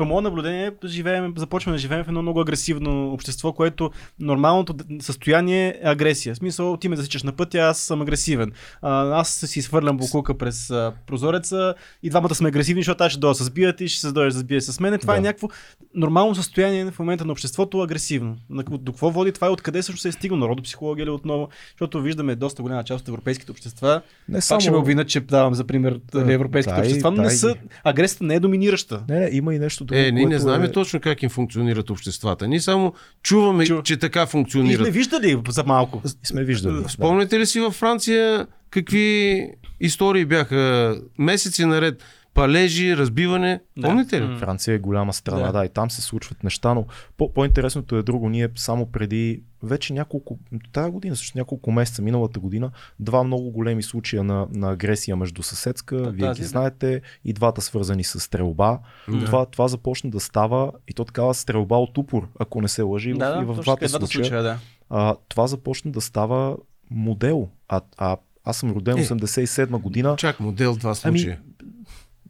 [0.00, 3.90] По мое наблюдение, живеем, започваме да живеем в едно много агресивно общество, което
[4.20, 6.34] нормалното състояние е агресия.
[6.34, 8.52] В смисъл, ти ме засичаш на пътя, аз съм агресивен.
[8.82, 13.20] А, аз си свърлям буклука през а, прозореца и двамата сме агресивни, защото аз ще
[13.20, 14.98] дойда с бият и ще се дойдеш да сбие с мен.
[14.98, 15.20] Това е да.
[15.20, 15.48] е някакво
[15.94, 18.36] нормално състояние в момента на обществото, агресивно.
[18.70, 20.38] До какво води това и откъде също се е стигнал?
[20.38, 21.48] Народопсихология ли отново?
[21.70, 24.02] Защото виждаме доста голяма част от европейските общества.
[24.28, 24.56] Не само...
[24.56, 27.12] Пак ще ме обвинят, че давам за пример да, европейските дай, общества.
[27.12, 27.54] Дай, не са,
[27.84, 29.04] агресията не е доминираща.
[29.08, 30.06] Не, не, има и нещо друго.
[30.08, 30.72] Е, ние не знаем е...
[30.72, 32.48] точно как им функционират обществата.
[32.48, 33.82] Ние само чуваме, Чу...
[33.82, 34.80] че така функционират.
[34.80, 36.02] И сме виждали за малко.
[36.24, 36.84] И сме виждали.
[36.88, 39.46] Спомняте ли си във Франция какви
[39.80, 42.02] истории бяха месеци наред?
[42.34, 43.60] Палежи, разбиване.
[43.76, 43.82] Да.
[43.82, 44.36] Помните ли?
[44.36, 45.52] Франция е голяма страна, Да.
[45.52, 45.64] да.
[45.64, 46.86] и там се случват неща, но
[47.16, 48.28] по- по-интересното е друго.
[48.28, 50.38] Ние само преди вече няколко,
[50.72, 52.70] тази година, също няколко месеца, миналата година,
[53.00, 56.46] два много големи случая на, на агресия между съседска, Та- вие ги да.
[56.46, 58.78] знаете, и двата свързани с стрелба.
[59.08, 59.24] Да.
[59.24, 63.08] Това, това започна да става и то такава стрелба от упор, ако не се лъжи,
[63.10, 64.24] Да, и да, в точно двата случая.
[64.24, 64.58] случая, да.
[64.90, 66.56] А, това започна да става
[66.90, 67.48] модел.
[67.68, 69.00] А, а аз съм роден Е.
[69.00, 70.14] 87 година.
[70.16, 71.40] Чак модел два Ами, случая.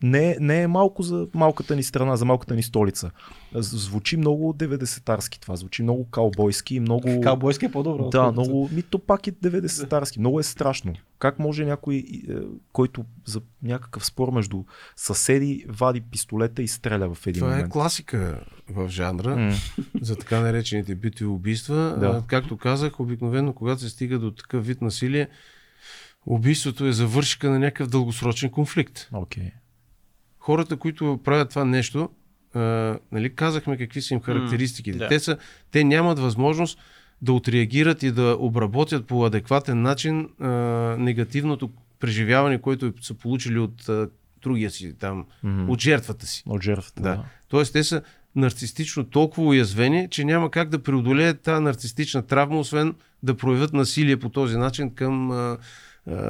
[0.02, 3.10] Не, не е малко за малката ни страна, за малката ни столица.
[3.54, 7.20] Звучи много 90-тарски това, звучи много каубойски, и много...
[7.20, 8.08] Каубойски е по-добро.
[8.08, 8.68] Да, много...
[8.72, 10.18] Ми то пак е 90-тарски.
[10.18, 10.92] Много е страшно.
[11.18, 12.32] Как може някой, е,
[12.72, 14.64] който за някакъв спор между
[14.96, 17.72] съседи вади пистолета и стреля в един Това е момент?
[17.72, 19.54] класика в жанра М,
[20.00, 21.96] за така наречените битови убийства.
[22.00, 22.24] Да.
[22.26, 25.28] Както казах, обикновено, когато се стига до такъв вид насилие,
[26.26, 29.08] убийството е завършика на някакъв дългосрочен конфликт.
[29.12, 29.50] Окей.
[30.40, 32.08] Хората, които правят това нещо,
[32.54, 32.60] а,
[33.12, 34.98] нали, казахме какви са им характеристиките.
[34.98, 35.08] да.
[35.08, 35.36] Те, са,
[35.70, 36.78] те нямат възможност
[37.22, 40.48] да отреагират и да обработят по адекватен начин а,
[40.98, 44.08] негативното преживяване, което са получили от а,
[44.42, 45.70] другия си, там, Мгм.
[45.70, 46.42] от жертвата си.
[46.46, 47.02] От жертвата.
[47.02, 47.08] Да.
[47.08, 47.24] Да.
[47.48, 48.02] Тоест, те са
[48.36, 54.16] нарцистично толкова уязвени, че няма как да преодолеят тази нарцистична травма, освен да проявят насилие
[54.16, 55.58] по този начин към а,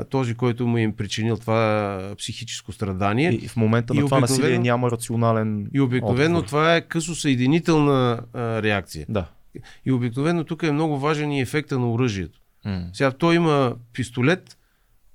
[0.05, 3.31] този, който му е им причинил това психическо страдание.
[3.31, 6.47] И, и в момента И на това обикновено- насилие няма рационален И обикновено отговор.
[6.47, 9.07] това е късосъединителна а, реакция.
[9.09, 9.27] Да.
[9.87, 12.41] И обикновено тук е много важен и ефекта на оръжието.
[12.65, 12.87] М.
[12.93, 14.57] Сега той има пистолет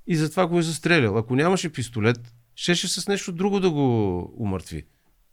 [0.08, 1.18] и затова го е застрелял.
[1.18, 2.20] Ако нямаше пистолет,
[2.56, 4.84] щеше с нещо друго да го умъртви.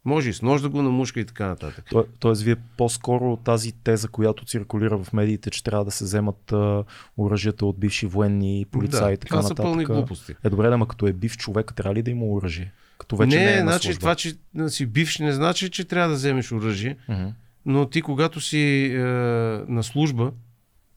[0.05, 1.85] Може и с нож да го намушка и така нататък.
[1.91, 6.53] То, тоест, вие по-скоро тази теза, която циркулира в медиите, че трябва да се вземат
[6.53, 6.85] а,
[7.17, 9.65] оръжията от бивши военни и полицаи да, и така това са нататък.
[9.65, 10.35] пълни глупости.
[10.45, 12.73] Е добре, да, ама като е бив човек, трябва ли да има оръжие?
[12.99, 14.01] Като вече не, не, е на значи служба.
[14.01, 14.35] това, че
[14.69, 17.25] си бивш, не значи, че трябва да вземеш оръжие, Мгм.
[17.67, 18.99] но ти когато си е,
[19.69, 20.33] на служба,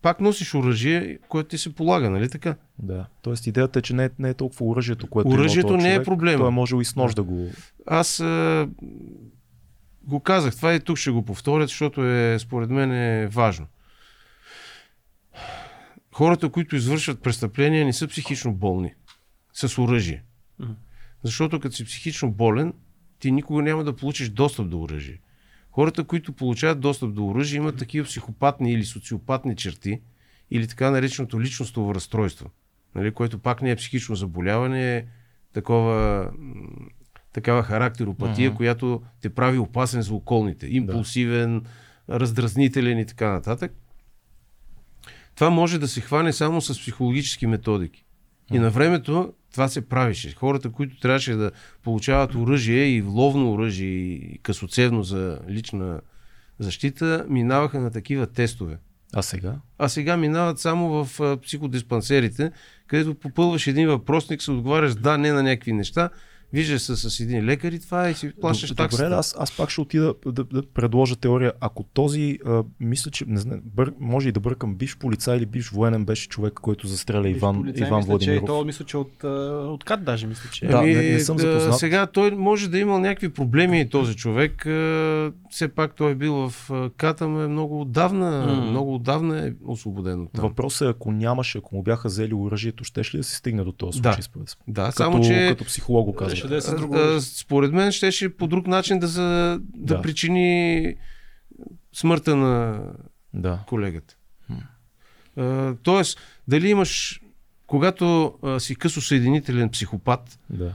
[0.06, 2.56] пак носиш оръжие, което ти се полага, нали така?
[2.80, 3.06] Да.
[3.22, 5.90] Тоест идеята е, че не е, не е толкова оръжието, което има Оръжието този не
[5.90, 6.06] е човек.
[6.06, 6.38] проблема.
[6.38, 7.50] Той е можел и с нож да, го...
[7.88, 8.68] Аз а,
[10.04, 13.68] го казах това и тук ще го повторя, защото е, според мен е важно.
[16.14, 18.94] Хората, които извършват престъпления, не са психично болни
[19.54, 20.24] с оръжие.
[21.24, 22.74] Защото като си психично болен,
[23.20, 25.20] ти никога няма да получиш достъп до оръжие.
[25.76, 30.02] Хората, които получават достъп до оръжие, имат такива психопатни или социопатни черти,
[30.52, 32.50] или така нареченото личностово разстройство,
[32.96, 35.06] нали, което пак не е психично заболяване, е
[35.54, 36.32] такова,
[37.34, 38.58] такава характеропатия, Мгм.
[38.58, 40.68] която те прави опасен за околните.
[40.68, 41.66] Импулсивен,
[42.10, 43.74] раздразнителен и така нататък.
[45.36, 48.06] Това може да се хване само с психологически методики.
[48.54, 50.32] И на времето това се правеше.
[50.32, 51.52] Хората, които трябваше да
[51.84, 56.02] получават оръжие и ловно оръжие и късоцевно за лична
[56.60, 58.78] защита, минаваха на такива тестове.
[59.14, 59.56] А сега?
[59.78, 62.52] А сега минават само в психодиспансерите,
[62.88, 66.10] където попълваш един въпросник, се отговаряш да, не на някакви неща,
[66.56, 69.10] виждаш се с един лекар и това е и си плащаш Добре, таксата.
[69.10, 71.54] да, аз, аз пак ще отида да, да предложа теория.
[71.60, 75.46] Ако този, а, мисля, че не знам, бър, може и да бъркам, бивш полицай или
[75.46, 78.42] бивш военен беше човек, който застреля Иван, Полицай, Иван мисля, Владимиров.
[78.42, 79.24] Че, то, мисля, че от,
[79.66, 80.66] от КАТ даже, мисля, че.
[80.68, 81.70] Да, Ами, не- не съм запознат.
[81.70, 84.66] а, Сега той може да е имал някакви проблеми, този човек.
[84.66, 88.66] а, Все пак той е бил в а, Катам е много отдавна, М.
[88.66, 90.42] много отдавна е освободен от там.
[90.42, 93.72] Въпросът е, ако нямаше, ако му бяха взели оръжието, щеше ли да се стигне до
[93.72, 94.10] този Да.
[94.10, 96.36] случай според Да, като, само че като психолог го казва.
[96.46, 96.96] Ще да е друго.
[96.96, 100.02] а, според мен щеше по друг начин да, за, да, Да.
[100.02, 100.96] причини
[101.94, 102.82] смъртта на
[103.34, 103.60] Да.
[103.68, 104.16] колегата.
[105.38, 107.22] А, тоест, дали имаш,
[107.68, 110.74] когато а, си късосъединителен психопат, Да.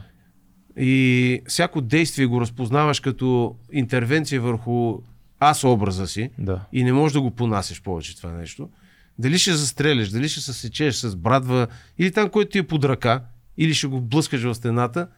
[0.76, 4.98] и всяко действие го разпознаваш като интервенция върху
[5.40, 6.60] аз образа си Да.
[6.72, 8.68] и не можеш да го понасеш повече това нещо,
[9.18, 11.66] дали ще застреляш, дали ще се сечеш с брадва
[11.98, 13.24] или там, който ти е под ръка,
[13.56, 15.09] или ще го блъскаш в стената,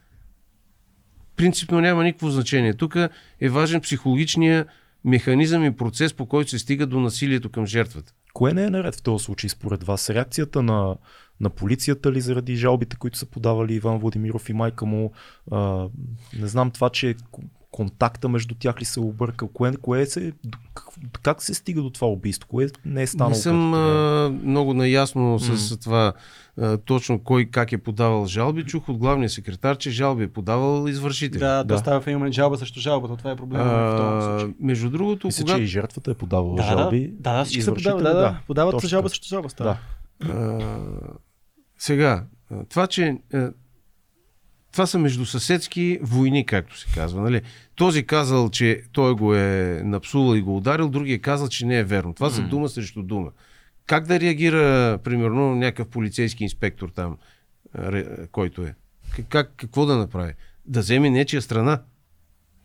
[1.42, 2.74] принципно няма никакво значение.
[2.74, 2.96] Тук
[3.40, 4.66] е важен психологичния
[5.04, 8.12] механизъм и процес, по който се стига до насилието към жертвата.
[8.34, 10.10] Кое не е наред в този случай според вас?
[10.10, 10.96] Реакцията на,
[11.40, 15.12] на полицията ли заради жалбите, които са подавали Иван Владимиров и майка му?
[15.50, 15.88] А,
[16.38, 17.14] не знам това, че
[17.70, 19.48] контакта между тях ли се е объркал?
[19.48, 20.32] Кое, кое се,
[21.22, 22.48] как, се стига до това убийство?
[22.48, 23.30] Кое не е станало?
[23.30, 25.76] Не съм а, много наясно с М.
[25.76, 26.12] това
[26.84, 28.64] точно кой как е подавал жалби.
[28.64, 31.38] Чух от главния секретар, че жалби е подавал извършител.
[31.40, 31.78] Да, Да.
[31.78, 33.16] става в един момент жалба срещу жалбата.
[33.16, 35.58] Това е проблема в този А, между другото, Мисля, когато...
[35.58, 37.10] че и жертвата е подавала Да, жалби.
[37.20, 38.02] да, да, всички се подават.
[38.02, 39.48] Да, да, подават Точно жалба срещу жалба.
[39.50, 39.76] Става.
[40.24, 40.32] Да.
[40.32, 40.58] А,
[41.78, 42.24] сега,
[42.68, 43.16] това, че
[44.72, 47.20] това са междусъседски войни, както се казва.
[47.22, 47.42] Нали?
[47.74, 51.84] Този казал, че той го е напсувал и го ударил, другия казал, че не е
[51.84, 52.14] верно.
[52.14, 53.30] Това са дума срещу дума.
[53.86, 54.58] Как да реагира,
[54.98, 57.16] примерно, някакъв полицейски инспектор там,
[58.28, 58.74] който е?
[59.10, 60.32] Как- Как, какво да направи?
[60.66, 61.82] Да вземе нечия страна?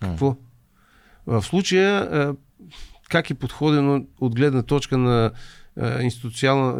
[0.01, 0.35] Какво?
[1.25, 2.33] В случая,
[3.09, 5.31] как е подходено от гледна точка на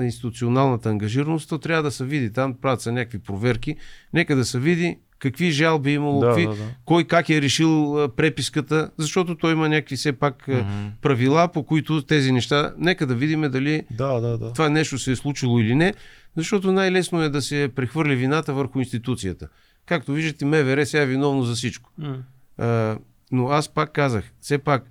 [0.02, 2.34] институционалната ангажираност, то трябва да се види.
[2.34, 3.76] Там правят се някакви проверки.
[4.14, 6.64] Нека да се види какви жалби е имало, Да, какви, да, да.
[6.86, 10.66] кой как е решил а, преписката, защото той има някакви все пак а,
[11.02, 14.54] правила, по които тези неща, нека да видим дали Да, да, да.
[14.54, 15.94] това нещо се е случило или не,
[16.38, 19.48] защото най-лесно е да се прехвърли вината върху институцията.
[19.86, 21.92] Както виждате, МВР сега е виновно за всичко.
[21.98, 22.18] М.
[22.58, 22.98] А,
[23.32, 24.84] но аз пак казах, все пак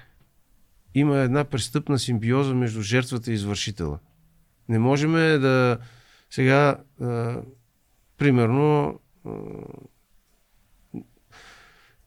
[0.95, 3.99] има една престъпна симбиоза между жертвата и извършителя.
[4.69, 5.79] Не можем да
[6.31, 7.37] сега, а,
[8.19, 9.31] примерно, а,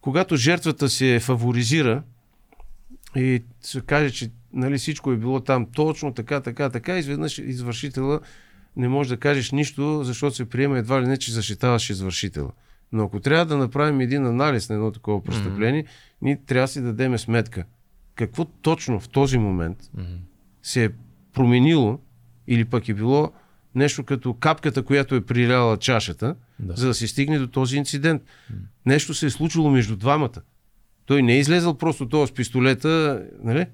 [0.01, 2.03] когато жертвата се фаворизира
[3.15, 8.19] и се каже, че нали, всичко е било там точно така, така, така, изведнъж извършителя
[8.75, 12.51] не може да кажеш нищо, защото се приема едва ли не, че защитаваш извършителя.
[12.91, 16.17] Но ако трябва да направим един анализ на едно такова престъпление, mm-hmm.
[16.21, 17.63] ние трябва да си дадеме сметка.
[18.15, 20.17] Какво точно в този момент mm-hmm.
[20.63, 20.89] се е
[21.33, 21.99] променило
[22.47, 23.31] или пък е било
[23.79, 26.73] нещо като капката, която е приляла чашата, Да.
[26.75, 28.21] за да се стигне до този инцидент.
[28.85, 30.41] Нещо се е случило между двамата.
[31.05, 33.65] Той не е излезъл просто това с пистолета, нали?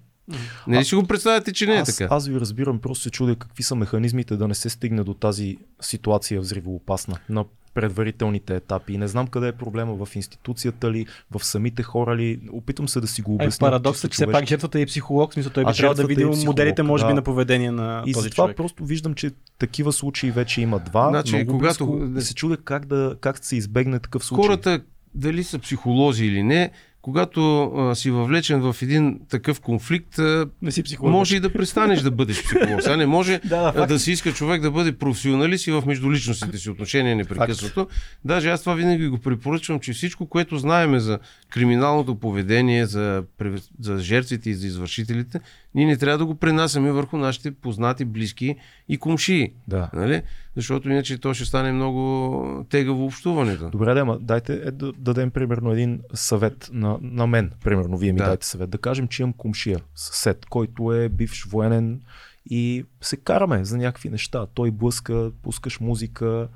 [0.67, 2.15] Не ли си го представяте, че не е аз, така?
[2.15, 5.57] аз ви разбирам, просто се чудя какви са механизмите да не се стигне до тази
[5.81, 7.45] ситуация взривоопасна на
[7.75, 8.97] предварителните етапи.
[8.97, 12.39] Не знам къде е проблема в институцията ли, в самите хора ли.
[12.51, 13.67] Опитвам се да си го Е, обясня.
[13.67, 16.01] парадоксът е, чисто че все пак жертвата е психолог, смисъл той А би трябвало да
[16.01, 17.13] жертвата види е моделите, може би, да.
[17.13, 18.57] на поведение на И този затова човек.
[18.57, 21.09] просто виждам, че такива случаи вече има два.
[21.09, 24.45] Значи, много когато- близко, се чудя как да, как да се избегне такъв случай.
[24.45, 24.81] Хората,
[25.15, 26.71] дали са психолози или не,
[27.05, 31.11] когато а, си въвлечен в един такъв конфликт, а, Не си психолог.
[31.11, 32.81] може и да престанеш да бъдеш психолог.
[32.81, 36.57] Сега не може Да, да, да се иска човек да бъде професионалист и в междуличностните
[36.57, 37.87] си отношения непрекъснато.
[38.25, 41.19] Даже аз това винаги го препоръчвам, че всичко, което знаеме за
[41.49, 43.23] криминалното поведение, за,
[43.79, 45.39] за жертвите и за извършителите,
[45.75, 48.55] ние не трябва да го пренасяме върху нашите познати, близки
[48.89, 49.53] и комшии.
[49.67, 49.89] Да.
[49.93, 50.21] Нали?
[50.55, 53.69] Защото иначе то ще стане много тегаво общуването.
[53.69, 57.51] Добре, да, ма, дайте е, да дадем примерно един съвет на, на мен.
[57.63, 58.25] Примерно, вие ми Да.
[58.25, 58.69] дайте съвет.
[58.69, 62.01] Да кажем, че имам комшия, съсед, който е бивш военен
[62.49, 64.45] и се караме за някакви неща.
[64.45, 66.47] Той блъска, пускаш музика,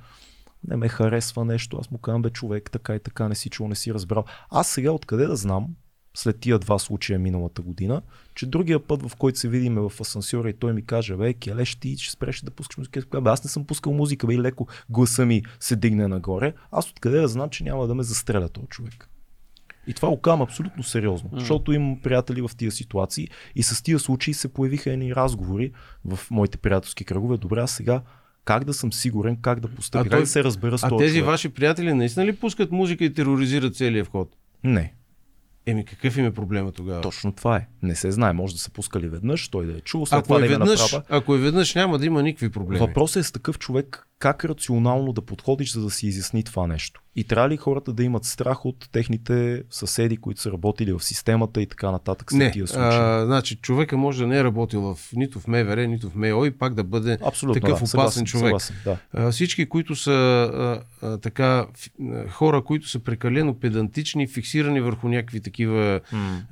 [0.68, 3.68] не ме харесва нещо, аз му казвам, бе човек, така и така, не си чул,
[3.68, 4.26] не си разбрал.
[4.50, 5.68] Аз сега откъде да знам,
[6.14, 8.02] след тия два случая миналата година,
[8.36, 11.76] че другия път, в който се видиме в асансьора и той ми каже, бе, келеш
[11.76, 13.22] ти, ще спреш да пускаш музика.
[13.22, 16.54] Бе, аз не съм пускал музика, бе, и леко гласа ми се дигне нагоре.
[16.72, 19.10] Аз откъде да знам, че няма да ме застреля този човек.
[19.88, 24.00] И това го казвам абсолютно сериозно, защото имам приятели в тия ситуации и с тия
[24.00, 25.72] случаи се появиха едни разговори
[26.06, 27.38] в моите приятелски кръгове.
[27.38, 28.02] Добре, аз сега
[28.46, 30.90] как да съм сигурен, как да постъпя, А как той- да се разбера с А
[30.90, 31.26] този тези човек?
[31.26, 34.36] ваши приятели наистина ли пускат музика и тероризират целия вход?
[34.64, 34.94] Не,
[35.66, 37.02] Еми какъв им е проблема тогава?
[37.02, 37.68] точно това е.
[37.84, 40.38] Не се знае, може да са пускали веднъж, той да е чул, след Ако това
[40.38, 41.04] е, да веднъж, направа.
[41.10, 42.80] ако е веднъж, няма да има никакви проблеми.
[42.80, 47.02] Въпросът е с такъв човек как рационално да подходиш, за да си изясни това нещо.
[47.16, 51.62] И трябва ли хората да имат страх от техните съседи, които са работили в системата
[51.62, 53.00] и така нататък Не, тия случаи?
[53.00, 56.46] а, значи човека може да не е работил в, нито в МВР, нито в МЕО
[56.46, 58.46] и пак да бъде Абсолютно, такъв да, опасен съгласен, човек.
[58.46, 58.98] Съгласен, да.
[59.14, 61.68] А, всички, които са а, а, така
[62.30, 66.00] хора, които са прекалено педантични, фиксирани върху някакви такива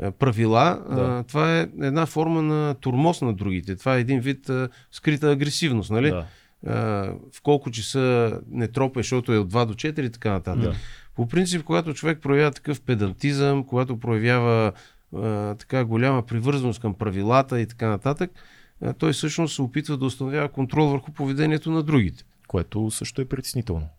[0.01, 1.01] а, правила, Да.
[1.01, 3.75] а, това е една форма на турмоз на другите.
[3.75, 6.09] Това е един вид а, скрита агресивност, нали?
[6.09, 6.25] Да.
[7.31, 10.63] В колко часа не тропе, защото е от 2 до 4 и така нататък.
[10.63, 10.75] Да.
[11.15, 14.71] По принцип, когато човек проявява такъв педантизъм, когато проявява
[15.15, 18.31] а, така голяма привързаност към правилата и така нататък,
[18.81, 22.23] а, той всъщност се опитва да установява контрол върху поведението на другите.
[22.47, 23.89] Което също е притеснително.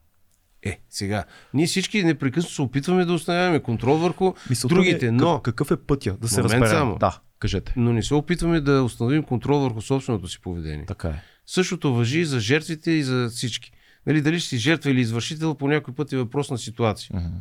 [0.62, 1.24] Е, сега,
[1.54, 5.42] ние всички непрекъснато се опитваме да установяваме контрол върху Мисълта ми другите, е, но, как-
[5.42, 6.68] какъв е пътя да се разберем?
[6.68, 6.96] само.
[6.98, 7.74] Да, кажете.
[7.76, 10.86] но не се опитваме да установим контрол върху собственото си поведение.
[10.86, 11.22] Така е.
[11.50, 13.72] Същото въжи и за жертвите и за всички.
[14.06, 17.10] Нали, дали ще си жертва или извършител, по някой път е въпрос на ситуация.
[17.14, 17.36] Мгм.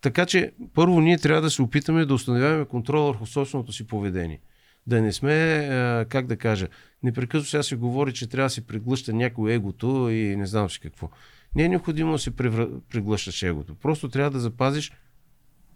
[0.00, 4.40] Така че, първо ние трябва да се опитаме да установяваме контрол върху собственото си поведение.
[4.86, 6.68] Да не сме, как да кажа,
[7.02, 10.80] непрекъснато сега се говори, че трябва да се преглъща някой егото и не знам си
[10.80, 11.10] какво.
[11.54, 12.30] Не е необходимо да се
[12.90, 13.74] преглъщаш егото.
[13.74, 14.92] Просто трябва да запазиш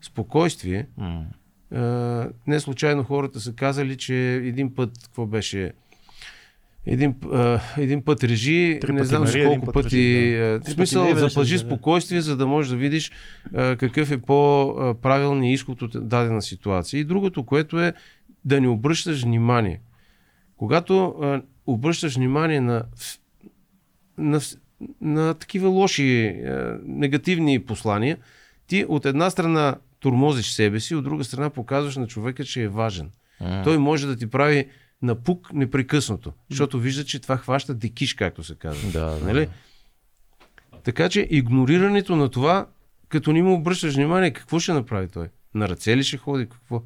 [0.00, 0.88] спокойствие.
[1.72, 5.72] А, не случайно хората са казали, че един път, какво беше,
[6.88, 10.34] един, а, един път режи, Три не пъти знам за колко път пъти.
[10.34, 11.58] а, Три В смисъл, пъти режи, да.
[11.58, 13.12] спокойствие, за да можеш да видиш
[13.54, 17.00] а, какъв е по-правилният изход от дадена ситуация.
[17.00, 17.92] И другото, което е
[18.44, 19.80] да не обръщаш внимание.
[20.56, 22.82] Когато а, обръщаш внимание на,
[24.18, 24.40] на,
[25.00, 28.16] на такива лоши, а, негативни послания,
[28.66, 32.68] ти от една страна тормозиш себе си, от друга страна показваш на човека, че е
[32.68, 33.10] важен.
[33.64, 34.66] Той може да ти прави
[35.02, 38.90] напук непрекъснато, защото вижда, че това хваща декиш, както се казва.
[38.90, 39.24] Да, да.
[39.24, 39.48] Нали?
[40.84, 42.66] Така че игнорирането на това,
[43.08, 45.28] като не му обръщаш внимание, какво ще направи той?
[45.54, 46.46] На ръце ли ще ходи?
[46.48, 46.82] Какво?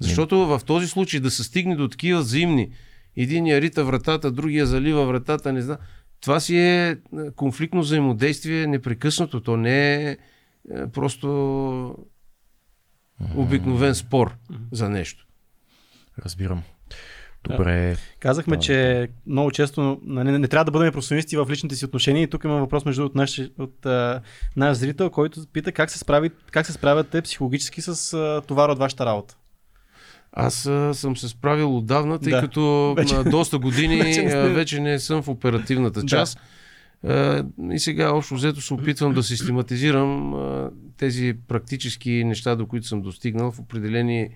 [0.00, 2.70] Защото в този случай да се стигне до такива взаимни,
[3.16, 5.76] единия рита вратата, другия залива вратата, не знам.
[6.20, 6.96] Това си е е,
[7.36, 9.40] конфликтно взаимодействие непрекъснато.
[9.40, 10.16] То не е е,
[10.92, 11.96] просто
[13.36, 14.36] обикновен спор
[14.72, 15.26] за нещо.
[16.24, 16.62] Разбирам.
[17.50, 17.96] Добре.
[18.20, 18.62] Казахме, Да.
[18.62, 22.22] че много често не, не, не трябва да бъдем професионалисти в личните си отношения.
[22.22, 24.20] И тук има въпрос между от наш, от, а,
[24.56, 28.78] наш зрител, който пита как се, справи, как се справяте психологически с а, товар от
[28.78, 29.36] вашата работа.
[30.32, 32.40] Аз а, съм се справил отдавна, тъй Да.
[32.40, 36.06] като Вече- на доста години вече не вече не съм в оперативната Да.
[36.06, 36.38] част.
[37.04, 42.86] А, и сега общо взето се опитвам да систематизирам а, тези практически неща, до които
[42.86, 44.28] съм достигнал в определени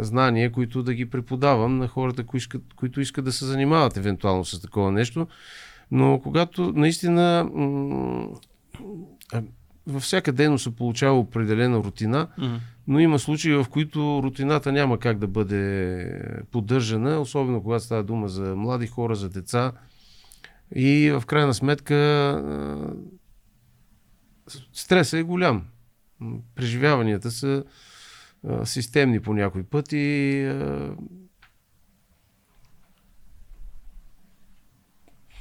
[0.00, 4.44] знания, които да ги преподавам на хората, които искат, които искат да се занимават евентуално
[4.44, 5.26] с такова нещо.
[5.90, 7.50] Но когато наистина
[9.86, 12.28] във всяка дейност се получава определена рутина,
[12.86, 16.22] но има случаи, в които рутината няма как да бъде
[16.52, 19.72] поддържана, особено когато става дума за млади хора, за деца.
[20.74, 21.94] И в крайна сметка
[24.72, 25.64] стресът е голям.
[26.54, 27.64] Преживяванията са
[28.48, 30.90] а, системни по някой път и а,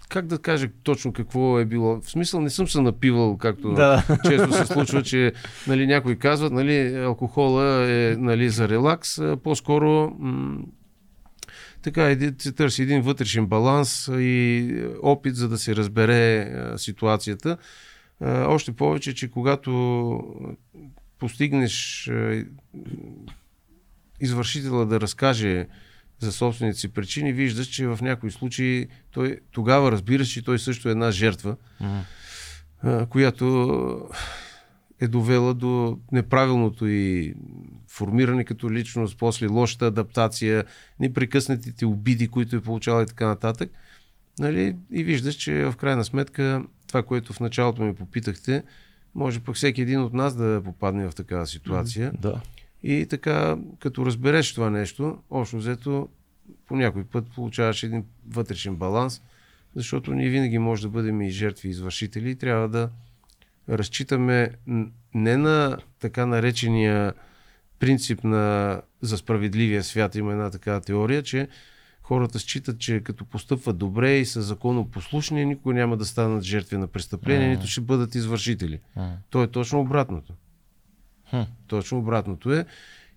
[0.10, 2.02] как да кажа точно какво е било.
[2.02, 4.03] В смисъл не съм се напивал, както Да.
[4.30, 5.34] често се случва, че
[5.68, 10.57] нали, някои казват, нали, алкохола е нали, за релакс, по-скоро м-
[11.82, 17.57] така се търси един вътрешен баланс и опит за да се разбере а, ситуацията.
[18.22, 20.22] А, още повече, че когато
[21.19, 22.45] постигнеш а,
[24.19, 25.68] извършителя да разкаже
[26.19, 30.88] за собствените си причини, виждаш, че в някои случаи той тогава разбираш, че той също
[30.88, 31.56] е една жертва,
[32.81, 34.10] а, която
[34.99, 37.34] е довела до неправилното и
[37.88, 40.65] формиране като личност, после лошата адаптация,
[40.99, 43.72] непрекъснатите обиди, които е получала и така нататък.
[44.39, 44.76] Нали?
[44.91, 48.64] И виждаш, че в крайна сметка това, което в началото ми попитахте,
[49.18, 52.11] може пък всеки един от нас да попадне в такава ситуация.
[52.22, 52.41] Да.
[52.84, 56.10] И така, като разбереш това нещо, общо взето,
[56.68, 59.22] по някой път получаваш един вътрешен баланс,
[59.76, 62.89] защото ние винаги може да бъдем и жертви, и извършители и трябва да
[63.69, 64.52] разчитаме
[65.14, 67.14] не на така наречения
[67.80, 71.48] принцип на за справедливия свят, има една такава теория, че
[72.07, 76.88] хората считат, че като постъпват добре и са законопослушни, никога няма да станат жертви на
[76.88, 78.79] престъпления, нито ще бъдат извършители.
[79.29, 80.34] То е точно обратното.
[81.29, 81.41] Хм.
[81.67, 82.65] Точно обратното е.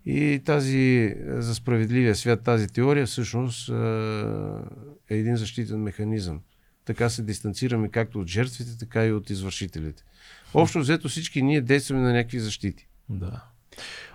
[0.06, 3.72] И тази е, за справедливия свят, тази теория всъщност е,
[5.10, 6.40] е един защитен механизъм.
[6.84, 10.02] Така се дистанцираме както от жертвите, така и от извършителите.
[10.54, 12.88] Общо взето всички ние действаме на някакви защити.
[13.08, 13.44] Да.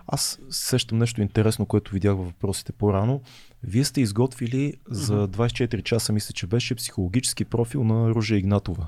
[0.07, 3.21] Аз сещам нещо интересно, което видях във въпросите по-рано.
[3.63, 8.87] Вие сте изготвили за 24 часа, мисля, че беше психологически профил на Ружа Игнатова.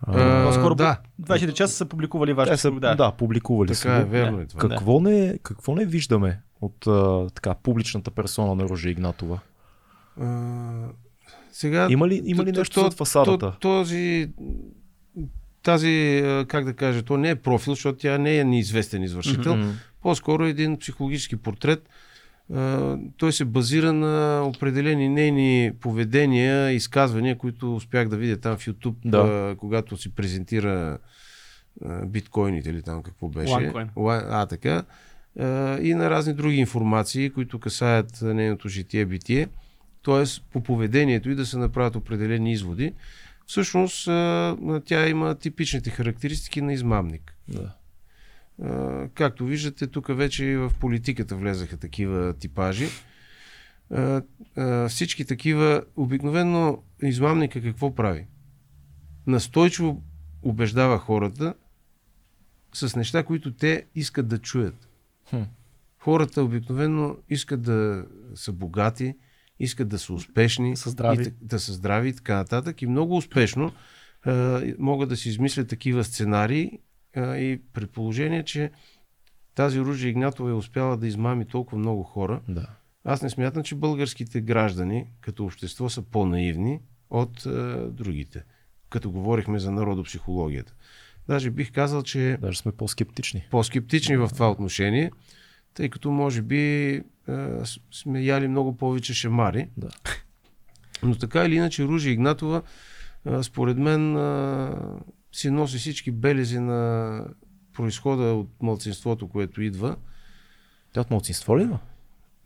[0.00, 0.98] А, По-скоро да.
[1.22, 2.94] 24 часа са публикували Те вашите са, да.
[2.94, 3.90] да, публикували Така са.
[3.92, 4.60] е, верно е това.
[4.60, 9.38] Какво, не, какво не виждаме от а, така, публичната персона на Ружа Игнатова?
[10.20, 10.72] А,
[11.52, 13.38] сега, Има ли, има ли то- нещо то- зад фасадата?
[13.50, 14.28] то- Този,
[15.62, 19.56] тази, как да кажа, то не е профил, защото тя не е неизвестен извършител.
[19.56, 19.70] Мгм.
[20.02, 21.88] По-скоро е един психологически портрет.
[23.16, 28.94] Той се базира на определени нейни поведения, изказвания, които успях да видя там в YouTube,
[29.04, 29.54] Да.
[29.58, 30.98] когато си презентира
[32.06, 33.52] биткоините или там какво беше.
[33.52, 33.88] OneCoin.
[34.30, 34.84] А, така.
[35.82, 39.48] И на разни други информации, които касаят нейното житие-битие.
[40.02, 42.92] Тоест, по поведението и да се направят определени изводи.
[43.46, 44.04] Всъщност,
[44.84, 47.36] тя има типичните характеристики на измамник.
[47.48, 47.74] Да.
[49.14, 52.88] Както виждате, тук вече и в политиката влезаха такива типажи.
[54.88, 58.26] Всички такива, обикновено измамника какво прави?
[59.26, 60.02] Настойчиво
[60.42, 61.54] убеждава хората
[62.72, 64.88] с неща, които те искат да чуят.
[65.30, 65.42] Хм.
[65.98, 69.14] Хората обикновено искат да са богати,
[69.60, 71.22] искат да са успешни, Са здрави.
[71.22, 72.82] И, да са здрави и така нататък.
[72.82, 73.72] И много успешно
[74.22, 76.78] а, могат да си измислят такива сценарии
[77.16, 78.70] а, и при положение, че
[79.54, 82.66] тази Ружа Игнатова е успяла да измами толкова много хора, Да.
[83.04, 86.80] аз не смятам, че българските граждани като общество са по-наивни
[87.10, 87.50] от а,
[87.90, 88.42] другите,
[88.90, 90.74] като говорихме за народопсихологията.
[91.28, 93.46] Даже бих казал, че Даже сме по-скептични.
[93.50, 95.10] по-скептични в това отношение,
[95.74, 96.96] тъй като може би
[97.28, 97.62] а,
[97.92, 99.68] сме яли много повече шемари.
[99.76, 99.88] Да.
[101.02, 102.62] Но така или иначе Ружа Игнатова,
[103.24, 104.76] а, според мен, а,
[105.34, 107.20] си носи всички белези на
[107.72, 109.96] происхода от мълцинството, което идва.
[110.92, 111.78] Тя от младсинство ли идва?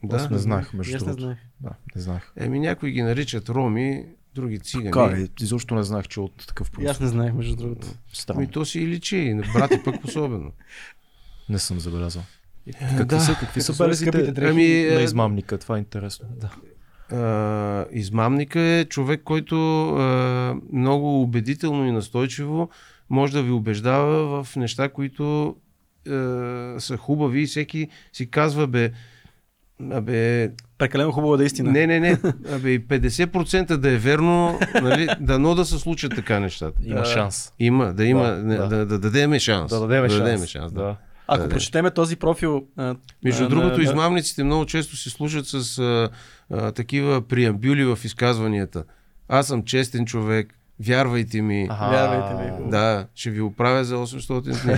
[0.04, 0.16] Да.
[0.16, 1.22] Аз не знаех, между И аз не другото.
[1.22, 1.38] знаех.
[1.60, 2.32] Да, не знаех.
[2.36, 4.04] Еми някои ги наричат роми,
[4.34, 4.90] други цигани.
[4.92, 7.00] Така е, изобщо не знаех, че от такъв И аз происход.
[7.00, 7.86] не знаех, между другото.
[8.12, 8.40] Странно.
[8.40, 10.52] Ами то си и личи, на брати пък особено.
[11.48, 12.22] Не съм забелязал.
[12.78, 13.20] Какви Е, да.
[13.20, 14.32] са, какви са белезите.
[14.38, 15.58] Ами, на е, измамника?
[15.58, 16.28] Това е интересно.
[16.30, 16.50] Да.
[17.12, 17.16] А,
[17.92, 19.56] измамника е човек, който
[19.88, 20.02] а,
[20.72, 22.68] много убедително и настойчиво
[23.10, 25.56] може да ви убеждава в неща, които
[26.08, 26.10] а,
[26.78, 28.90] са хубави и всеки си казва, бе,
[29.82, 31.72] абе, Прекалено хубаво да е истина.
[31.72, 32.18] не, не, не,
[32.48, 36.78] абе, и 50% да е верно, нали, дано да се случат така нещата.
[36.84, 37.52] Има А, шанс.
[37.58, 38.68] Има, да има, Да, да.
[38.68, 39.70] да, да, дадеме шанс.
[39.70, 40.22] Да дадем да шанс.
[40.22, 40.82] дадем шанс да.
[40.82, 40.96] да.
[41.26, 41.50] Ако Да, да.
[41.50, 42.66] прочетеме този профил...
[42.76, 42.94] А,
[43.24, 46.08] Между а, другото, на- измамниците много често се служат с а,
[46.52, 48.84] а, такива преамбюли в изказванията.
[49.28, 51.66] Аз съм честен човек, вярвайте ми.
[51.70, 51.90] Аха.
[51.90, 52.70] Вярвайте ми.
[52.70, 54.74] Да, ще ви оправя за 800 дни.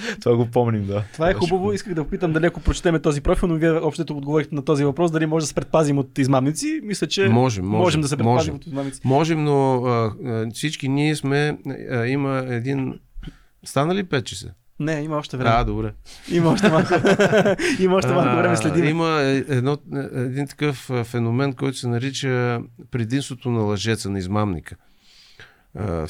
[0.20, 1.04] Това го помним, да.
[1.12, 1.72] Това е хубаво.
[1.72, 5.10] Исках да попитам дали ако прочетеме този профил, но вие общото отговорихте на този въпрос,
[5.10, 6.80] дали може да се предпазим от измамници.
[6.82, 8.54] Мисля, че Можем, можем, можем да се предпазим можем.
[8.54, 9.00] от измамници.
[9.04, 11.58] Можем, но а, а, всички ние сме.
[11.90, 12.98] А, има един.
[13.64, 14.54] Стана ли 5 часа?
[14.80, 15.50] Не, има още време.
[15.50, 15.92] Да, добре.
[16.30, 16.88] Има още малко.
[17.80, 18.84] има още малко време А, следим.
[18.84, 19.78] Има е- едно,
[20.14, 24.76] един такъв а, феномен, който се нарича предимството на лъжеца, на измамника.
[25.74, 26.06] А,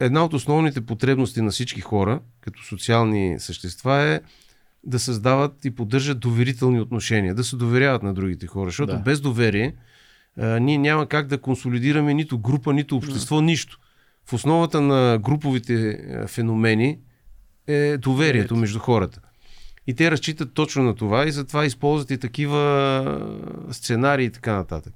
[0.00, 4.20] Една от основните потребности на всички хора, като социални същества е
[4.84, 8.98] да създават и поддържат доверителни отношения, да се доверяват на другите хора, защото Да.
[8.98, 9.74] без доверие
[10.38, 13.78] а, ние няма как да консолидираме нито група, нито общество, нищо.
[14.26, 16.98] В основата на груповите а, феномени
[17.68, 19.20] е доверието между хората.
[19.86, 23.30] И те разчитат точно на това и затова използват и такива
[23.70, 24.94] сценарии и така нататък.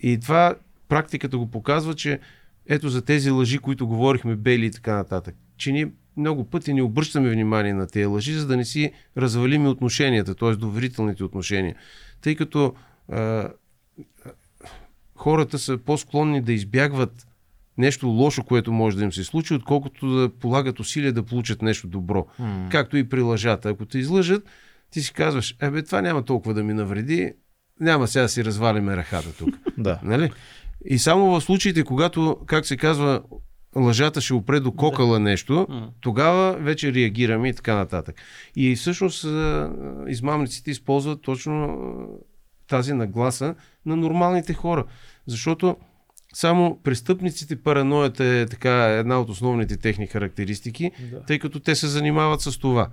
[0.00, 0.54] И, това
[0.88, 2.20] практиката го показва, че
[2.66, 6.82] ето за тези лъжи, които говорихме, бели и така нататък, че ние много пъти не
[6.82, 10.56] обръщаме внимание на тези лъжи, за да не си развалиме отношенията, т.е.
[10.56, 11.76] доверителните отношения.
[12.20, 12.74] Тъй като
[13.08, 13.48] а,
[15.14, 17.26] хората са по-склонни да избягват
[17.78, 21.86] нещо лошо, което може да им се случи, отколкото да полагат усилия да получат нещо
[21.86, 22.26] добро.
[22.38, 22.68] М.
[22.70, 23.68] Както и при лъжата.
[23.68, 24.44] Ако те излъжат,
[24.90, 27.32] ти си казваш, ебе, това няма толкова да ми навреди,
[27.80, 29.48] няма сега да си развалиме ръхата тук.
[29.78, 30.00] Да.
[30.02, 30.30] нали?
[30.84, 33.22] И само в случаите, когато, как се казва,
[33.76, 35.66] лъжата ще опре до кокала нещо,
[36.00, 38.16] тогава вече реагираме и така нататък.
[38.56, 39.26] И всъщност
[40.08, 41.78] измамниците използват точно
[42.68, 43.54] тази нагласа
[43.86, 44.84] на нормалните хора.
[45.26, 45.76] Защото
[46.34, 51.22] само престъпниците параноята е така една от основните техни характеристики, Да.
[51.22, 52.88] тъй като те се занимават с това.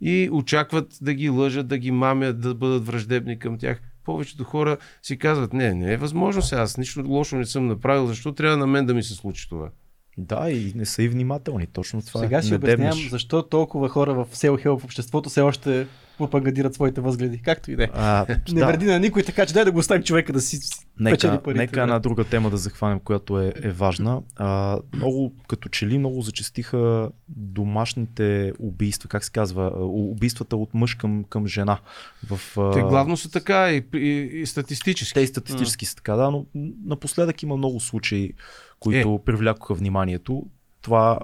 [0.00, 3.80] И очакват да ги лъжат, да ги мамят, да бъдат враждебни към тях.
[4.04, 8.06] Повечето хора си казват, не, не е възможно сега, аз нищо лошо не съм направил,
[8.06, 9.70] защо трябва на мен да ми се случи това?
[10.18, 11.66] Да, и не са и внимателни.
[11.66, 12.42] Точно това Сега е.
[12.42, 15.86] си Не обяснявам защо толкова хора в село Хел в обществото все още
[16.18, 17.42] пропагандират своите възгледи.
[17.42, 17.88] Както и да е.
[18.52, 18.66] Не да.
[18.66, 20.60] вреди на никой, така че дай да го оставим човека да си
[21.04, 21.60] печели Нека, парите.
[21.60, 24.22] нека една друга тема да захванем, която е, е важна.
[24.36, 30.94] А, много, като че ли, много зачастиха домашните убийства, как се казва, убийствата от мъж
[30.94, 31.78] към, към жена.
[32.30, 35.14] В, а, Те главно са така и, и, и статистически.
[35.14, 36.46] Те и статистически са така, да, но
[36.86, 38.32] напоследък има много случаи,
[38.80, 39.24] които е.
[39.24, 40.46] привлякоха вниманието.
[40.82, 41.18] Това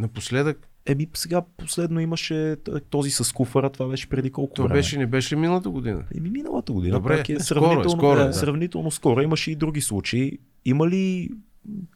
[0.00, 2.56] Напоследък, Еми, сега последно имаше
[2.90, 4.74] този с куфара, това беше преди колко то време.
[4.74, 6.04] беше, не беше миналата година?
[6.16, 6.96] Еми, миналата година.
[6.96, 8.32] Добре, пак е скоро е, сравнително, скоро е, е, да.
[8.32, 9.22] сравнително скоро.
[9.22, 10.38] Имаше и други случаи.
[10.64, 11.30] Има ли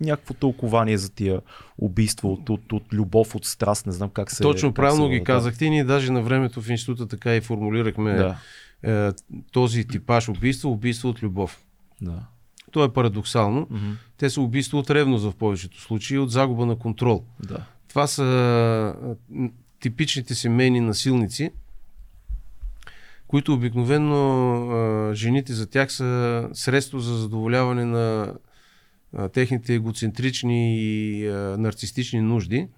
[0.01, 1.40] някакво тълкование за тия
[1.78, 4.43] убийства от, от, от любов, от страст, не знам как се...
[4.43, 5.24] Точно правилно ги да.
[5.24, 5.70] казахте.
[5.70, 8.36] Ние даже на времето в института така и формулирахме Да,
[8.82, 9.12] е,
[9.52, 11.65] този типаж убийство, убийство от любов.
[12.02, 12.27] да.
[12.70, 13.66] То е парадоксално.
[13.70, 13.90] Мгм.
[14.16, 17.24] Те са убийства от ревност в повечето случаи, от загуба на контрол.
[17.48, 17.66] да.
[17.95, 19.16] Това са
[19.81, 21.51] типичните семейни насилници,
[23.27, 28.35] които обикновено жените за тях са средство за задоволяване на
[29.33, 31.25] техните егоцентрични и
[31.59, 32.69] нарцистични нужди.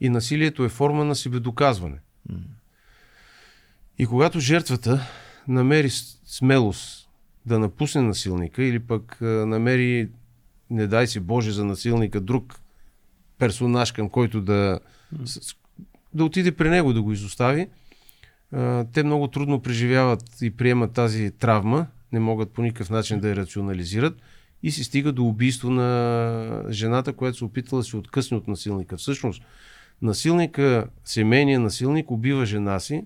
[0.00, 1.98] И насилието е форма на себедоказване.
[3.98, 5.06] И когато жертвата
[5.48, 5.90] намери
[6.24, 7.08] смелост
[7.46, 10.08] да напусне насилника или пък намери,
[10.70, 12.60] не дай си Боже за насилника, друг
[13.38, 14.80] персонаж, към който да,
[16.14, 17.68] да отиде при него, да го изостави,
[18.92, 23.36] те много трудно преживяват и приемат тази травма, не могат по никакъв начин да я
[23.36, 24.16] рационализират
[24.62, 28.96] и се стига до убийство на жената, която се опитала да се откъсне от насилника.
[28.96, 29.42] Всъщност,
[30.02, 33.04] насилника, семейният насилник убива жена си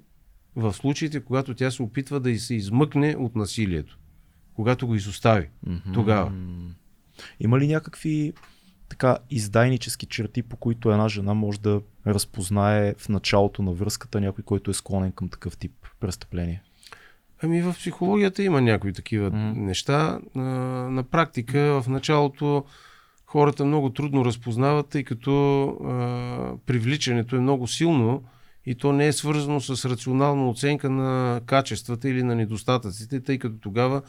[0.57, 3.99] в случаите, когато тя се опитва да се измъкне от насилието.
[4.55, 5.49] Когато го изостави.
[5.95, 6.33] Тогава.
[7.41, 8.33] Има ли някакви
[8.93, 14.44] така издайнически черти, по които една жена може да разпознае в началото на връзката някой,
[14.44, 16.62] който е склонен към такъв тип престъпление?
[17.43, 19.52] Ами в психологията има някои такива М.
[19.56, 20.20] неща.
[20.35, 20.44] На,
[20.90, 22.64] на практика в началото
[23.27, 28.23] хората много трудно разпознават, тъй като а, привличането е много силно
[28.66, 33.56] и то не е свързано с рационална оценка на качествата или на недостатъците, тъй като
[33.60, 34.02] тогава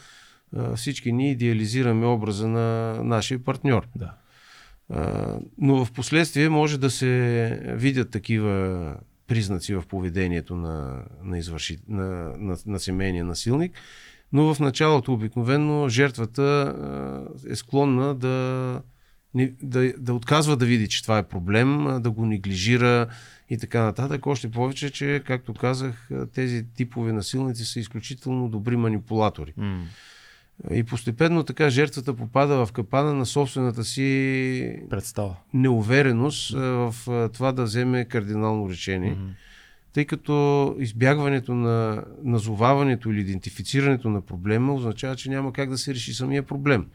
[0.57, 3.87] а, всички ние идеализираме образа на нашия партньор.
[3.95, 4.13] Да.
[5.57, 8.95] Но в последствие може да се видят такива
[9.27, 13.73] признаци в поведението на, на, извърши, на, на, на семейния насилник,
[14.33, 16.75] но в началото обикновено жертвата
[17.49, 18.81] е склонна да,
[19.63, 23.07] да, да отказва да види, че това е проблем, да го неглижира
[23.49, 24.27] и така нататък.
[24.27, 29.53] Още повече, че, както казах, тези типове насилници са изключително добри манипулатори.
[29.57, 29.83] М.
[30.71, 35.35] И постепенно така жертвата попада в капана на собствената си Представа.
[35.53, 36.95] неувереност в
[37.33, 39.29] това да вземе кардинално решение, Мгм.
[39.93, 45.93] тъй като избягването на назоваването или идентифицирането на проблема означава, че няма как да се
[45.93, 46.85] реши самия проблем.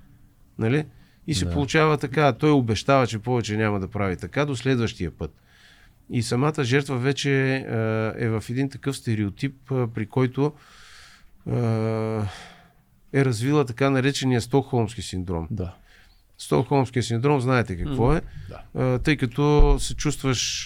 [0.59, 0.85] Нали?
[1.27, 1.51] И се Да.
[1.53, 5.35] получава така, той обещава, че повече няма да прави така до следващия път.
[6.11, 7.55] И самата жертва вече
[8.19, 10.53] е в един такъв стереотип, при който
[13.13, 15.49] е развила така наречения Стокхолмски синдром.
[15.51, 15.75] Да.
[16.39, 18.21] Стокхолмския синдром, знаете какво е,
[18.75, 18.99] Да.
[18.99, 20.65] тъй като се чувстваш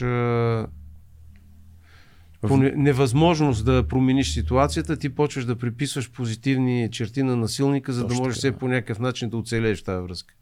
[2.41, 8.03] по не- невъзможност да промениш ситуацията, ти почваш да приписваш позитивни черти на насилника, за
[8.03, 8.53] да Точно можеш така.
[8.53, 10.35] все по някакъв начин да оцелееш в тази връзка.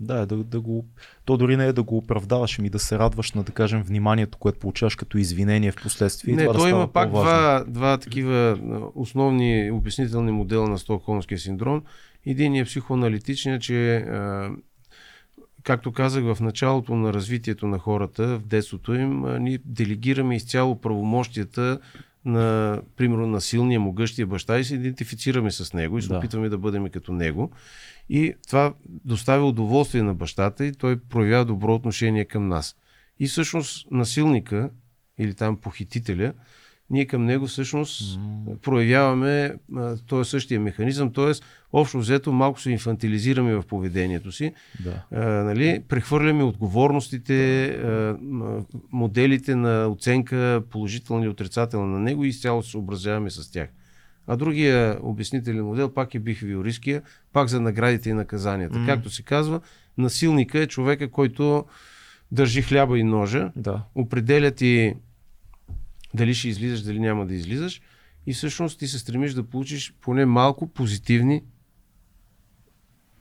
[0.00, 0.84] Да, да, да го...
[1.24, 4.38] То дори не е да го оправдаваш, ами да се радваш на, да кажем, вниманието,
[4.38, 6.34] което получаваш като извинение в последствие.
[6.34, 8.58] Не, това да той става има пак два, два такива
[8.94, 11.82] основни обяснителни модела на Стокхолмския синдром.
[12.26, 14.06] Един е психоаналитичният, че
[15.62, 21.78] както казах в началото на развитието на хората, в детството им, ние делегираме изцяло правомощията
[22.24, 26.18] на, примерно, на силния, могъщия баща и се идентифицираме с него и се Да.
[26.18, 27.50] опитваме да бъдем като него.
[28.08, 28.74] И това
[29.04, 32.76] доставя удоволствие на бащата и той проявява добро отношение към нас.
[33.20, 34.70] И всъщност насилника
[35.18, 36.32] или там похитителя,
[36.90, 38.20] ние към него всъщност
[38.62, 41.32] проявяваме а, този същия механизъм, т.е.
[41.72, 44.54] общо взето малко се инфантилизираме в поведението си,
[44.84, 45.04] Да.
[45.12, 48.16] а, нали, прехвърляме отговорностите, а,
[48.92, 53.68] моделите на оценка положителна и отрицателна на него и изцяло се съобразяваме с тях.
[54.26, 57.02] А другия обяснителен модел пак е бихевиористския,
[57.32, 58.78] пак за наградите и наказанията.
[58.78, 58.86] М.
[58.86, 59.60] Както се казва,
[59.98, 61.64] насилника е човека, който
[62.32, 63.82] държи хляба и ножа, Да.
[63.94, 64.94] определя ти
[66.14, 67.80] дали ще излизаш, дали няма да излизаш
[68.26, 71.42] и всъщност ти се стремиш да получиш поне малко позитивни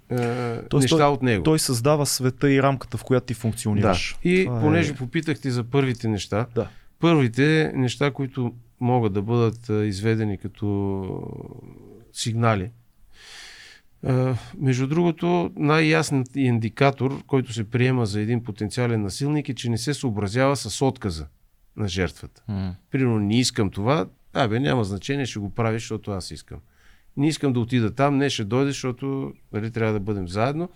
[0.10, 1.44] е, Тоест неща той- от него.
[1.44, 3.40] Той създава света и рамката, в която ти да.
[3.40, 4.18] функционираш.
[4.24, 4.96] И Това понеже е...
[4.96, 6.68] попитахте за първите неща, Да.
[7.00, 8.54] първите неща, които
[8.84, 11.04] могат да бъдат изведени като
[12.14, 12.72] сигнали.
[14.58, 19.94] Между другото, най-ясният индикатор, който се приема за един потенциален насилник е, че не се
[19.94, 21.28] съобразява с отказа
[21.78, 22.44] на жертвата.
[22.48, 22.76] М.
[22.92, 26.60] Примерно, не искам това, абе, няма значение, ще го правиш, защото аз искам.
[27.18, 30.70] Не искам да отида там, не ще дойде, защото нали, трябва да бъдем заедно.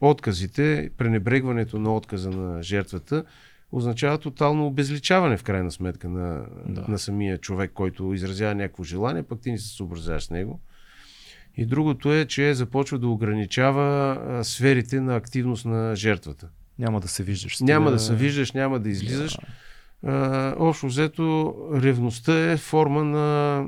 [0.00, 3.24] Отказите, пренебрегването на отказа на жертвата
[3.72, 6.84] означава тотално обезличаване в крайна сметка на, Да.
[6.88, 10.60] на самия човек, който изразява някакво желание, пък ти не се съобразяваш с него.
[11.56, 16.48] И другото е, че започва да ограничава а, сферите на активност на жертвата.
[16.78, 17.60] Няма да се виждаш.
[17.60, 19.38] Няма да се виждаш, няма да излизаш.
[20.06, 23.66] А, общо взето, ревността е форма на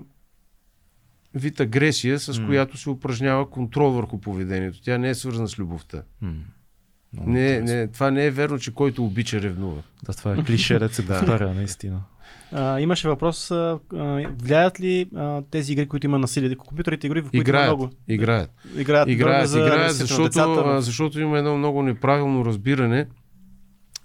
[1.34, 2.46] вид агресия, с М.
[2.46, 4.82] която се упражнява контрол върху поведението.
[4.82, 6.02] Тя не е свързана с любовта.
[6.20, 6.34] М.
[7.16, 7.76] Много Не, интересно.
[7.76, 9.82] не, това не е верно, че който обича ревнува.
[10.04, 11.18] Да, това е клише, да се Да.
[11.18, 12.00] повтаря, наистина.
[12.52, 13.78] А, имаше въпрос, а,
[14.42, 17.66] влияят ли а, тези игри, които има насилие, компютърните игри, в които има Играят.
[17.68, 17.90] много...
[18.08, 18.50] Играят.
[18.76, 23.06] Играят, Играят, за играят защото, децата, защото има едно много неправилно разбиране,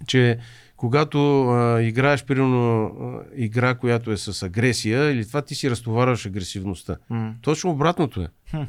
[0.06, 0.38] че
[0.76, 6.26] когато а, играеш, примерно, а, игра, която е с агресия, или това ти си разтоварваш
[6.26, 6.96] агресивността.
[7.10, 7.34] М.
[7.42, 8.28] Точно обратното е.
[8.50, 8.62] Хм.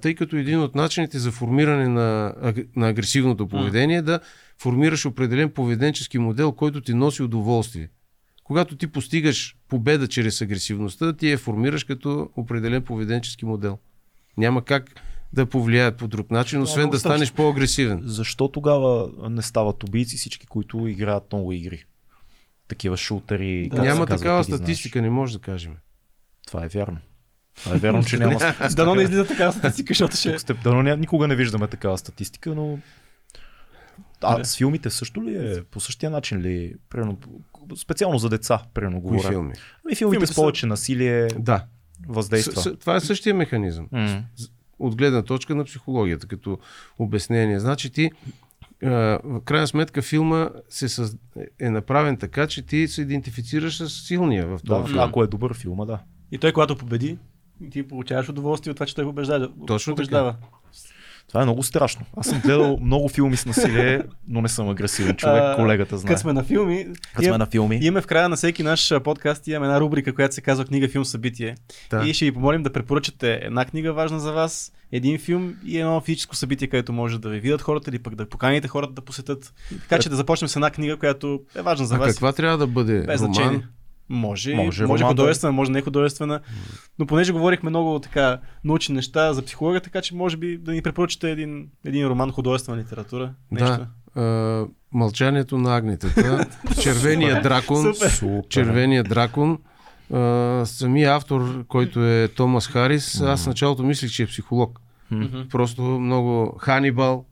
[0.00, 2.34] Тъй като един от начините за формиране на,
[2.76, 4.20] на агресивното поведение е да
[4.58, 7.88] формираш определен поведенчески модел, който ти носи удоволствие.
[8.44, 13.78] Когато ти постигаш победа чрез агресивността, ти я формираш като определен поведенчески модел.
[14.36, 15.00] Няма как
[15.32, 17.16] да повлияят по друг начин, освен много да страшно.
[17.16, 18.00] станеш по-агресивен.
[18.04, 21.84] Защо тогава не стават убийци всички, които играят много игри?
[22.68, 23.70] Такива шутери.
[23.74, 24.58] се Няма казва, такава ти ги знаеш.
[24.58, 25.72] статистика, не може да кажем.
[26.46, 26.98] Това е вярно.
[27.56, 28.38] Това е вярно, че няма.
[28.70, 30.38] Дано не излиза така статистика, защото ще...
[30.38, 32.78] Сте, дано никога не виждаме такава статистика, но
[34.22, 35.62] а с филмите също ли е?
[35.62, 36.74] По същия начин ли?
[36.90, 37.18] Примерно,
[37.76, 39.28] специално за деца, примерно Кои говоря.
[39.28, 39.52] филми?
[39.84, 41.64] Ами филмите Филмите с са- повече насилие Да.
[42.08, 42.52] въздейства.
[42.52, 43.88] С, с, това е същия механизъм.
[43.92, 44.22] М.
[44.78, 46.58] От гледна точка на психологията, като
[46.98, 47.60] обяснение.
[47.60, 48.10] Значи ти,
[48.82, 48.88] а,
[49.24, 51.16] в крайна сметка, филма се съз...
[51.60, 54.98] е направен така, че ти се идентифицираш с силния в този Да, филм.
[55.00, 55.98] ако е добър филма, да.
[56.32, 57.18] И той, когато победи,
[57.70, 59.48] ти получаваш удоволствие от това, че той побеждава.
[59.66, 59.96] Точно така.
[59.96, 60.34] побеждава.
[61.28, 62.06] Това е много страшно.
[62.16, 65.42] Аз съм гледал много филми с насилие, но не съм агресивен човек.
[65.44, 66.08] А, Колегата знае.
[66.08, 67.78] Като сме на филми, Като сме на филми.
[67.82, 71.04] имаме в края на всеки наш подкаст имаме една рубрика, която се казва книга, филм,
[71.04, 71.56] събитие.
[71.90, 72.02] Да.
[72.08, 76.00] И ще ви помолим да препоръчате една книга важна за вас, един филм и едно
[76.00, 79.54] физическо събитие, където може да ви видят хората или пък да поканите хората да посетят.
[79.80, 82.12] Така че да започнем с една книга, която е важна за а вас.
[82.12, 83.00] каква трябва да бъде?
[83.06, 83.34] Без Роман?
[83.34, 83.66] значение.
[84.08, 86.40] Може, Може може, художествена, може не художествена.
[86.98, 90.82] Но понеже говорихме много така научни неща за психология, така че може би да ни
[90.82, 93.34] препоръчате един, един роман художествена литература.
[93.50, 93.66] Нещо.
[93.66, 93.88] Да.
[94.22, 96.46] А, мълчанието на агнетата,
[96.82, 98.42] Червения дракон, Супер.
[98.48, 99.58] Червения дракон.
[100.12, 104.80] А, самия автор, който е Томас Харис, аз началото мислих, че е психолог.
[105.50, 107.24] Просто много Ханибал.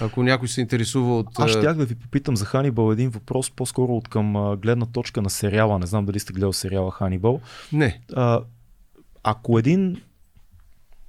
[0.00, 1.28] Ако някой се интересува от...
[1.38, 5.30] Аз щях да ви попитам за Ханибал един въпрос, по-скоро от към гледна точка на
[5.30, 5.78] сериала.
[5.78, 7.40] Не знам дали сте гледал сериала Ханибал.
[7.72, 8.00] Не.
[8.14, 8.40] А,
[9.22, 9.96] ако един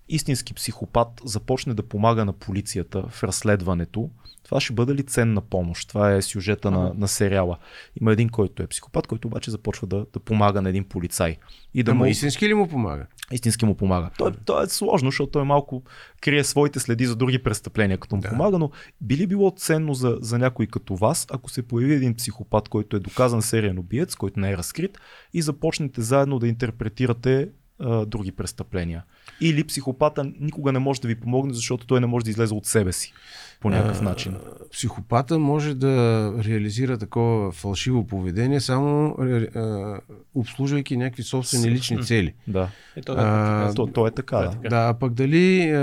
[0.10, 4.10] истински психопат започне да помага на полицията в разследването,
[4.44, 5.88] това ще бъде ли ценна помощ?
[5.88, 7.57] Това е сюжета на, на сериала.
[8.02, 11.38] Има един, който е психопат, който обаче започва да, да помага на един полицай.
[11.73, 13.06] И да Ама му, истински ли му помага?
[13.32, 14.10] истински му помага.
[14.18, 15.84] То, е- то е сложно, защото той малко
[16.22, 18.30] крие своите следи за други престъпления, като му Да.
[18.30, 18.72] помага, но
[19.02, 22.95] би ли било ценно за, за някой като вас, ако се появи един психопат, който
[22.95, 24.98] е доказан сериен убиец, който не е разкрит,
[25.34, 27.49] и започнете заедно да интерпретирате
[27.80, 29.03] а, други престъпления?
[29.41, 32.65] Или психопата никога не може да ви помогне, защото той не може да излезе от
[32.65, 33.14] себе си
[33.60, 34.35] по някакъв А, начин.
[34.72, 39.99] Психопата може да реализира такова фалшиво поведение, само а,
[40.35, 42.34] обслужвайки някакви собствени лични цели.
[42.47, 42.69] Да.
[42.95, 44.69] Е, то, А, То, то е така, да.
[44.69, 45.80] Да, а пък дали а,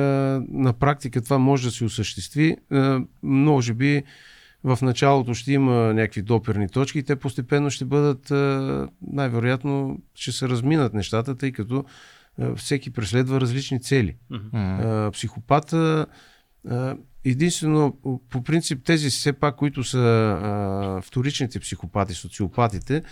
[0.49, 4.03] на практика това може да се осъществи, а, може би
[4.65, 8.31] в началото ще има някакви доперни точки и те постепенно ще бъдат,
[9.13, 11.85] най-вероятно ще се разминат нещата, тъй като
[12.57, 14.17] всеки преследва различни цели.
[14.53, 16.07] А, психопата,
[17.25, 17.99] единствено,
[18.31, 23.03] по принцип тези все пак, които са а, вторичните психопати, социопатите,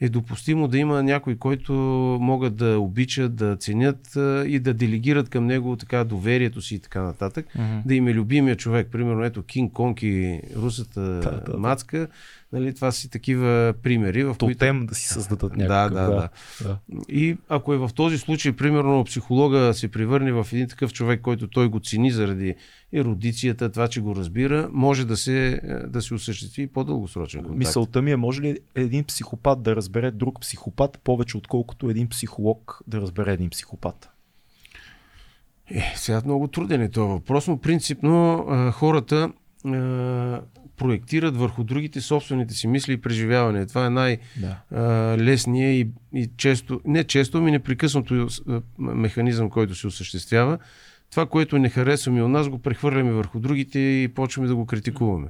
[0.00, 1.72] е допустимо да има някой, който
[2.20, 4.16] могат да обичат, да ценят
[4.46, 7.46] и да делегират към него така доверието си и така нататък.
[7.54, 7.78] Мгм.
[7.86, 8.88] Да им е любимия човек.
[8.92, 11.58] Примерно ето Кинг Конг и русата Да, да, да.
[11.58, 12.08] мацка.
[12.52, 14.58] Нали, това си такива примери, в които...
[14.58, 16.10] Тотем да си създадат Да, някакъв.
[16.10, 16.28] да,
[16.64, 16.78] да.
[16.88, 17.02] да.
[17.08, 21.48] И ако е в този случай, примерно, психолога се превърне в един такъв човек, който
[21.48, 22.54] той го цени заради
[22.92, 27.58] ерудицията, това, че го разбира, може да се, е, да се осъществи по-дългосрочен контакт.
[27.58, 32.80] Мисълта ми е, може ли един психопат да разбере друг психопат повече, отколкото един психолог
[32.86, 34.10] да разбере един психопат?
[35.70, 39.32] Е, сега много труден е този въпрос, но принципно хората
[40.78, 43.66] проектират върху другите собствените си мисли и преживявания.
[43.66, 44.56] Това е най- Да.
[45.56, 48.28] и, и често, не често, ми непрекъснато
[48.78, 50.58] механизъм, който се осъществява.
[51.10, 55.28] Това, което не харесваме у нас, го прехвърляме върху другите и почваме да го критикуваме.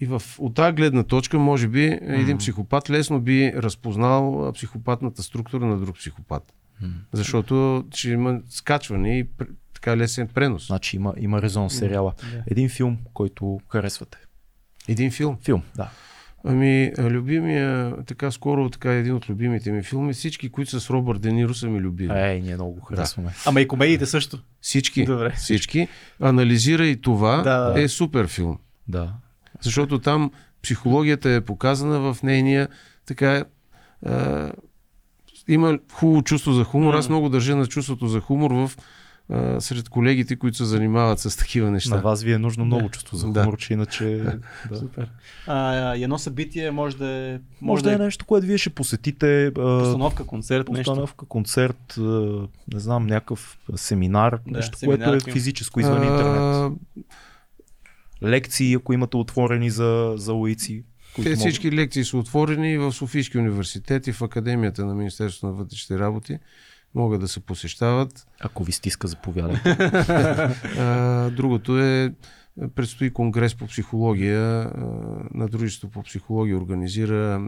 [0.00, 5.66] И в, от тази гледна точка, може би, един психопат лесно би разпознал психопатната структура
[5.66, 6.52] на друг психопат.
[7.12, 9.26] Защото ще има скачване и
[9.82, 10.66] така лесен пренос.
[10.66, 12.12] Значи има, има резон сериала.
[12.46, 14.18] Един филм, който харесвате.
[14.88, 15.36] Един филм.
[15.44, 15.90] Филм, да.
[16.44, 21.20] Ами, любимия, така скоро, така един от любимите ми филми, всички, които са с Робърт
[21.20, 22.20] Де Ниро са ми любими.
[22.20, 23.30] Ей, ние много го харесваме.
[23.46, 24.38] Ама и комедиите също.
[24.60, 25.04] Всички.
[25.04, 25.30] Добре.
[25.36, 25.88] Всички.
[26.20, 27.82] Анализира и това Да, да.
[27.82, 28.58] е супер филм.
[28.88, 29.12] Да.
[29.60, 30.30] Защото там
[30.62, 32.68] психологията е показана в нейния
[33.06, 33.44] така.
[34.06, 34.52] А,
[35.48, 36.94] има хубаво чувство за хумор.
[36.94, 38.70] Аз много държа на чувството за хумор в
[39.30, 41.90] а, сред колегите, които се занимават с такива неща.
[41.90, 43.42] На вас ви е нужно много чувство за Да.
[43.42, 44.04] хумор, че иначе...
[44.70, 44.76] да.
[44.76, 45.10] Супер.
[45.46, 49.46] А, и едно събитие може да е, Може да е нещо, което вие ще посетите.
[49.46, 50.82] а, постановка, концерт, нещо.
[50.82, 52.02] Постановка, концерт, а,
[52.74, 56.72] не знам, някакъв семинар, Да, нещо, семинар, което е физическо извън интернет.
[58.22, 60.34] Лекции, ако имате отворени за, за
[61.14, 65.46] които Те могат- всички лекции са отворени в Софийски университет и в Академията на Министерството
[65.46, 66.38] на вътрешните работи
[66.94, 68.26] могат да се посещават.
[68.40, 69.76] Ако ви стиска, заповядайте.
[71.36, 72.14] Другото е,
[72.74, 74.72] предстои конгрес по психология
[75.34, 77.40] на Дружество по психология организира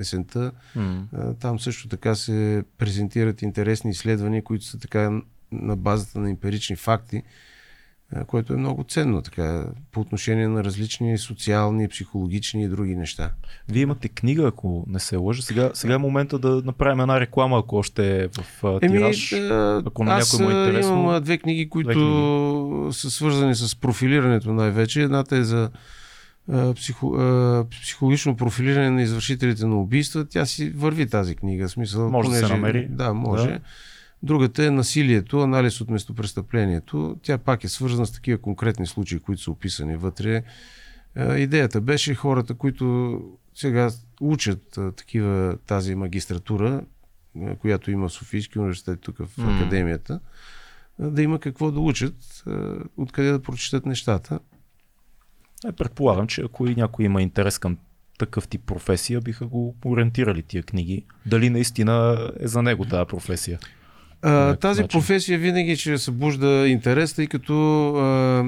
[0.00, 0.52] есента.
[1.40, 5.20] Там също така се презентират интересни изследвания, които са така
[5.52, 7.22] на базата на емпирични факти,
[8.26, 13.30] което е много ценно така, по отношение на различни социални, психологични и други неща.
[13.68, 15.42] Вие имате книга, ако не се лъжа.
[15.42, 19.32] Сега, сега е момента да направим една реклама, ако още е в а, Еми, тираж.
[19.32, 22.92] а, ако на аз някой му е интересно, имам две книги, които книги.
[22.94, 25.02] са свързани с профилирането най-вече.
[25.02, 25.70] Едната е за
[26.74, 27.16] психо,
[27.70, 30.24] психологично профилиране на извършителите на убийства.
[30.24, 31.68] Тя си върви тази книга.
[31.68, 32.86] Смисъл, Може да се намери.
[32.90, 33.48] Да, може.
[33.48, 33.60] Да.
[34.22, 37.16] Другата е насилието, анализ от местопрестъплението.
[37.22, 40.42] Тя пак е свързана с такива конкретни случаи, които са описани вътре.
[41.36, 43.20] Идеята беше хората, които
[43.54, 43.90] сега
[44.20, 46.82] учат такива тази магистратура,
[47.58, 50.20] която има Софийски университет тук в академията,
[50.98, 52.44] да има какво да учат,
[52.96, 54.38] откъде да прочитат нещата.
[55.66, 57.78] Е, предполагам, че ако и някой има интерес към
[58.18, 61.06] такъв тип професия, биха го ориентирали тия книги.
[61.26, 63.58] Дали наистина е за него тази професия?
[64.26, 64.88] А, някакъв тази начин.
[64.90, 67.54] професия винаги ще събужда интерес, тъй като
[67.88, 68.44] а,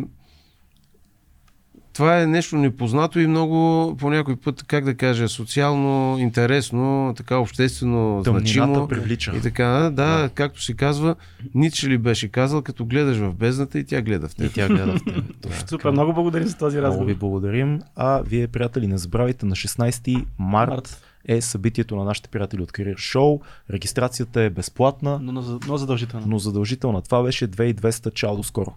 [1.93, 3.57] това е нещо непознато и много
[3.97, 8.89] по някой път, как да кажа, социално интересно, така обществено Тъмнината значимо.
[8.89, 9.33] привлича.
[9.37, 11.15] И така, да, да, както се казва,
[11.55, 14.53] Ницше ли беше казал, като гледаш в бездната и тя гледа в И теб.
[14.55, 15.15] тя гледа в теб.
[15.41, 15.93] Да, Супер, така.
[15.93, 17.07] много благодарим за този Много разговор.
[17.07, 17.81] ви благодарим.
[17.97, 21.03] А вие, приятели, не забравяйте на 16 март, Март.
[21.29, 23.41] Е събитието на нашите приятели от Career Show.
[23.71, 25.33] Регистрацията е безплатна, Но,
[25.67, 26.27] но, задължително.
[26.27, 27.03] но задължителна.
[27.03, 28.15] Това беше 2200.
[28.15, 28.75] Чао до скоро.